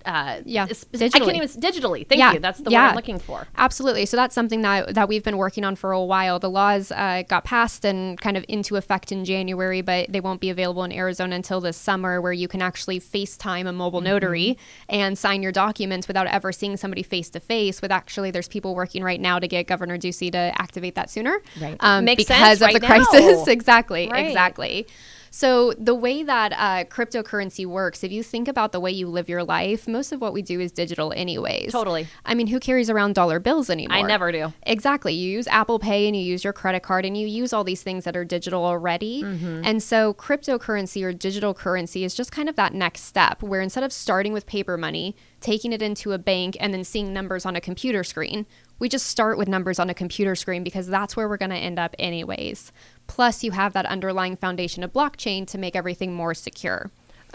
Uh, 0.04 0.40
Yeah, 0.44 0.66
s- 0.68 0.84
I 0.92 0.96
digitally. 0.96 1.12
can't 1.12 1.36
even 1.36 1.48
digitally. 1.48 2.06
Thank 2.08 2.18
Yeah, 2.18 2.32
you. 2.34 2.38
That's 2.40 2.58
the 2.60 2.70
yeah. 2.70 2.82
word 2.84 2.88
I'm 2.90 2.96
looking 2.96 3.18
for. 3.18 3.46
Absolutely. 3.56 4.06
So 4.06 4.16
that's 4.16 4.34
something 4.34 4.62
that 4.62 4.94
that 4.94 5.08
we've 5.08 5.22
been 5.24 5.36
working 5.38 5.64
on 5.64 5.76
for 5.76 5.92
a 5.92 6.02
while. 6.02 6.38
The 6.38 6.50
laws 6.50 6.90
uh, 6.92 7.22
got 7.28 7.44
passed 7.44 7.84
and 7.84 8.20
kind 8.20 8.36
of 8.36 8.44
into 8.48 8.76
effect 8.76 9.12
in 9.12 9.24
January, 9.24 9.80
but 9.82 10.10
they 10.12 10.20
won't 10.20 10.40
be 10.40 10.50
available 10.50 10.84
in 10.84 10.92
Arizona 10.92 11.36
until 11.36 11.60
this 11.60 11.76
summer, 11.76 12.20
where 12.20 12.32
you 12.32 12.48
can 12.48 12.62
actually 12.62 13.00
FaceTime 13.00 13.66
a 13.68 13.72
mobile 13.72 14.00
notary 14.00 14.58
and 14.88 15.16
sign 15.18 15.42
your 15.42 15.52
documents 15.52 16.08
without 16.08 16.26
ever 16.26 16.52
seeing 16.52 16.76
somebody 16.76 17.02
face 17.02 17.30
to 17.30 17.40
face. 17.40 17.80
With 17.82 17.92
actually, 17.92 18.30
there's 18.30 18.48
people 18.48 18.74
working 18.74 19.02
right 19.02 19.20
now 19.20 19.38
to 19.38 19.48
get 19.48 19.66
Governor 19.66 19.98
Ducey 19.98 20.30
to 20.32 20.38
activate 20.60 20.94
that 20.94 21.10
sooner, 21.10 21.40
Right. 21.60 21.76
Um, 21.80 22.04
Makes 22.04 22.24
because 22.24 22.58
sense 22.58 22.60
of 22.60 22.66
right 22.66 22.80
the 22.80 22.86
crisis. 22.86 23.46
exactly. 23.48 24.08
Right. 24.10 24.26
Exactly. 24.26 24.86
So, 25.34 25.72
the 25.78 25.94
way 25.94 26.22
that 26.22 26.52
uh, 26.52 26.84
cryptocurrency 26.84 27.64
works, 27.64 28.04
if 28.04 28.12
you 28.12 28.22
think 28.22 28.48
about 28.48 28.72
the 28.72 28.78
way 28.78 28.90
you 28.90 29.06
live 29.08 29.30
your 29.30 29.42
life, 29.42 29.88
most 29.88 30.12
of 30.12 30.20
what 30.20 30.34
we 30.34 30.42
do 30.42 30.60
is 30.60 30.70
digital, 30.72 31.10
anyways. 31.16 31.72
Totally. 31.72 32.06
I 32.26 32.34
mean, 32.34 32.48
who 32.48 32.60
carries 32.60 32.90
around 32.90 33.14
dollar 33.14 33.40
bills 33.40 33.70
anymore? 33.70 33.96
I 33.96 34.02
never 34.02 34.30
do. 34.30 34.52
Exactly. 34.64 35.14
You 35.14 35.30
use 35.30 35.46
Apple 35.46 35.78
Pay 35.78 36.06
and 36.06 36.14
you 36.14 36.22
use 36.22 36.44
your 36.44 36.52
credit 36.52 36.82
card 36.82 37.06
and 37.06 37.16
you 37.16 37.26
use 37.26 37.54
all 37.54 37.64
these 37.64 37.82
things 37.82 38.04
that 38.04 38.14
are 38.14 38.26
digital 38.26 38.66
already. 38.66 39.22
Mm-hmm. 39.22 39.62
And 39.64 39.82
so, 39.82 40.12
cryptocurrency 40.12 41.02
or 41.02 41.14
digital 41.14 41.54
currency 41.54 42.04
is 42.04 42.14
just 42.14 42.30
kind 42.30 42.50
of 42.50 42.56
that 42.56 42.74
next 42.74 43.04
step 43.04 43.42
where 43.42 43.62
instead 43.62 43.84
of 43.84 43.92
starting 43.92 44.34
with 44.34 44.44
paper 44.44 44.76
money, 44.76 45.16
taking 45.42 45.72
it 45.72 45.82
into 45.82 46.12
a 46.12 46.18
bank, 46.18 46.56
and 46.60 46.72
then 46.72 46.84
seeing 46.84 47.12
numbers 47.12 47.44
on 47.44 47.56
a 47.56 47.60
computer 47.60 48.02
screen, 48.04 48.46
we 48.78 48.88
just 48.88 49.06
start 49.06 49.36
with 49.38 49.48
numbers 49.48 49.78
on 49.78 49.90
a 49.90 49.94
computer 49.94 50.34
screen 50.34 50.64
because 50.64 50.86
that's 50.86 51.16
where 51.16 51.28
we're 51.28 51.36
going 51.36 51.50
to 51.50 51.56
end 51.56 51.78
up, 51.78 51.94
anyways. 51.98 52.72
Plus, 53.06 53.44
you 53.44 53.50
have 53.50 53.72
that 53.74 53.86
underlying 53.86 54.36
foundation 54.36 54.82
of 54.82 54.92
blockchain 54.92 55.46
to 55.48 55.58
make 55.58 55.76
everything 55.76 56.12
more 56.14 56.34
secure. 56.34 56.90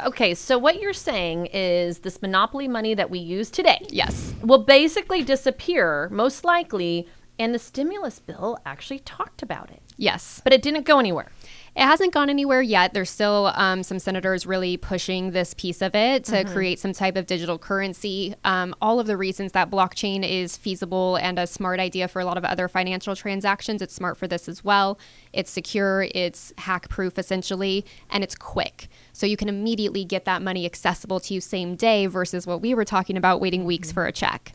Okay, 0.05 0.33
so 0.35 0.57
what 0.57 0.79
you're 0.79 0.93
saying 0.93 1.47
is 1.47 1.99
this 1.99 2.21
monopoly 2.21 2.67
money 2.67 2.93
that 2.93 3.09
we 3.09 3.17
use 3.19 3.49
today 3.49 3.79
Yes. 3.89 4.33
will 4.43 4.63
basically 4.63 5.23
disappear, 5.23 6.07
most 6.11 6.43
likely, 6.45 7.07
and 7.39 7.53
the 7.53 7.59
stimulus 7.59 8.19
bill 8.19 8.57
actually 8.65 8.99
talked 8.99 9.41
about 9.41 9.71
it, 9.71 9.81
Yes. 9.97 10.39
but 10.43 10.53
it 10.53 10.61
didn't 10.61 10.85
go 10.85 10.99
anywhere. 10.99 11.31
It 11.77 11.83
hasn't 11.83 12.11
gone 12.11 12.27
anywhere 12.31 12.63
yet. 12.63 12.95
There's 12.95 13.11
still 13.11 13.51
um, 13.53 13.83
some 13.83 13.99
senators 13.99 14.47
really 14.47 14.77
pushing 14.77 15.29
this 15.29 15.53
piece 15.53 15.83
of 15.83 15.93
it 15.93 16.23
to 16.23 16.43
create 16.43 16.79
some 16.79 16.91
type 16.91 17.15
of 17.15 17.27
digital 17.27 17.59
currency. 17.59 18.33
Um, 18.43 18.73
all 18.81 18.99
of 18.99 19.05
the 19.05 19.15
reasons 19.15 19.51
that 19.51 19.69
blockchain 19.69 20.27
is 20.27 20.57
feasible 20.57 21.17
and 21.17 21.37
a 21.37 21.45
smart 21.45 21.79
idea 21.79 22.07
for 22.07 22.19
a 22.19 22.25
lot 22.25 22.35
of 22.35 22.43
other 22.45 22.67
financial 22.67 23.15
transactions, 23.15 23.83
it's 23.83 23.93
smart 23.93 24.17
for 24.17 24.27
this 24.27 24.49
as 24.49 24.63
well. 24.63 24.97
It's 25.33 25.51
secure, 25.51 26.07
it's 26.15 26.51
hack 26.57 26.89
proof 26.89 27.19
essentially, 27.19 27.85
and 28.09 28.23
it's 28.23 28.33
quick. 28.33 28.87
So 29.13 29.27
you 29.27 29.37
can 29.37 29.47
immediately 29.47 30.03
get 30.03 30.25
that 30.25 30.41
money 30.41 30.65
accessible 30.65 31.19
to 31.19 31.33
you 31.35 31.39
same 31.41 31.75
day 31.75 32.07
versus 32.07 32.47
what 32.47 32.59
we 32.59 32.73
were 32.73 32.85
talking 32.85 33.17
about 33.17 33.39
waiting 33.39 33.65
weeks 33.65 33.91
for 33.91 34.07
a 34.07 34.11
check. 34.11 34.53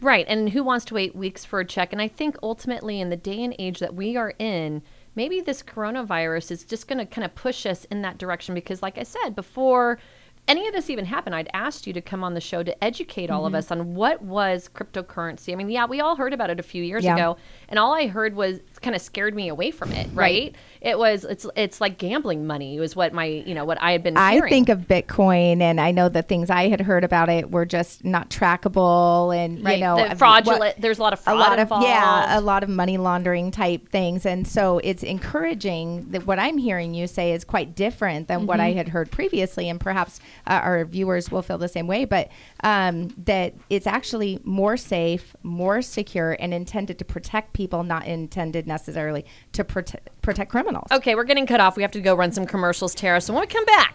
Right. 0.00 0.26
And 0.28 0.50
who 0.50 0.64
wants 0.64 0.84
to 0.86 0.94
wait 0.94 1.14
weeks 1.14 1.44
for 1.44 1.60
a 1.60 1.64
check? 1.64 1.92
And 1.92 2.02
I 2.02 2.08
think 2.08 2.36
ultimately, 2.42 3.00
in 3.00 3.10
the 3.10 3.16
day 3.16 3.44
and 3.44 3.54
age 3.60 3.78
that 3.78 3.94
we 3.94 4.16
are 4.16 4.34
in, 4.40 4.82
maybe 5.14 5.40
this 5.40 5.62
coronavirus 5.62 6.50
is 6.50 6.64
just 6.64 6.88
going 6.88 6.98
to 6.98 7.06
kind 7.06 7.24
of 7.24 7.34
push 7.34 7.66
us 7.66 7.84
in 7.86 8.02
that 8.02 8.18
direction 8.18 8.54
because, 8.54 8.82
like 8.82 8.98
I 8.98 9.02
said, 9.02 9.34
before 9.34 9.98
any 10.46 10.68
of 10.68 10.74
this 10.74 10.90
even 10.90 11.06
happened, 11.06 11.34
I'd 11.34 11.48
asked 11.54 11.86
you 11.86 11.92
to 11.94 12.02
come 12.02 12.22
on 12.22 12.34
the 12.34 12.40
show 12.40 12.62
to 12.62 12.84
educate 12.84 13.30
all 13.30 13.46
of 13.46 13.52
mm-hmm. 13.52 13.58
us 13.58 13.70
on 13.70 13.94
what 13.94 14.20
was 14.20 14.68
cryptocurrency. 14.74 15.52
I 15.52 15.56
mean, 15.56 15.70
yeah, 15.70 15.86
we 15.86 16.00
all 16.00 16.16
heard 16.16 16.34
about 16.34 16.50
it 16.50 16.60
a 16.60 16.62
few 16.62 16.82
years 16.82 17.04
Yeah. 17.04 17.14
ago, 17.14 17.36
and 17.68 17.78
all 17.78 17.94
I 17.94 18.08
heard 18.08 18.34
was 18.34 18.60
kind 18.84 18.94
of 18.94 19.02
scared 19.02 19.34
me 19.34 19.48
away 19.48 19.70
from 19.72 19.90
it. 19.92 20.08
Right? 20.14 20.54
It 20.80 20.98
was 20.98 21.24
it's 21.24 21.46
it's 21.56 21.80
like 21.80 21.98
gambling 21.98 22.46
money 22.46 22.78
was 22.78 22.94
what 22.94 23.12
my 23.14 23.24
you 23.24 23.54
know 23.54 23.64
what 23.64 23.82
I 23.82 23.92
had 23.92 24.02
been. 24.02 24.16
I 24.16 24.34
hearing. 24.34 24.50
think 24.50 24.68
of 24.68 24.80
Bitcoin, 24.80 25.60
and 25.62 25.80
I 25.80 25.90
know 25.90 26.08
the 26.08 26.22
things 26.22 26.50
I 26.50 26.68
had 26.68 26.80
heard 26.82 27.02
about 27.04 27.28
it 27.30 27.50
were 27.50 27.64
just 27.64 28.04
not 28.04 28.28
trackable, 28.30 29.34
and 29.34 29.64
Right. 29.64 29.78
you 29.78 29.84
know, 29.84 29.96
the 29.96 30.02
what- 30.08 30.18
fraudulent. 30.18 30.80
there's 30.80 30.98
a 30.98 31.02
lot 31.02 31.12
of 31.14 31.20
fraud 31.20 31.36
a 31.36 31.38
lot 31.40 31.58
involved. 31.58 31.84
of 31.84 31.90
yeah, 31.90 32.38
a 32.38 32.42
lot 32.42 32.62
of 32.62 32.68
money 32.68 32.98
laundering 32.98 33.50
type 33.50 33.88
things, 33.88 34.26
and 34.26 34.46
so 34.46 34.78
it's 34.84 35.02
encouraging 35.02 36.06
that 36.10 36.26
what 36.26 36.38
I'm 36.38 36.58
hearing 36.58 36.94
you 36.94 37.06
say 37.06 37.32
is 37.32 37.44
quite 37.44 37.74
different 37.74 38.28
than 38.28 38.46
what 38.46 38.60
I 38.60 38.64
Mm-hmm. 38.70 38.78
had 38.78 38.88
heard 38.88 39.10
previously, 39.10 39.68
and 39.68 39.78
perhaps 39.80 40.20
uh, 40.46 40.60
our 40.62 40.84
viewers 40.84 41.30
will 41.30 41.42
feel 41.42 41.58
the 41.58 41.68
same 41.68 41.86
way. 41.86 42.04
But 42.04 42.28
um, 42.62 43.08
that 43.24 43.54
it's 43.70 43.86
actually 43.86 44.38
more 44.44 44.76
safe, 44.76 45.34
more 45.42 45.80
secure, 45.82 46.36
and 46.40 46.52
intended 46.54 46.98
to 46.98 47.04
protect 47.04 47.52
people, 47.52 47.82
not 47.84 48.06
intended 48.06 48.66
necessarily 48.74 49.24
to 49.52 49.62
prote- 49.64 50.00
protect 50.20 50.50
criminals. 50.50 50.88
Okay, 50.90 51.14
we're 51.14 51.24
getting 51.24 51.46
cut 51.46 51.60
off. 51.60 51.76
We 51.76 51.82
have 51.82 51.92
to 51.92 52.00
go 52.00 52.14
run 52.14 52.32
some 52.32 52.44
commercials, 52.44 52.94
Tara. 52.94 53.20
So 53.20 53.32
when 53.32 53.40
we 53.42 53.46
come 53.46 53.64
back, 53.64 53.94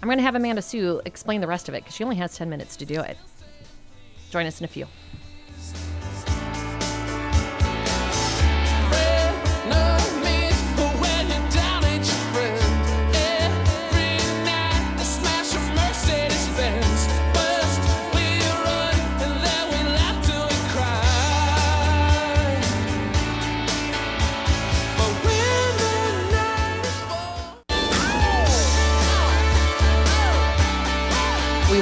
I'm 0.00 0.06
going 0.08 0.18
to 0.18 0.22
have 0.24 0.36
Amanda 0.36 0.62
Sue 0.62 1.00
explain 1.04 1.40
the 1.40 1.46
rest 1.46 1.68
of 1.68 1.74
it 1.74 1.82
because 1.82 1.96
she 1.96 2.04
only 2.04 2.16
has 2.16 2.36
10 2.36 2.48
minutes 2.48 2.76
to 2.76 2.84
do 2.86 3.00
it. 3.00 3.16
Join 4.30 4.46
us 4.46 4.60
in 4.60 4.64
a 4.64 4.68
few. 4.68 4.86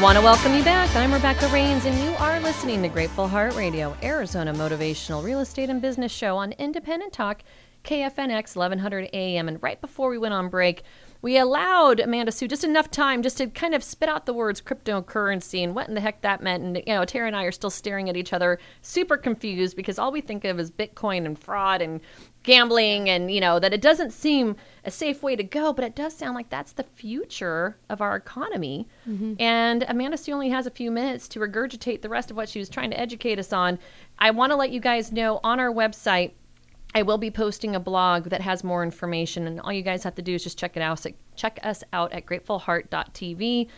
Want 0.03 0.19
to 0.19 0.25
welcome 0.25 0.53
you 0.53 0.65
back. 0.65 0.93
I'm 0.97 1.15
Rebecca 1.15 1.47
Rains, 1.47 1.85
and 1.85 1.97
you 2.03 2.11
are 2.17 2.41
listening 2.41 2.83
to 2.83 2.89
Grateful 2.89 3.29
Heart 3.29 3.55
Radio, 3.55 3.97
Arizona 4.03 4.53
motivational 4.53 5.23
real 5.23 5.39
estate 5.39 5.71
and 5.71 5.81
business 5.81 6.11
show 6.11 6.37
on 6.37 6.51
Independent 6.55 7.13
Talk, 7.13 7.45
KFNX 7.85 8.57
1100 8.57 9.11
AM. 9.13 9.49
And 9.49 9.63
right 9.63 9.81
before 9.81 10.11
we 10.11 10.19
went 10.19 10.35
on 10.35 10.49
break, 10.49 10.83
we 11.23 11.39
allowed 11.39 12.01
Amanda 12.01 12.33
Sue 12.33 12.49
just 12.49 12.65
enough 12.65 12.91
time 12.91 13.23
just 13.23 13.39
to 13.39 13.47
kind 13.47 13.75
of 13.75 13.85
spit 13.85 14.09
out 14.09 14.27
the 14.27 14.35
words 14.35 14.61
cryptocurrency 14.61 15.63
and 15.63 15.73
what 15.73 15.89
in 15.89 15.95
the 15.95 16.01
heck 16.01 16.21
that 16.23 16.43
meant. 16.43 16.65
And, 16.65 16.77
you 16.77 16.95
know, 16.95 17.05
Tara 17.05 17.29
and 17.29 17.37
I 17.37 17.45
are 17.45 17.53
still 17.53 17.71
staring 17.71 18.09
at 18.09 18.17
each 18.17 18.33
other, 18.33 18.59
super 18.83 19.17
confused 19.17 19.77
because 19.77 20.01
all 20.01 20.11
we 20.11 20.21
think 20.21 20.45
of 20.45 20.59
is 20.59 20.73
Bitcoin 20.73 21.25
and 21.25 21.39
fraud 21.39 21.81
and 21.81 22.01
gambling 22.43 23.09
and, 23.09 23.31
you 23.31 23.41
know, 23.41 23.61
that 23.61 23.73
it 23.73 23.81
doesn't 23.81 24.11
seem 24.13 24.57
a 24.85 24.91
safe 24.91 25.23
way 25.23 25.37
to 25.37 25.45
go, 25.45 25.73
but 25.73 25.85
it 25.85 25.95
does 25.95 26.13
sound 26.13 26.35
like 26.35 26.51
that's 26.51 26.73
the 26.73 26.83
future 26.83 27.77
of 27.89 28.01
our 28.01 28.17
economy. 28.17 28.89
Mm-hmm. 29.09 29.35
And 29.39 29.85
Amanda 29.87 30.17
Sue 30.17 30.33
only 30.33 30.51
has 30.51 30.67
a 30.67 30.71
few 30.71 30.91
minutes 30.91 31.29
to 31.29 31.39
regurgitate 31.39 32.03
the 32.03 32.09
rest 32.09 32.33
of 32.33 32.37
what 32.37 32.49
she 32.49 32.59
was 32.59 32.69
trying 32.69 32.91
to 32.91 32.99
educate 32.99 33.39
us 33.39 33.53
on. 33.53 33.79
I 34.19 34.33
want 34.33 34.51
to 34.51 34.57
let 34.57 34.73
you 34.73 34.81
guys 34.81 35.13
know 35.13 35.39
on 35.45 35.61
our 35.61 35.73
website, 35.73 36.33
I 36.95 37.03
will 37.03 37.19
be 37.19 37.31
posting 37.31 37.75
a 37.75 37.81
blog 37.81 38.25
that 38.25 38.41
has 38.43 38.63
more 38.63 38.83
information, 38.83 39.47
and 39.47 39.61
all 39.61 39.73
you 39.73 39.83
guys 39.83 40.05
have 40.05 40.15
to 40.17 40.23
do 40.23 40.35
is 40.35 40.45
just 40.45 40.59
check 40.59 40.77
it 40.77 40.83
out. 40.83 40.99
So 40.99 41.11
check 41.37 41.59
us 41.63 41.83
out 41.93 42.13
at 42.13 42.27
gratefulheart.tv 42.27 43.69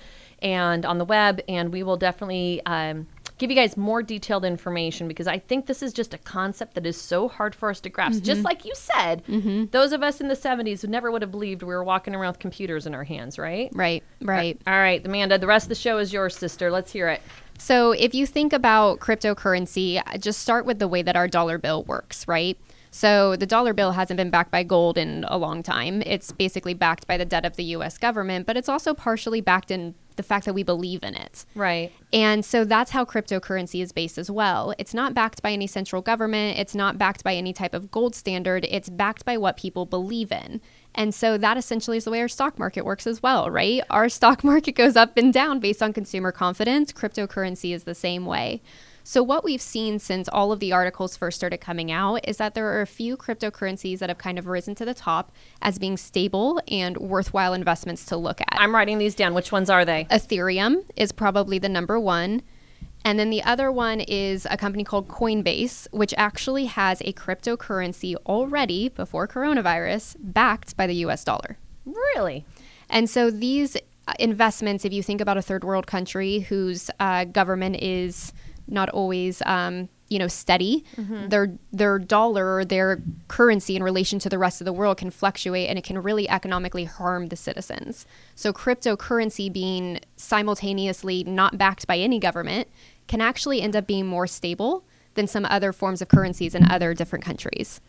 and 0.42 0.84
on 0.84 0.98
the 0.98 1.04
web, 1.04 1.40
and 1.48 1.72
we 1.72 1.82
will 1.82 1.96
definitely 1.96 2.60
um, 2.66 3.06
give 3.38 3.50
you 3.50 3.56
guys 3.56 3.76
more 3.76 4.02
detailed 4.02 4.44
information 4.44 5.06
because 5.08 5.26
I 5.26 5.38
think 5.38 5.66
this 5.66 5.82
is 5.82 5.92
just 5.92 6.12
a 6.12 6.18
concept 6.18 6.74
that 6.74 6.86
is 6.86 7.00
so 7.00 7.28
hard 7.28 7.54
for 7.54 7.70
us 7.70 7.80
to 7.80 7.88
grasp. 7.88 8.22
Just 8.22 8.42
like 8.42 8.64
you 8.64 8.72
said, 8.74 9.22
those 9.70 9.92
of 9.92 10.02
us 10.02 10.20
in 10.20 10.28
the 10.28 10.34
70s 10.34 10.82
who 10.82 10.88
never 10.88 11.10
would 11.10 11.22
have 11.22 11.30
believed 11.30 11.62
we 11.62 11.68
were 11.72 11.84
walking 11.84 12.14
around 12.14 12.32
with 12.32 12.38
computers 12.40 12.84
in 12.86 12.94
our 12.94 13.04
hands, 13.04 13.38
right? 13.38 13.70
Right, 13.72 14.02
right. 14.22 14.60
All 14.66 14.74
right, 14.74 15.04
Amanda, 15.06 15.38
the 15.38 15.46
rest 15.46 15.66
of 15.66 15.68
the 15.70 15.74
show 15.76 15.98
is 15.98 16.12
yours, 16.12 16.36
sister. 16.36 16.70
Let's 16.70 16.90
hear 16.92 17.08
it. 17.08 17.22
So, 17.58 17.92
if 17.92 18.14
you 18.14 18.26
think 18.26 18.52
about 18.52 18.98
cryptocurrency, 18.98 20.02
just 20.20 20.40
start 20.40 20.66
with 20.66 20.80
the 20.80 20.88
way 20.88 21.02
that 21.02 21.14
our 21.14 21.28
dollar 21.28 21.56
bill 21.58 21.84
works, 21.84 22.26
right? 22.26 22.58
So, 22.94 23.34
the 23.34 23.44
dollar 23.44 23.72
bill 23.72 23.90
hasn't 23.90 24.18
been 24.18 24.30
backed 24.30 24.52
by 24.52 24.62
gold 24.62 24.96
in 24.96 25.24
a 25.26 25.36
long 25.36 25.64
time. 25.64 26.00
It's 26.06 26.30
basically 26.30 26.74
backed 26.74 27.08
by 27.08 27.16
the 27.16 27.24
debt 27.24 27.44
of 27.44 27.56
the 27.56 27.64
US 27.64 27.98
government, 27.98 28.46
but 28.46 28.56
it's 28.56 28.68
also 28.68 28.94
partially 28.94 29.40
backed 29.40 29.72
in 29.72 29.96
the 30.14 30.22
fact 30.22 30.46
that 30.46 30.54
we 30.54 30.62
believe 30.62 31.02
in 31.02 31.16
it. 31.16 31.44
Right. 31.56 31.90
And 32.12 32.44
so 32.44 32.64
that's 32.64 32.92
how 32.92 33.04
cryptocurrency 33.04 33.82
is 33.82 33.90
based 33.90 34.16
as 34.16 34.30
well. 34.30 34.76
It's 34.78 34.94
not 34.94 35.12
backed 35.12 35.42
by 35.42 35.50
any 35.50 35.66
central 35.66 36.02
government, 36.02 36.56
it's 36.56 36.76
not 36.76 36.96
backed 36.96 37.24
by 37.24 37.34
any 37.34 37.52
type 37.52 37.74
of 37.74 37.90
gold 37.90 38.14
standard, 38.14 38.64
it's 38.70 38.88
backed 38.88 39.24
by 39.24 39.38
what 39.38 39.56
people 39.56 39.86
believe 39.86 40.30
in. 40.30 40.60
And 40.94 41.12
so 41.12 41.36
that 41.36 41.56
essentially 41.56 41.96
is 41.96 42.04
the 42.04 42.12
way 42.12 42.20
our 42.20 42.28
stock 42.28 42.60
market 42.60 42.84
works 42.84 43.08
as 43.08 43.20
well, 43.20 43.50
right? 43.50 43.82
Our 43.90 44.08
stock 44.08 44.44
market 44.52 44.76
goes 44.76 44.94
up 44.94 45.16
and 45.16 45.32
down 45.32 45.58
based 45.58 45.82
on 45.82 45.92
consumer 45.92 46.30
confidence. 46.30 46.92
Cryptocurrency 46.92 47.74
is 47.74 47.82
the 47.82 47.94
same 47.96 48.24
way. 48.24 48.62
So, 49.06 49.22
what 49.22 49.44
we've 49.44 49.60
seen 49.60 49.98
since 49.98 50.30
all 50.30 50.50
of 50.50 50.60
the 50.60 50.72
articles 50.72 51.14
first 51.14 51.36
started 51.36 51.58
coming 51.58 51.92
out 51.92 52.26
is 52.26 52.38
that 52.38 52.54
there 52.54 52.72
are 52.72 52.80
a 52.80 52.86
few 52.86 53.18
cryptocurrencies 53.18 53.98
that 53.98 54.08
have 54.08 54.16
kind 54.16 54.38
of 54.38 54.46
risen 54.46 54.74
to 54.76 54.86
the 54.86 54.94
top 54.94 55.30
as 55.60 55.78
being 55.78 55.98
stable 55.98 56.58
and 56.68 56.96
worthwhile 56.96 57.52
investments 57.52 58.06
to 58.06 58.16
look 58.16 58.40
at. 58.40 58.48
I'm 58.52 58.74
writing 58.74 58.96
these 58.96 59.14
down. 59.14 59.34
Which 59.34 59.52
ones 59.52 59.68
are 59.68 59.84
they? 59.84 60.06
Ethereum 60.06 60.84
is 60.96 61.12
probably 61.12 61.58
the 61.58 61.68
number 61.68 62.00
one. 62.00 62.40
And 63.04 63.18
then 63.18 63.28
the 63.28 63.42
other 63.42 63.70
one 63.70 64.00
is 64.00 64.46
a 64.50 64.56
company 64.56 64.84
called 64.84 65.08
Coinbase, 65.08 65.86
which 65.90 66.14
actually 66.16 66.64
has 66.64 67.02
a 67.02 67.12
cryptocurrency 67.12 68.16
already 68.24 68.88
before 68.88 69.28
coronavirus 69.28 70.16
backed 70.18 70.78
by 70.78 70.86
the 70.86 70.94
US 71.06 71.24
dollar. 71.24 71.58
Really? 71.84 72.46
And 72.88 73.10
so 73.10 73.30
these 73.30 73.76
uh, 74.08 74.14
investments, 74.18 74.86
if 74.86 74.94
you 74.94 75.02
think 75.02 75.20
about 75.20 75.36
a 75.36 75.42
third 75.42 75.62
world 75.62 75.86
country 75.86 76.40
whose 76.40 76.90
uh, 76.98 77.24
government 77.26 77.76
is 77.82 78.32
not 78.66 78.88
always, 78.88 79.42
um, 79.46 79.88
you 80.08 80.18
know, 80.18 80.28
steady, 80.28 80.84
their 81.28 81.52
their 81.72 81.98
dollar 81.98 82.56
or 82.56 82.64
their 82.64 83.02
currency 83.28 83.74
in 83.74 83.82
relation 83.82 84.18
to 84.20 84.28
the 84.28 84.38
rest 84.38 84.60
of 84.60 84.64
the 84.64 84.72
world 84.72 84.98
can 84.98 85.10
fluctuate, 85.10 85.68
and 85.68 85.78
it 85.78 85.84
can 85.84 86.00
really 86.02 86.28
economically 86.28 86.84
harm 86.84 87.28
the 87.28 87.36
citizens. 87.36 88.06
So 88.34 88.52
cryptocurrency 88.52 89.52
being 89.52 90.00
simultaneously 90.16 91.24
not 91.24 91.58
backed 91.58 91.86
by 91.86 91.98
any 91.98 92.18
government 92.18 92.68
can 93.08 93.20
actually 93.20 93.60
end 93.60 93.74
up 93.74 93.86
being 93.86 94.06
more 94.06 94.26
stable 94.26 94.84
than 95.14 95.26
some 95.26 95.44
other 95.46 95.72
forms 95.72 96.02
of 96.02 96.08
currencies 96.08 96.54
in 96.54 96.70
other 96.70 96.94
different 96.94 97.24
countries. 97.24 97.80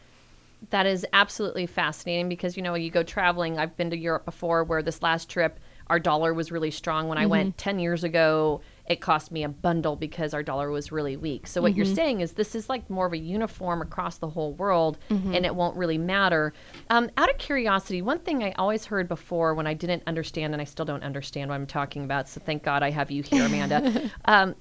That 0.70 0.86
is 0.86 1.06
absolutely 1.14 1.68
fascinating 1.68 2.30
because 2.30 2.56
you 2.58 2.64
know 2.64 2.76
you 2.76 2.90
go 2.90 3.04
traveling. 3.04 3.60
I've 3.60 3.76
been 3.78 3.90
to 3.92 3.98
Europe 3.98 4.26
before, 4.26 4.64
where 4.64 4.82
this 4.82 5.04
last 5.04 5.30
trip 5.30 5.60
our 5.88 6.00
dollar 6.00 6.34
was 6.34 6.52
really 6.52 6.72
strong. 6.72 7.08
When 7.08 7.20
I 7.20 7.28
went 7.28 7.58
ten 7.58 7.78
years 7.78 8.04
ago, 8.04 8.62
it 8.88 9.02
cost 9.02 9.32
me 9.32 9.44
a 9.44 9.50
bundle 9.50 9.96
because 9.96 10.34
our 10.34 10.44
dollar 10.44 10.70
was 10.70 10.92
really 10.92 11.18
weak. 11.18 11.48
So 11.48 11.62
what 11.62 11.76
you're 11.76 11.86
saying 11.96 12.22
is 12.22 12.34
this 12.34 12.54
is 12.54 12.70
like 12.70 12.88
more 12.90 13.08
of 13.08 13.14
a 13.14 13.18
uniform 13.18 13.82
across 13.82 14.18
the 14.18 14.30
whole 14.30 14.54
world, 14.54 14.98
and 15.34 15.46
it 15.46 15.56
won't 15.56 15.76
really 15.76 15.98
matter. 15.98 16.54
Um, 16.90 17.10
out 17.18 17.30
of 17.30 17.38
curiosity, 17.38 18.02
one 18.02 18.20
thing 18.20 18.44
I 18.44 18.52
always 18.54 18.86
heard 18.86 19.08
before 19.08 19.56
when 19.56 19.66
I 19.66 19.74
didn't 19.74 20.04
understand, 20.06 20.54
and 20.54 20.62
I 20.62 20.66
still 20.66 20.86
don't 20.86 21.04
understand 21.04 21.50
what 21.50 21.56
I'm 21.56 21.66
talking 21.66 22.04
about. 22.04 22.30
So 22.30 22.40
thank 22.46 22.64
God 22.64 22.84
I 22.84 22.92
have 22.92 23.10
you 23.10 23.24
here, 23.24 23.46
Amanda. 23.46 24.10
um, 24.26 24.56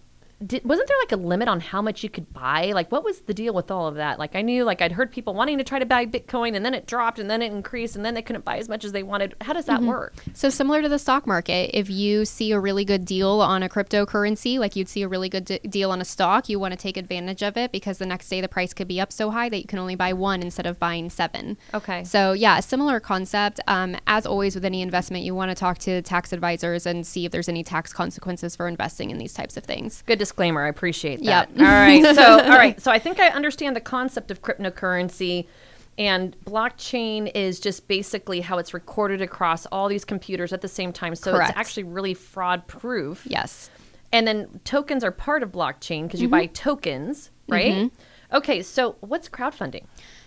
did, 0.45 0.65
wasn't 0.65 0.89
there 0.89 0.97
like 1.03 1.13
a 1.13 1.17
limit 1.17 1.49
on 1.49 1.61
how 1.61 1.83
much 1.83 2.03
you 2.03 2.11
could 2.11 2.33
buy? 2.33 2.73
Like, 2.73 2.91
what 2.91 3.05
was 3.05 3.21
the 3.23 3.35
deal 3.35 3.55
with 3.55 3.71
all 3.71 3.87
of 3.87 3.95
that? 3.97 4.19
Like, 4.19 4.35
I 4.35 4.43
knew, 4.43 4.65
like, 4.65 4.83
I'd 4.83 4.93
heard 4.93 5.13
people 5.13 5.35
wanting 5.35 5.59
to 5.59 5.65
try 5.65 5.79
to 5.79 5.87
buy 5.87 6.07
Bitcoin, 6.07 6.55
and 6.55 6.65
then 6.65 6.75
it 6.75 6.87
dropped, 6.87 7.19
and 7.19 7.31
then 7.31 7.43
it 7.43 7.53
increased, 7.53 7.97
and 7.97 8.05
then 8.05 8.15
they 8.15 8.23
couldn't 8.23 8.45
buy 8.45 8.59
as 8.59 8.69
much 8.69 8.85
as 8.85 8.93
they 8.93 9.03
wanted. 9.03 9.35
How 9.41 9.53
does 9.53 9.67
that 9.67 9.83
work? 9.83 10.15
So 10.33 10.51
similar 10.51 10.83
to 10.83 10.89
the 10.89 10.99
stock 10.99 11.27
market, 11.27 11.71
if 11.77 11.91
you 11.91 12.25
see 12.25 12.53
a 12.53 12.61
really 12.61 12.85
good 12.85 13.05
deal 13.05 13.41
on 13.41 13.63
a 13.63 13.69
cryptocurrency, 13.69 14.59
like 14.59 14.77
you'd 14.77 14.89
see 14.89 15.03
a 15.03 15.09
really 15.09 15.29
good 15.29 15.45
d- 15.45 15.59
deal 15.69 15.91
on 15.91 16.01
a 16.01 16.05
stock, 16.05 16.49
you 16.49 16.59
want 16.59 16.73
to 16.73 16.79
take 16.79 16.97
advantage 16.97 17.43
of 17.43 17.57
it 17.57 17.73
because 17.73 17.99
the 17.99 18.07
next 18.07 18.29
day 18.29 18.41
the 18.41 18.49
price 18.49 18.73
could 18.73 18.89
be 18.89 19.01
up 19.01 19.13
so 19.13 19.31
high 19.31 19.49
that 19.49 19.59
you 19.59 19.67
can 19.67 19.79
only 19.79 19.95
buy 19.95 20.13
one 20.13 20.43
instead 20.43 20.67
of 20.67 20.79
buying 20.79 21.11
seven. 21.11 21.57
Okay. 21.73 22.05
So 22.05 22.33
yeah, 22.33 22.59
a 22.59 22.63
similar 22.63 23.01
concept. 23.01 23.61
Um, 23.67 23.97
as 24.07 24.27
always 24.27 24.55
with 24.55 24.65
any 24.65 24.83
investment, 24.83 25.25
you 25.25 25.35
want 25.35 25.51
to 25.51 25.55
talk 25.55 25.79
to 25.79 26.03
tax 26.03 26.33
advisors 26.33 26.87
and 26.87 27.07
see 27.07 27.25
if 27.25 27.33
there's 27.33 27.49
any 27.49 27.63
tax 27.63 27.93
consequences 27.93 28.57
for 28.57 28.69
investing 28.69 29.11
in 29.11 29.19
these 29.19 29.33
types 29.33 29.57
of 29.57 29.65
things. 29.65 30.03
Good 30.07 30.19
disclaimer. 30.25 30.65
I 30.65 30.69
appreciate 30.69 31.23
that. 31.25 31.51
Yep. 31.51 31.59
all 31.59 31.65
right. 31.65 32.15
So, 32.15 32.41
all 32.45 32.49
right. 32.51 32.81
So, 32.81 32.91
I 32.91 32.99
think 32.99 33.21
I 33.21 33.29
understand 33.29 33.77
the 33.77 33.81
concept 33.81 34.31
of 34.31 34.43
cryptocurrency. 34.43 35.47
And 35.97 36.37
blockchain 36.45 37.31
is 37.35 37.61
just 37.61 37.87
basically 37.87 38.41
how 38.41 38.59
it's 38.59 38.75
recorded 38.75 39.23
across 39.23 39.65
all 39.67 39.89
these 39.89 40.05
computers 40.05 40.53
at 40.53 40.61
the 40.61 40.69
same 40.69 40.93
time. 40.93 41.15
So 41.15 41.33
Correct. 41.33 41.51
it's 41.51 41.59
actually 41.59 41.85
really 41.85 42.15
fraud 42.15 42.67
proof. 42.67 43.25
Yes. 43.31 43.71
And 44.13 44.27
then 44.27 44.61
tokens 44.65 45.05
are 45.05 45.13
part 45.13 45.43
of 45.43 45.53
blockchain 45.53 46.05
because 46.05 46.21
you 46.21 46.29
buy 46.29 46.47
tokens, 46.47 47.31
right? 47.49 47.91
Okay, 48.33 48.63
so 48.63 48.97
what's 49.01 49.29
crowdfunding? 49.29 49.85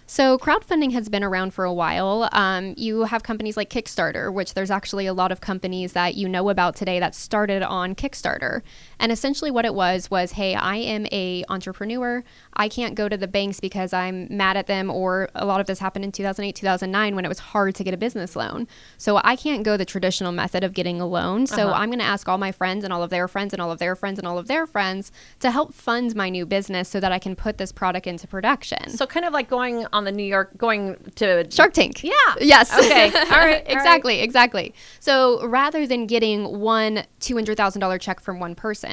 So 0.10 0.38
crowdfunding 0.38 0.94
has 0.94 1.10
been 1.10 1.24
around 1.24 1.54
for 1.54 1.66
a 1.66 1.74
while. 1.74 2.30
Um, 2.32 2.74
you 2.78 3.04
have 3.04 3.24
companies 3.24 3.58
like 3.58 3.70
Kickstarter, 3.70 4.32
which 4.32 4.54
there's 4.54 4.72
actually 4.72 5.06
a 5.06 5.14
lot 5.14 5.34
of 5.34 5.42
companies 5.42 5.92
that 5.94 6.16
you 6.16 6.30
know 6.30 6.50
about 6.50 6.78
today 6.78 7.00
that 7.02 7.14
started 7.14 7.62
on 7.62 7.94
Kickstarter. 7.94 8.62
And 9.00 9.12
essentially, 9.12 9.52
what 9.52 9.66
it 9.66 9.74
was 9.74 10.10
was, 10.10 10.34
hey, 10.34 10.56
I 10.56 10.78
am 10.78 11.06
a 11.12 11.44
entrepreneur. 11.50 12.24
I 12.54 12.70
can't 12.70 12.96
go 12.96 13.08
to 13.08 13.18
the 13.18 13.28
banks 13.28 13.60
because 13.60 13.94
I'm 13.94 14.28
mad 14.30 14.58
at 14.58 14.68
them. 14.68 14.90
Or 14.90 15.30
a 15.36 15.46
lot 15.46 15.60
of 15.60 15.68
this 15.68 15.80
happened 15.80 16.06
in 16.06 16.12
2008, 16.12 16.56
2009 16.56 17.16
when 17.16 17.26
it 17.26 17.28
was 17.28 17.40
hard 17.40 17.76
to 17.76 17.84
get 17.84 17.94
a 17.94 17.98
business 17.98 18.36
loan. 18.36 18.68
So 18.98 19.22
I 19.24 19.36
can't 19.36 19.64
go 19.64 19.78
the 19.78 19.86
traditional 19.86 20.32
method 20.32 20.64
of 20.64 20.74
getting 20.74 21.00
a 21.00 21.06
loan. 21.06 21.48
So 21.48 21.70
uh-huh. 21.70 21.82
I'm 21.82 21.90
going 21.90 22.00
to 22.00 22.06
ask 22.06 22.28
all 22.28 22.38
my 22.38 22.52
friends 22.52 22.84
and 22.84 22.92
all 22.92 23.04
of 23.04 23.10
their 23.10 23.28
friends 23.28 23.54
and 23.54 23.62
all 23.62 23.72
of 23.72 23.80
their 23.80 23.96
friends 23.96 24.20
and 24.20 24.28
all 24.28 24.38
of 24.38 24.48
their 24.48 24.66
friends 24.66 25.12
to 25.40 25.52
help 25.52 25.74
fund 25.74 26.16
my 26.16 26.30
new 26.30 26.46
business 26.46 26.90
so 26.90 27.00
that 27.00 27.12
I 27.12 27.20
can 27.20 27.36
put 27.36 27.58
this 27.58 27.72
product 27.72 28.08
into 28.08 28.28
production. 28.28 28.90
So 28.90 29.06
kind 29.06 29.26
of 29.26 29.34
like 29.34 29.50
going 29.50 29.86
on 29.94 30.04
the 30.04 30.12
New 30.12 30.24
York, 30.24 30.58
going 30.58 30.96
to 31.16 31.50
Shark 31.52 31.74
Tank. 31.74 32.04
Yeah. 32.04 32.12
Yes. 32.40 32.74
Okay. 32.74 33.06
All 33.06 33.12
right. 33.12 33.32
All 33.32 33.38
right. 33.38 33.64
exactly. 33.68 34.20
Exactly. 34.22 34.74
So 35.00 35.46
rather 35.48 35.86
than 35.86 36.08
getting 36.08 36.60
one 36.60 37.04
two 37.20 37.36
hundred 37.36 37.58
thousand 37.58 37.82
dollar 37.82 37.98
check 37.98 38.20
from 38.20 38.40
one 38.40 38.56
person, 38.56 38.87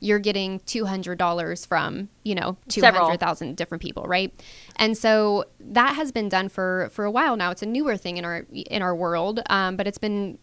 you're 0.00 0.18
getting 0.18 0.60
two 0.66 0.84
hundred 0.84 1.18
dollars 1.18 1.64
from 1.64 2.08
you 2.24 2.34
know 2.34 2.56
two 2.68 2.80
Several. 2.80 3.04
hundred 3.04 3.20
thousand 3.20 3.56
different 3.56 3.82
people, 3.82 4.04
right? 4.04 4.32
And 4.76 4.96
so 4.96 5.44
that 5.60 5.94
has 5.96 6.12
been 6.12 6.28
done 6.28 6.48
for 6.48 6.88
for 6.92 7.04
a 7.04 7.10
while 7.10 7.36
now. 7.36 7.50
It's 7.50 7.62
a 7.62 7.66
newer 7.66 7.96
thing 7.96 8.16
in 8.16 8.24
our 8.24 8.46
in 8.52 8.82
our 8.82 8.94
world, 8.94 9.40
um, 9.48 9.76
but 9.76 9.86
it's 9.86 9.98
been 9.98 10.38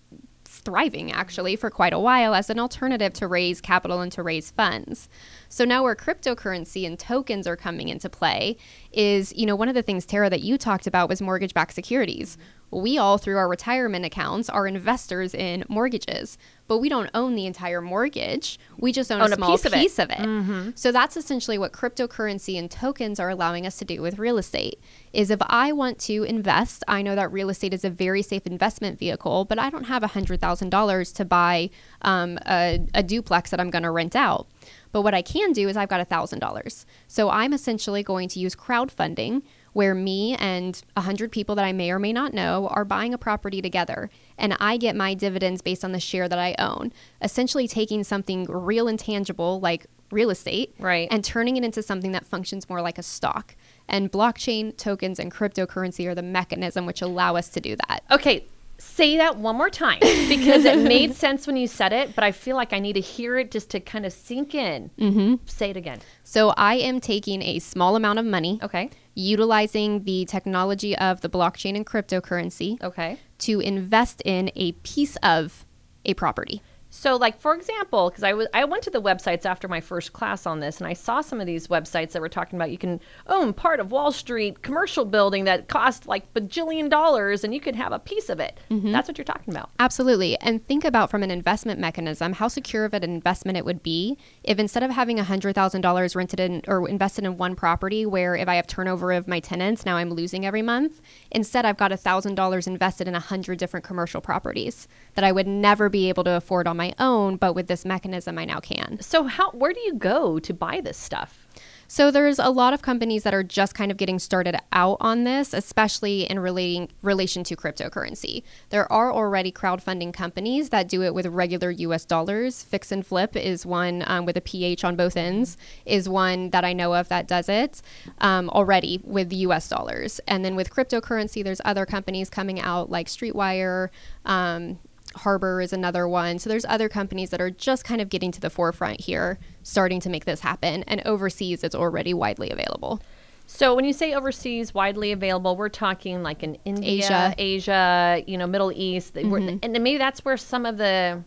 thriving 0.45 1.11
actually 1.11 1.55
for 1.55 1.69
quite 1.69 1.93
a 1.93 1.99
while 1.99 2.35
as 2.35 2.49
an 2.49 2.59
alternative 2.59 3.13
to 3.13 3.25
raise 3.27 3.61
capital 3.61 4.01
and 4.01 4.11
to 4.11 4.21
raise 4.21 4.51
funds. 4.51 5.07
So 5.47 5.63
now 5.63 5.83
where 5.83 5.95
cryptocurrency 5.95 6.85
and 6.85 6.99
tokens 6.99 7.47
are 7.47 7.55
coming 7.55 7.87
into 7.87 8.09
play 8.09 8.57
is, 8.91 9.33
you 9.33 9.45
know, 9.45 9.55
one 9.55 9.69
of 9.69 9.75
the 9.75 9.81
things 9.81 10.05
Tara 10.05 10.29
that 10.29 10.41
you 10.41 10.57
talked 10.57 10.87
about 10.87 11.07
was 11.07 11.21
mortgage-backed 11.21 11.73
securities. 11.73 12.37
We 12.71 12.97
all 12.97 13.17
through 13.17 13.37
our 13.37 13.49
retirement 13.49 14.05
accounts 14.05 14.49
are 14.49 14.65
investors 14.65 15.33
in 15.33 15.65
mortgages, 15.67 16.37
but 16.67 16.77
we 16.77 16.87
don't 16.87 17.09
own 17.13 17.35
the 17.35 17.45
entire 17.45 17.81
mortgage. 17.81 18.57
We 18.77 18.93
just 18.93 19.11
own, 19.11 19.21
Own 19.21 19.31
a 19.31 19.33
a 19.33 19.35
small 19.35 19.57
piece 19.57 19.99
of 19.99 20.09
it. 20.09 20.19
it. 20.19 20.79
So 20.79 20.91
that's 20.93 21.17
essentially 21.17 21.57
what 21.57 21.73
cryptocurrency 21.73 22.57
and 22.57 22.71
tokens 22.71 23.19
are 23.19 23.29
allowing 23.29 23.67
us 23.67 23.77
to 23.79 23.85
do 23.85 24.01
with 24.01 24.17
real 24.19 24.37
estate. 24.37 24.79
Is 25.11 25.29
if 25.31 25.41
I 25.47 25.73
want 25.73 25.99
to 26.01 26.23
invest, 26.23 26.85
I 26.87 27.01
know 27.01 27.15
that 27.15 27.31
real 27.31 27.49
estate 27.49 27.73
is 27.73 27.83
a 27.83 27.89
very 27.89 28.21
safe 28.21 28.47
investment 28.47 28.97
vehicle, 28.97 29.43
but 29.43 29.59
I 29.59 29.69
don't 29.69 29.83
have 29.85 30.01
$100,000 30.03 31.15
to 31.15 31.25
buy 31.25 31.69
um, 32.03 32.39
a, 32.47 32.79
a 32.93 33.03
duplex 33.03 33.51
that 33.51 33.59
I'm 33.59 33.69
going 33.69 33.83
to 33.83 33.91
rent 33.91 34.15
out. 34.15 34.47
But 34.93 35.01
what 35.01 35.13
I 35.13 35.21
can 35.21 35.51
do 35.51 35.67
is 35.67 35.75
I've 35.77 35.89
got 35.89 36.07
$1,000. 36.09 36.85
So 37.07 37.29
I'm 37.29 37.53
essentially 37.53 38.03
going 38.03 38.29
to 38.29 38.39
use 38.39 38.55
crowdfunding 38.55 39.41
where 39.73 39.95
me 39.95 40.35
and 40.35 40.81
100 40.95 41.31
people 41.31 41.55
that 41.55 41.65
I 41.65 41.71
may 41.71 41.91
or 41.91 41.99
may 41.99 42.11
not 42.13 42.33
know 42.33 42.67
are 42.69 42.83
buying 42.85 43.13
a 43.13 43.17
property 43.17 43.61
together 43.61 44.09
and 44.37 44.55
I 44.59 44.77
get 44.77 44.95
my 44.95 45.13
dividends 45.13 45.61
based 45.61 45.85
on 45.85 45.91
the 45.93 45.99
share 45.99 46.27
that 46.27 46.39
I 46.39 46.55
own. 46.59 46.91
Essentially 47.21 47.67
taking 47.67 48.03
something 48.03 48.45
real 48.45 48.87
and 48.87 48.99
tangible 48.99 49.59
like 49.59 49.85
real 50.11 50.29
estate 50.29 50.73
Right. 50.77 51.07
and 51.09 51.23
turning 51.23 51.55
it 51.55 51.63
into 51.63 51.81
something 51.81 52.11
that 52.11 52.25
functions 52.25 52.67
more 52.69 52.81
like 52.81 52.97
a 52.97 53.03
stock. 53.03 53.55
And 53.87 54.11
blockchain 54.11 54.75
tokens 54.75 55.19
and 55.19 55.31
cryptocurrency 55.31 56.05
are 56.07 56.15
the 56.15 56.21
mechanism 56.21 56.85
which 56.85 57.01
allow 57.01 57.35
us 57.37 57.47
to 57.49 57.61
do 57.61 57.77
that. 57.87 58.03
Okay, 58.11 58.45
say 58.77 59.15
that 59.17 59.37
one 59.37 59.55
more 59.55 59.69
time 59.69 59.99
because 60.27 60.65
it 60.65 60.79
made 60.87 61.13
sense 61.15 61.47
when 61.47 61.55
you 61.55 61.67
said 61.67 61.93
it, 61.93 62.13
but 62.15 62.23
I 62.25 62.31
feel 62.33 62.55
like 62.57 62.73
I 62.73 62.79
need 62.79 62.93
to 62.93 62.99
hear 62.99 63.37
it 63.37 63.51
just 63.51 63.69
to 63.69 63.79
kind 63.79 64.05
of 64.05 64.11
sink 64.11 64.53
in. 64.55 64.89
Mm-hmm. 64.99 65.35
Say 65.45 65.69
it 65.69 65.77
again. 65.77 65.99
So 66.25 66.49
I 66.57 66.75
am 66.75 66.99
taking 66.99 67.41
a 67.41 67.59
small 67.59 67.95
amount 67.95 68.19
of 68.19 68.25
money, 68.25 68.59
Okay. 68.63 68.89
Utilizing 69.15 70.03
the 70.03 70.25
technology 70.25 70.97
of 70.97 71.21
the 71.21 71.29
blockchain 71.29 71.75
and 71.75 71.85
cryptocurrency 71.85 72.81
Okay. 72.81 73.17
to 73.39 73.59
invest 73.59 74.21
in 74.25 74.51
a 74.55 74.71
piece 74.83 75.15
of 75.17 75.65
a 76.05 76.13
property. 76.15 76.61
So, 76.93 77.15
like 77.15 77.39
for 77.39 77.55
example, 77.55 78.09
because 78.09 78.23
I 78.23 78.33
was 78.33 78.47
I 78.53 78.65
went 78.65 78.83
to 78.83 78.89
the 78.89 79.01
websites 79.01 79.45
after 79.45 79.69
my 79.69 79.79
first 79.79 80.11
class 80.11 80.45
on 80.45 80.59
this, 80.59 80.79
and 80.79 80.87
I 80.87 80.91
saw 80.91 81.21
some 81.21 81.39
of 81.39 81.47
these 81.47 81.67
websites 81.67 82.11
that 82.11 82.21
were 82.21 82.27
talking 82.29 82.57
about 82.57 82.69
you 82.69 82.77
can 82.77 82.99
own 83.27 83.53
part 83.53 83.79
of 83.79 83.91
Wall 83.91 84.11
Street 84.11 84.61
commercial 84.61 85.05
building 85.05 85.45
that 85.45 85.69
cost 85.69 86.05
like 86.05 86.33
bajillion 86.33 86.89
dollars, 86.89 87.45
and 87.45 87.53
you 87.53 87.61
could 87.61 87.75
have 87.75 87.93
a 87.93 87.99
piece 87.99 88.27
of 88.27 88.41
it. 88.41 88.59
Mm-hmm. 88.69 88.91
That's 88.91 89.07
what 89.07 89.17
you're 89.17 89.23
talking 89.23 89.53
about. 89.53 89.69
Absolutely. 89.79 90.37
And 90.39 90.67
think 90.67 90.83
about 90.83 91.09
from 91.09 91.23
an 91.23 91.31
investment 91.31 91.79
mechanism 91.79 92.33
how 92.33 92.49
secure 92.49 92.83
of 92.83 92.93
an 92.93 93.05
investment 93.05 93.57
it 93.57 93.63
would 93.63 93.81
be 93.81 94.17
if 94.43 94.59
instead 94.59 94.83
of 94.83 94.91
having 94.91 95.17
$100,000 95.17 96.15
rented 96.15 96.39
in 96.41 96.61
or 96.67 96.89
invested 96.89 97.23
in 97.23 97.37
one 97.37 97.55
property 97.55 98.05
where 98.05 98.35
if 98.35 98.49
I 98.49 98.55
have 98.55 98.67
turnover 98.67 99.13
of 99.13 99.29
my 99.29 99.39
tenants, 99.39 99.85
now 99.85 99.95
I'm 99.95 100.09
losing 100.11 100.45
every 100.45 100.61
month, 100.61 100.99
instead 101.31 101.63
I've 101.65 101.77
got 101.77 101.91
$1,000 101.91 102.67
invested 102.67 103.07
in 103.07 103.13
100 103.13 103.57
different 103.57 103.85
commercial 103.85 104.19
properties 104.19 104.89
that 105.13 105.23
I 105.23 105.31
would 105.31 105.47
never 105.47 105.87
be 105.87 106.09
able 106.09 106.25
to 106.25 106.31
afford 106.31 106.67
on 106.67 106.80
my 106.81 106.93
own, 106.97 107.37
but 107.37 107.53
with 107.53 107.67
this 107.67 107.85
mechanism 107.85 108.37
I 108.37 108.45
now 108.45 108.59
can. 108.59 108.99
So, 109.01 109.23
how 109.23 109.51
where 109.51 109.73
do 109.73 109.79
you 109.81 109.93
go 109.95 110.39
to 110.39 110.53
buy 110.53 110.81
this 110.81 110.97
stuff? 110.97 111.47
So 111.91 112.09
there's 112.09 112.39
a 112.39 112.49
lot 112.49 112.73
of 112.73 112.81
companies 112.81 113.23
that 113.23 113.33
are 113.33 113.43
just 113.43 113.75
kind 113.75 113.91
of 113.91 113.97
getting 113.97 114.17
started 114.17 114.55
out 114.71 114.95
on 115.01 115.25
this, 115.25 115.53
especially 115.53 116.21
in 116.21 116.39
relating 116.39 116.87
relation 117.01 117.43
to 117.43 117.55
cryptocurrency. 117.57 118.43
There 118.69 118.89
are 118.89 119.11
already 119.11 119.51
crowdfunding 119.51 120.13
companies 120.13 120.69
that 120.69 120.87
do 120.87 121.03
it 121.03 121.13
with 121.13 121.25
regular 121.25 121.69
U.S. 121.69 122.05
dollars. 122.05 122.63
Fix 122.63 122.93
and 122.93 123.05
Flip 123.05 123.35
is 123.35 123.65
one 123.65 124.05
um, 124.07 124.25
with 124.25 124.37
a 124.37 124.41
PH 124.41 124.85
on 124.85 124.95
both 124.95 125.17
ends. 125.17 125.57
Is 125.85 126.07
one 126.07 126.51
that 126.51 126.63
I 126.63 126.71
know 126.71 126.95
of 126.95 127.09
that 127.09 127.27
does 127.27 127.49
it 127.49 127.81
um, 128.19 128.49
already 128.51 129.01
with 129.03 129.33
U.S. 129.33 129.67
dollars. 129.67 130.21
And 130.29 130.45
then 130.45 130.55
with 130.55 130.69
cryptocurrency, 130.69 131.43
there's 131.43 131.59
other 131.65 131.85
companies 131.85 132.29
coming 132.29 132.61
out 132.61 132.89
like 132.89 133.07
Streetwire. 133.07 133.89
Um, 134.23 134.79
Harbor 135.15 135.61
is 135.61 135.73
another 135.73 136.07
one. 136.07 136.39
So 136.39 136.49
there's 136.49 136.65
other 136.65 136.89
companies 136.89 137.29
that 137.31 137.41
are 137.41 137.51
just 137.51 137.83
kind 137.83 138.01
of 138.01 138.09
getting 138.09 138.31
to 138.31 138.41
the 138.41 138.49
forefront 138.49 139.01
here, 139.01 139.39
starting 139.63 139.99
to 140.01 140.09
make 140.09 140.25
this 140.25 140.39
happen. 140.39 140.83
And 140.83 141.01
overseas, 141.05 141.63
it's 141.63 141.75
already 141.75 142.13
widely 142.13 142.49
available. 142.49 143.01
So, 143.47 143.75
when 143.75 143.83
you 143.83 143.91
say 143.91 144.13
overseas, 144.13 144.73
widely 144.73 145.11
available, 145.11 145.57
we're 145.57 145.67
talking 145.67 146.23
like 146.23 146.41
in 146.41 146.55
India, 146.63 147.03
Asia. 147.03 147.35
Asia, 147.37 148.23
you 148.25 148.37
know, 148.37 148.47
Middle 148.47 148.71
East, 148.71 149.15
We're- 149.15 149.27
mm-hmm. 149.27 149.57
and 149.61 149.83
maybe 149.83 149.97
that's 149.97 150.23
where 150.23 150.37
some 150.37 150.65
of 150.65 150.77
the 150.77 151.21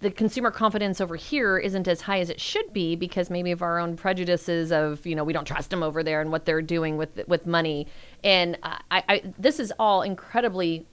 the 0.00 0.10
consumer 0.10 0.50
confidence 0.50 1.00
over 1.00 1.16
here 1.16 1.58
isn't 1.58 1.88
as 1.88 2.00
high 2.00 2.20
as 2.20 2.30
it 2.30 2.40
should 2.40 2.72
be 2.72 2.96
because 2.96 3.30
maybe 3.30 3.50
of 3.50 3.62
our 3.62 3.78
own 3.78 3.96
prejudices 3.96 4.72
of 4.72 5.04
you 5.06 5.14
know 5.14 5.24
we 5.24 5.32
don't 5.32 5.44
trust 5.44 5.70
them 5.70 5.82
over 5.82 6.02
there 6.02 6.20
and 6.20 6.30
what 6.32 6.44
they're 6.44 6.62
doing 6.62 6.96
with 6.96 7.26
with 7.28 7.46
money 7.46 7.86
and 8.24 8.58
I, 8.62 8.80
I 8.90 9.22
this 9.38 9.60
is 9.60 9.72
all 9.78 10.02
incredibly 10.02 10.86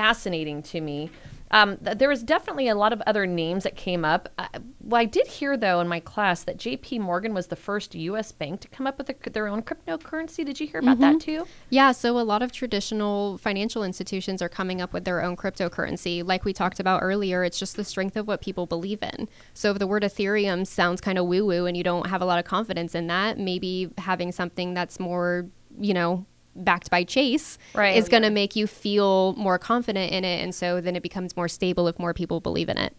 fascinating 0.00 0.62
to 0.62 0.80
me 0.80 1.10
Um, 1.50 1.78
th- 1.78 1.96
there 1.96 2.10
was 2.10 2.22
definitely 2.22 2.68
a 2.68 2.74
lot 2.74 2.92
of 2.92 3.00
other 3.06 3.24
names 3.26 3.62
that 3.64 3.74
came 3.74 4.04
up. 4.04 4.28
Uh, 4.36 4.48
well, 4.80 5.00
I 5.00 5.06
did 5.06 5.26
hear 5.26 5.56
though 5.56 5.80
in 5.80 5.88
my 5.88 6.00
class 6.00 6.44
that 6.44 6.58
J.P. 6.58 6.98
Morgan 6.98 7.32
was 7.32 7.46
the 7.46 7.56
first 7.56 7.94
U.S. 7.94 8.32
bank 8.32 8.60
to 8.60 8.68
come 8.68 8.86
up 8.86 8.98
with 8.98 9.08
a, 9.08 9.30
their 9.30 9.48
own 9.48 9.62
cryptocurrency. 9.62 10.44
Did 10.44 10.60
you 10.60 10.66
hear 10.66 10.80
about 10.80 10.98
that 11.00 11.20
too? 11.20 11.48
Yeah, 11.70 11.92
so 11.92 12.18
a 12.18 12.26
lot 12.32 12.42
of 12.42 12.52
traditional 12.52 13.38
financial 13.38 13.82
institutions 13.82 14.42
are 14.42 14.50
coming 14.50 14.82
up 14.82 14.92
with 14.92 15.04
their 15.06 15.22
own 15.22 15.36
cryptocurrency. 15.36 16.22
Like 16.22 16.44
we 16.44 16.52
talked 16.52 16.80
about 16.80 17.00
earlier, 17.02 17.42
it's 17.44 17.58
just 17.58 17.76
the 17.76 17.84
strength 17.84 18.16
of 18.18 18.26
what 18.28 18.42
people 18.42 18.66
believe 18.66 19.02
in. 19.02 19.26
So 19.54 19.70
if 19.70 19.78
the 19.78 19.86
word 19.86 20.02
Ethereum 20.02 20.66
sounds 20.66 21.00
kind 21.00 21.16
of 21.16 21.24
woo 21.24 21.46
woo 21.46 21.64
and 21.64 21.78
you 21.78 21.82
don't 21.82 22.08
have 22.08 22.20
a 22.20 22.26
lot 22.26 22.38
of 22.38 22.44
confidence 22.44 22.94
in 22.94 23.06
that, 23.06 23.38
maybe 23.38 23.90
having 23.96 24.32
something 24.32 24.74
that's 24.74 25.00
more, 25.00 25.46
you 25.80 25.94
know, 25.94 26.26
backed 26.56 26.90
by 26.90 27.04
Chase 27.04 27.58
Right. 27.74 27.96
is 27.96 28.08
going 28.08 28.22
to 28.22 28.30
make 28.30 28.56
you 28.56 28.66
feel 28.66 29.34
more 29.34 29.58
confident 29.58 30.12
in 30.12 30.24
it. 30.24 30.42
And 30.42 30.54
so 30.54 30.80
then 30.80 30.96
it 30.96 31.02
becomes 31.02 31.36
more 31.36 31.48
stable 31.48 31.88
if 31.88 31.98
more 31.98 32.14
people 32.14 32.40
believe 32.40 32.68
in 32.68 32.78
it. 32.78 32.94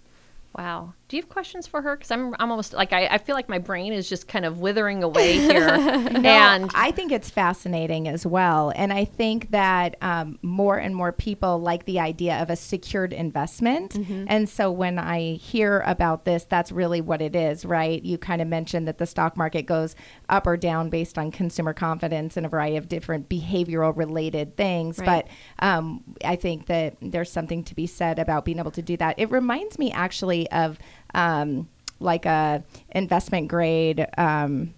Wow. 0.58 0.94
Do 1.10 1.18
you 1.18 1.24
have 1.24 1.30
questions 1.30 1.66
for 1.66 1.82
her? 1.82 1.98
Because 1.98 2.12
I'm, 2.12 2.36
I'm 2.38 2.52
almost 2.52 2.74
like 2.74 2.94
I, 2.94 3.08
I 3.08 3.18
feel 3.18 3.36
like 3.36 3.50
my 3.50 3.58
brain 3.58 3.94
is 3.94 4.08
just 4.08 4.28
kind 4.28 4.46
of 4.46 4.60
withering 4.60 5.02
away 5.02 5.40
here. 5.40 5.68
and 5.70 6.70
I 6.76 6.92
think 6.92 7.12
it's 7.12 7.32
fascinating 7.32 8.08
as 8.08 8.28
well. 8.28 8.72
And 8.76 8.94
I 8.94 9.06
think 9.06 9.50
that 9.50 9.96
um, 10.04 10.38
more 10.44 10.78
and 10.78 10.96
more 10.96 11.12
people 11.12 11.60
like 11.60 11.86
the 11.86 12.00
idea 12.00 12.40
of 12.40 12.52
a 12.52 12.56
secured 12.56 13.12
investment. 13.12 13.96
And 14.30 14.48
so 14.48 14.72
when 14.72 15.00
I 15.00 15.34
hear 15.34 15.80
about 15.88 16.26
this, 16.26 16.44
that's 16.44 16.72
really 16.72 17.02
what 17.02 17.24
it 17.24 17.36
is, 17.36 17.66
right? 17.66 18.04
You 18.04 18.20
kind 18.20 18.40
of 18.40 18.48
mentioned 18.48 18.88
that 18.88 19.00
the 19.00 19.08
stock 19.08 19.36
market 19.36 19.64
goes 19.64 19.96
up 20.30 20.46
or 20.46 20.58
down 20.58 20.92
based 20.92 21.18
on 21.18 21.32
consumer 21.32 21.74
confidence 21.74 22.38
and 22.38 22.46
a 22.46 22.50
variety 22.50 22.78
of 22.78 22.88
different 22.88 23.30
behavioral 23.30 23.98
related 23.98 24.56
things. 24.58 25.00
Right. 25.00 25.26
But 25.58 25.66
um, 25.66 26.04
I 26.24 26.36
think 26.36 26.68
that 26.68 26.98
there's 27.02 27.32
something 27.32 27.64
to 27.64 27.74
be 27.74 27.88
said 27.88 28.20
about 28.20 28.46
being 28.46 28.60
able 28.60 28.70
to 28.72 28.84
do 28.84 28.96
that. 28.98 29.18
It 29.18 29.32
reminds 29.32 29.80
me 29.80 29.92
actually 29.92 30.48
of 30.52 30.78
um, 31.14 31.68
like 32.00 32.26
a 32.26 32.64
investment 32.92 33.48
grade. 33.48 34.06
Um, 34.18 34.74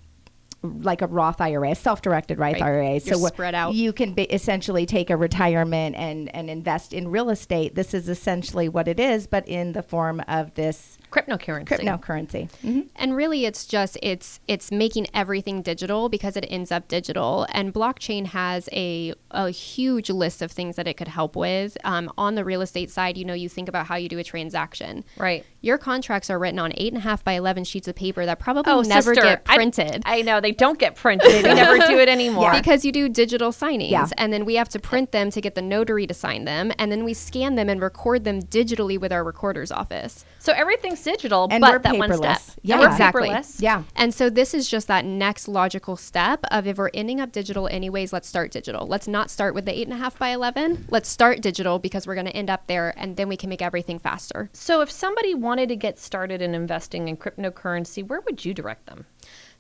like 0.64 1.02
a 1.02 1.08
Roth 1.08 1.42
IRA, 1.42 1.72
a 1.72 1.76
self-directed 1.76 2.38
Roth 2.38 2.54
Right. 2.54 2.62
IRA. 2.62 3.00
You're 3.00 3.18
what- 3.18 3.34
spread 3.34 3.56
out. 3.56 3.74
You 3.74 3.92
can 3.92 4.14
be, 4.14 4.24
essentially 4.32 4.86
take 4.86 5.10
a 5.10 5.18
retirement 5.18 5.96
and 5.96 6.30
and 6.36 6.52
invest 6.52 6.94
in 6.94 7.08
real 7.08 7.32
estate. 7.32 7.74
This 7.74 7.96
is 7.96 8.08
essentially 8.08 8.70
what 8.70 8.88
it 8.88 9.00
is, 9.00 9.26
but 9.26 9.48
in 9.48 9.72
the 9.72 9.82
form 9.82 10.22
of 10.28 10.54
this 10.54 11.00
cryptocurrency. 11.12 11.68
cryptocurrency. 11.68 12.50
Mhm. 12.64 12.88
And 12.96 13.16
really 13.16 13.46
it's 13.46 13.66
just 13.66 13.98
it's 14.02 14.40
it's 14.48 14.72
making 14.72 15.08
everything 15.14 15.62
digital 15.62 16.10
because 16.10 16.38
it 16.38 16.46
ends 16.50 16.72
up 16.72 16.88
digital. 16.88 17.46
And 17.52 17.74
blockchain 17.74 18.28
has 18.28 18.70
a 18.72 19.14
a 19.32 19.50
huge 19.50 20.10
list 20.10 20.42
of 20.42 20.52
things 20.52 20.76
that 20.78 20.88
it 20.88 20.96
could 20.96 21.08
help 21.08 21.36
with. 21.36 21.78
Um, 21.84 22.12
on 22.18 22.36
the 22.36 22.44
real 22.46 22.62
estate 22.62 22.90
side, 22.90 23.18
you 23.18 23.26
know, 23.26 23.34
you 23.34 23.50
think 23.50 23.68
about 23.70 23.86
how 23.88 23.96
you 23.96 24.10
do 24.10 24.18
a 24.20 24.24
transaction. 24.24 25.04
Right. 25.18 25.46
Your 25.62 25.78
contracts 25.78 26.30
are 26.30 26.40
written 26.40 26.60
on 26.60 26.72
eight 26.76 26.94
and 26.94 26.98
a 26.98 27.02
half 27.02 27.24
by 27.24 27.34
eleven 27.34 27.64
sheets 27.64 27.88
of 27.88 27.96
paper 27.96 28.26
that 28.26 28.40
probably 28.40 28.72
Oh, 28.72 28.82
never 28.82 29.14
sister, 29.14 29.22
get 29.22 29.46
printed. 29.46 30.04
I, 30.06 30.22
know 30.22 30.40
they 30.42 30.52
don't 30.52 30.80
get 30.80 30.96
printed. 30.96 31.28
we 31.44 31.54
never 31.54 31.78
do 31.88 32.00
it 32.00 32.08
anymore. 32.10 32.52
because 32.56 32.86
you 32.86 32.92
do 32.92 33.10
digital 33.10 33.52
signings 33.52 33.92
Yeah. 33.92 34.08
and 34.18 34.32
then 34.32 34.46
we 34.46 34.56
have 34.56 34.70
to 34.70 34.80
print 34.80 35.12
them 35.12 35.30
to 35.32 35.42
get 35.42 35.56
the 35.56 35.62
notary 35.62 36.08
to 36.08 36.14
sign 36.14 36.46
them 36.46 36.72
and 36.80 36.92
then 36.92 37.04
we 37.04 37.14
scan 37.14 37.56
them 37.56 37.70
and 37.70 37.82
record 37.82 38.24
them 38.24 38.42
digitally 38.42 39.00
with 39.00 39.12
our 39.12 39.24
recorder's 39.24 39.72
office. 39.72 40.26
So 40.42 40.54
everything's 40.54 41.04
digital, 41.04 41.48
And 41.52 41.62
but 41.62 41.72
we're 41.72 41.80
that 41.80 41.98
one 41.98 42.14
step. 42.18 42.42
Yeah. 42.64 42.80
We're 42.80 42.88
Exactly. 42.90 43.30
paperless. 43.30 43.62
Yeah. 43.62 43.84
And 43.96 44.12
so 44.12 44.28
this 44.28 44.56
is 44.56 44.68
just 44.68 44.88
that 44.88 45.06
next 45.06 45.48
logical 45.48 45.96
step 45.96 46.40
of 46.50 46.66
if 46.66 46.80
we're 46.80 46.90
ending 46.96 47.22
up 47.22 47.32
digital 47.32 47.68
anyways, 47.68 48.12
let's 48.12 48.28
start 48.28 48.50
digital. 48.50 48.88
Let's 48.88 49.08
not 49.08 49.30
start 49.30 49.54
with 49.54 49.66
the 49.66 49.78
eight 49.80 49.88
and 49.88 49.94
a 49.94 50.00
half 50.00 50.18
by 50.18 50.30
eleven. 50.30 50.88
Let's 50.90 51.10
start 51.10 51.42
digital 51.42 51.78
because 51.78 52.08
we're 52.08 52.16
going 52.16 52.26
to 52.26 52.36
end 52.36 52.50
up 52.50 52.66
there, 52.66 52.92
and 52.98 53.18
then 53.18 53.28
we 53.30 53.38
can 53.38 53.50
make 53.50 53.62
everything 53.62 54.00
faster. 54.00 54.50
So 54.54 54.82
if 54.82 54.90
somebody 54.90 55.36
wanted 55.36 55.70
to 55.70 55.76
get 55.76 56.00
started 56.00 56.42
in 56.42 56.56
investing 56.56 57.08
in 57.08 57.18
cryptocurrency, 57.18 58.08
where 58.08 58.22
would 58.22 58.44
you 58.44 58.56
direct 58.56 58.88
them? 58.88 59.06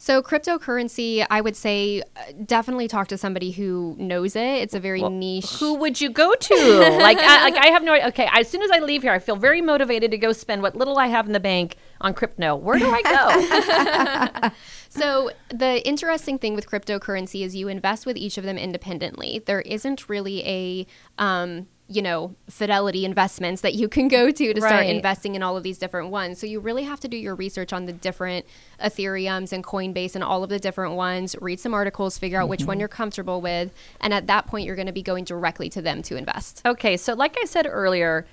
So 0.01 0.23
cryptocurrency, 0.23 1.23
I 1.29 1.41
would 1.41 1.55
say, 1.55 2.01
uh, 2.01 2.21
definitely 2.43 2.87
talk 2.87 3.09
to 3.09 3.19
somebody 3.19 3.51
who 3.51 3.95
knows 3.99 4.35
it. 4.35 4.41
It's 4.41 4.73
a 4.73 4.79
very 4.79 5.03
niche. 5.03 5.51
Who 5.59 5.75
would 5.75 6.01
you 6.01 6.09
go 6.09 6.33
to? 6.33 6.55
like, 6.99 7.19
I, 7.19 7.43
like 7.43 7.55
I 7.55 7.67
have 7.67 7.83
no. 7.83 7.93
Okay, 8.07 8.27
as 8.33 8.49
soon 8.49 8.63
as 8.63 8.71
I 8.71 8.79
leave 8.79 9.03
here, 9.03 9.11
I 9.11 9.19
feel 9.19 9.35
very 9.35 9.61
motivated 9.61 10.09
to 10.09 10.17
go 10.17 10.31
spend 10.31 10.63
what 10.63 10.75
little 10.75 10.97
I 10.97 11.05
have 11.05 11.27
in 11.27 11.33
the 11.33 11.39
bank 11.39 11.75
on 12.01 12.15
crypto. 12.15 12.55
Where 12.55 12.79
do 12.79 12.91
I 12.91 14.49
go? 14.49 14.49
So 14.93 15.31
the 15.47 15.87
interesting 15.87 16.37
thing 16.37 16.53
with 16.53 16.69
cryptocurrency 16.69 17.45
is 17.45 17.55
you 17.55 17.69
invest 17.69 18.05
with 18.05 18.17
each 18.17 18.37
of 18.37 18.43
them 18.43 18.57
independently. 18.57 19.41
There 19.45 19.61
isn't 19.61 20.09
really 20.09 20.45
a 20.45 20.87
um, 21.17 21.67
you 21.91 22.01
know, 22.01 22.33
fidelity 22.49 23.03
investments 23.03 23.61
that 23.61 23.73
you 23.73 23.89
can 23.89 24.07
go 24.07 24.31
to 24.31 24.53
to 24.53 24.61
start 24.61 24.85
investing 24.85 25.35
in 25.35 25.43
all 25.43 25.57
of 25.57 25.63
these 25.63 25.77
different 25.77 26.09
ones. 26.09 26.39
So 26.39 26.47
you 26.47 26.59
really 26.59 26.83
have 26.83 27.01
to 27.01 27.07
do 27.07 27.17
your 27.17 27.35
research 27.35 27.73
on 27.73 27.85
the 27.85 27.93
different 27.93 28.45
Ethereums 28.81 29.51
and 29.51 29.63
Coinbase 29.63 30.15
and 30.15 30.23
all 30.23 30.43
of 30.43 30.49
the 30.49 30.59
different 30.59 30.95
ones, 30.95 31.35
read 31.41 31.59
some 31.59 31.73
articles, 31.73 32.17
figure 32.17 32.41
out 32.41 32.47
which 32.47 32.63
one 32.63 32.75
mm-hmm. 32.75 32.81
you're 32.81 32.87
comfortable 32.87 33.41
with, 33.41 33.73
and 33.99 34.13
at 34.13 34.27
that 34.27 34.47
point 34.47 34.65
you're 34.65 34.75
going 34.75 34.87
to 34.87 34.93
be 34.93 35.03
going 35.03 35.25
directly 35.25 35.69
to 35.69 35.81
them 35.81 36.01
to 36.03 36.15
invest. 36.15 36.61
Okay, 36.65 36.95
so 36.95 37.13
like 37.13 37.37
I 37.41 37.45
said 37.45 37.67
earlier, 37.69 38.25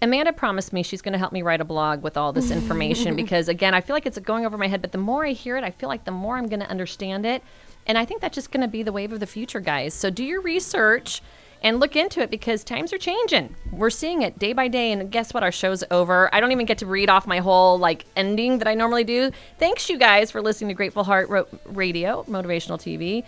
Amanda 0.00 0.32
promised 0.32 0.72
me 0.72 0.82
she's 0.82 1.02
going 1.02 1.12
to 1.12 1.18
help 1.18 1.32
me 1.32 1.42
write 1.42 1.60
a 1.60 1.64
blog 1.64 2.02
with 2.02 2.16
all 2.16 2.32
this 2.32 2.50
information 2.50 3.16
because, 3.22 3.48
again, 3.48 3.74
I 3.74 3.80
feel 3.80 3.94
like 3.94 4.06
it's 4.06 4.18
going 4.18 4.46
over 4.46 4.56
my 4.56 4.68
head, 4.68 4.80
but 4.80 4.92
the 4.92 4.98
more 4.98 5.26
I 5.26 5.32
hear 5.32 5.56
it, 5.56 5.64
I 5.64 5.70
feel 5.70 5.88
like 5.88 6.04
the 6.04 6.10
more 6.10 6.36
I'm 6.36 6.48
going 6.48 6.60
to 6.60 6.68
understand 6.68 7.26
it. 7.26 7.42
And 7.86 7.96
I 7.96 8.04
think 8.04 8.20
that's 8.20 8.34
just 8.34 8.50
going 8.50 8.62
to 8.62 8.68
be 8.68 8.82
the 8.82 8.92
wave 8.92 9.12
of 9.12 9.20
the 9.20 9.26
future, 9.26 9.60
guys. 9.60 9.94
So 9.94 10.10
do 10.10 10.24
your 10.24 10.40
research 10.40 11.22
and 11.62 11.80
look 11.80 11.96
into 11.96 12.20
it 12.20 12.30
because 12.30 12.62
times 12.64 12.92
are 12.92 12.98
changing. 12.98 13.54
We're 13.72 13.90
seeing 13.90 14.22
it 14.22 14.38
day 14.38 14.52
by 14.52 14.68
day. 14.68 14.92
And 14.92 15.10
guess 15.10 15.34
what? 15.34 15.42
Our 15.42 15.52
show's 15.52 15.82
over. 15.90 16.32
I 16.34 16.40
don't 16.40 16.52
even 16.52 16.66
get 16.66 16.78
to 16.78 16.86
read 16.86 17.08
off 17.08 17.26
my 17.26 17.38
whole 17.38 17.78
like 17.78 18.04
ending 18.16 18.58
that 18.58 18.68
I 18.68 18.74
normally 18.74 19.04
do. 19.04 19.30
Thanks, 19.58 19.88
you 19.88 19.98
guys, 19.98 20.30
for 20.30 20.40
listening 20.42 20.68
to 20.68 20.74
Grateful 20.74 21.04
Heart 21.04 21.28
Ro- 21.28 21.48
Radio, 21.66 22.24
Motivational 22.24 22.78
TV. 22.78 23.24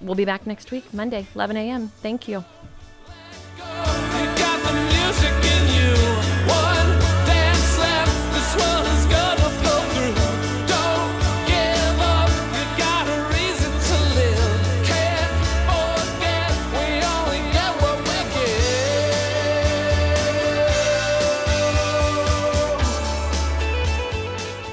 We'll 0.00 0.14
be 0.14 0.24
back 0.24 0.46
next 0.46 0.70
week, 0.70 0.92
Monday, 0.92 1.26
11 1.34 1.56
a.m. 1.56 1.88
Thank 2.02 2.28
you. 2.28 2.44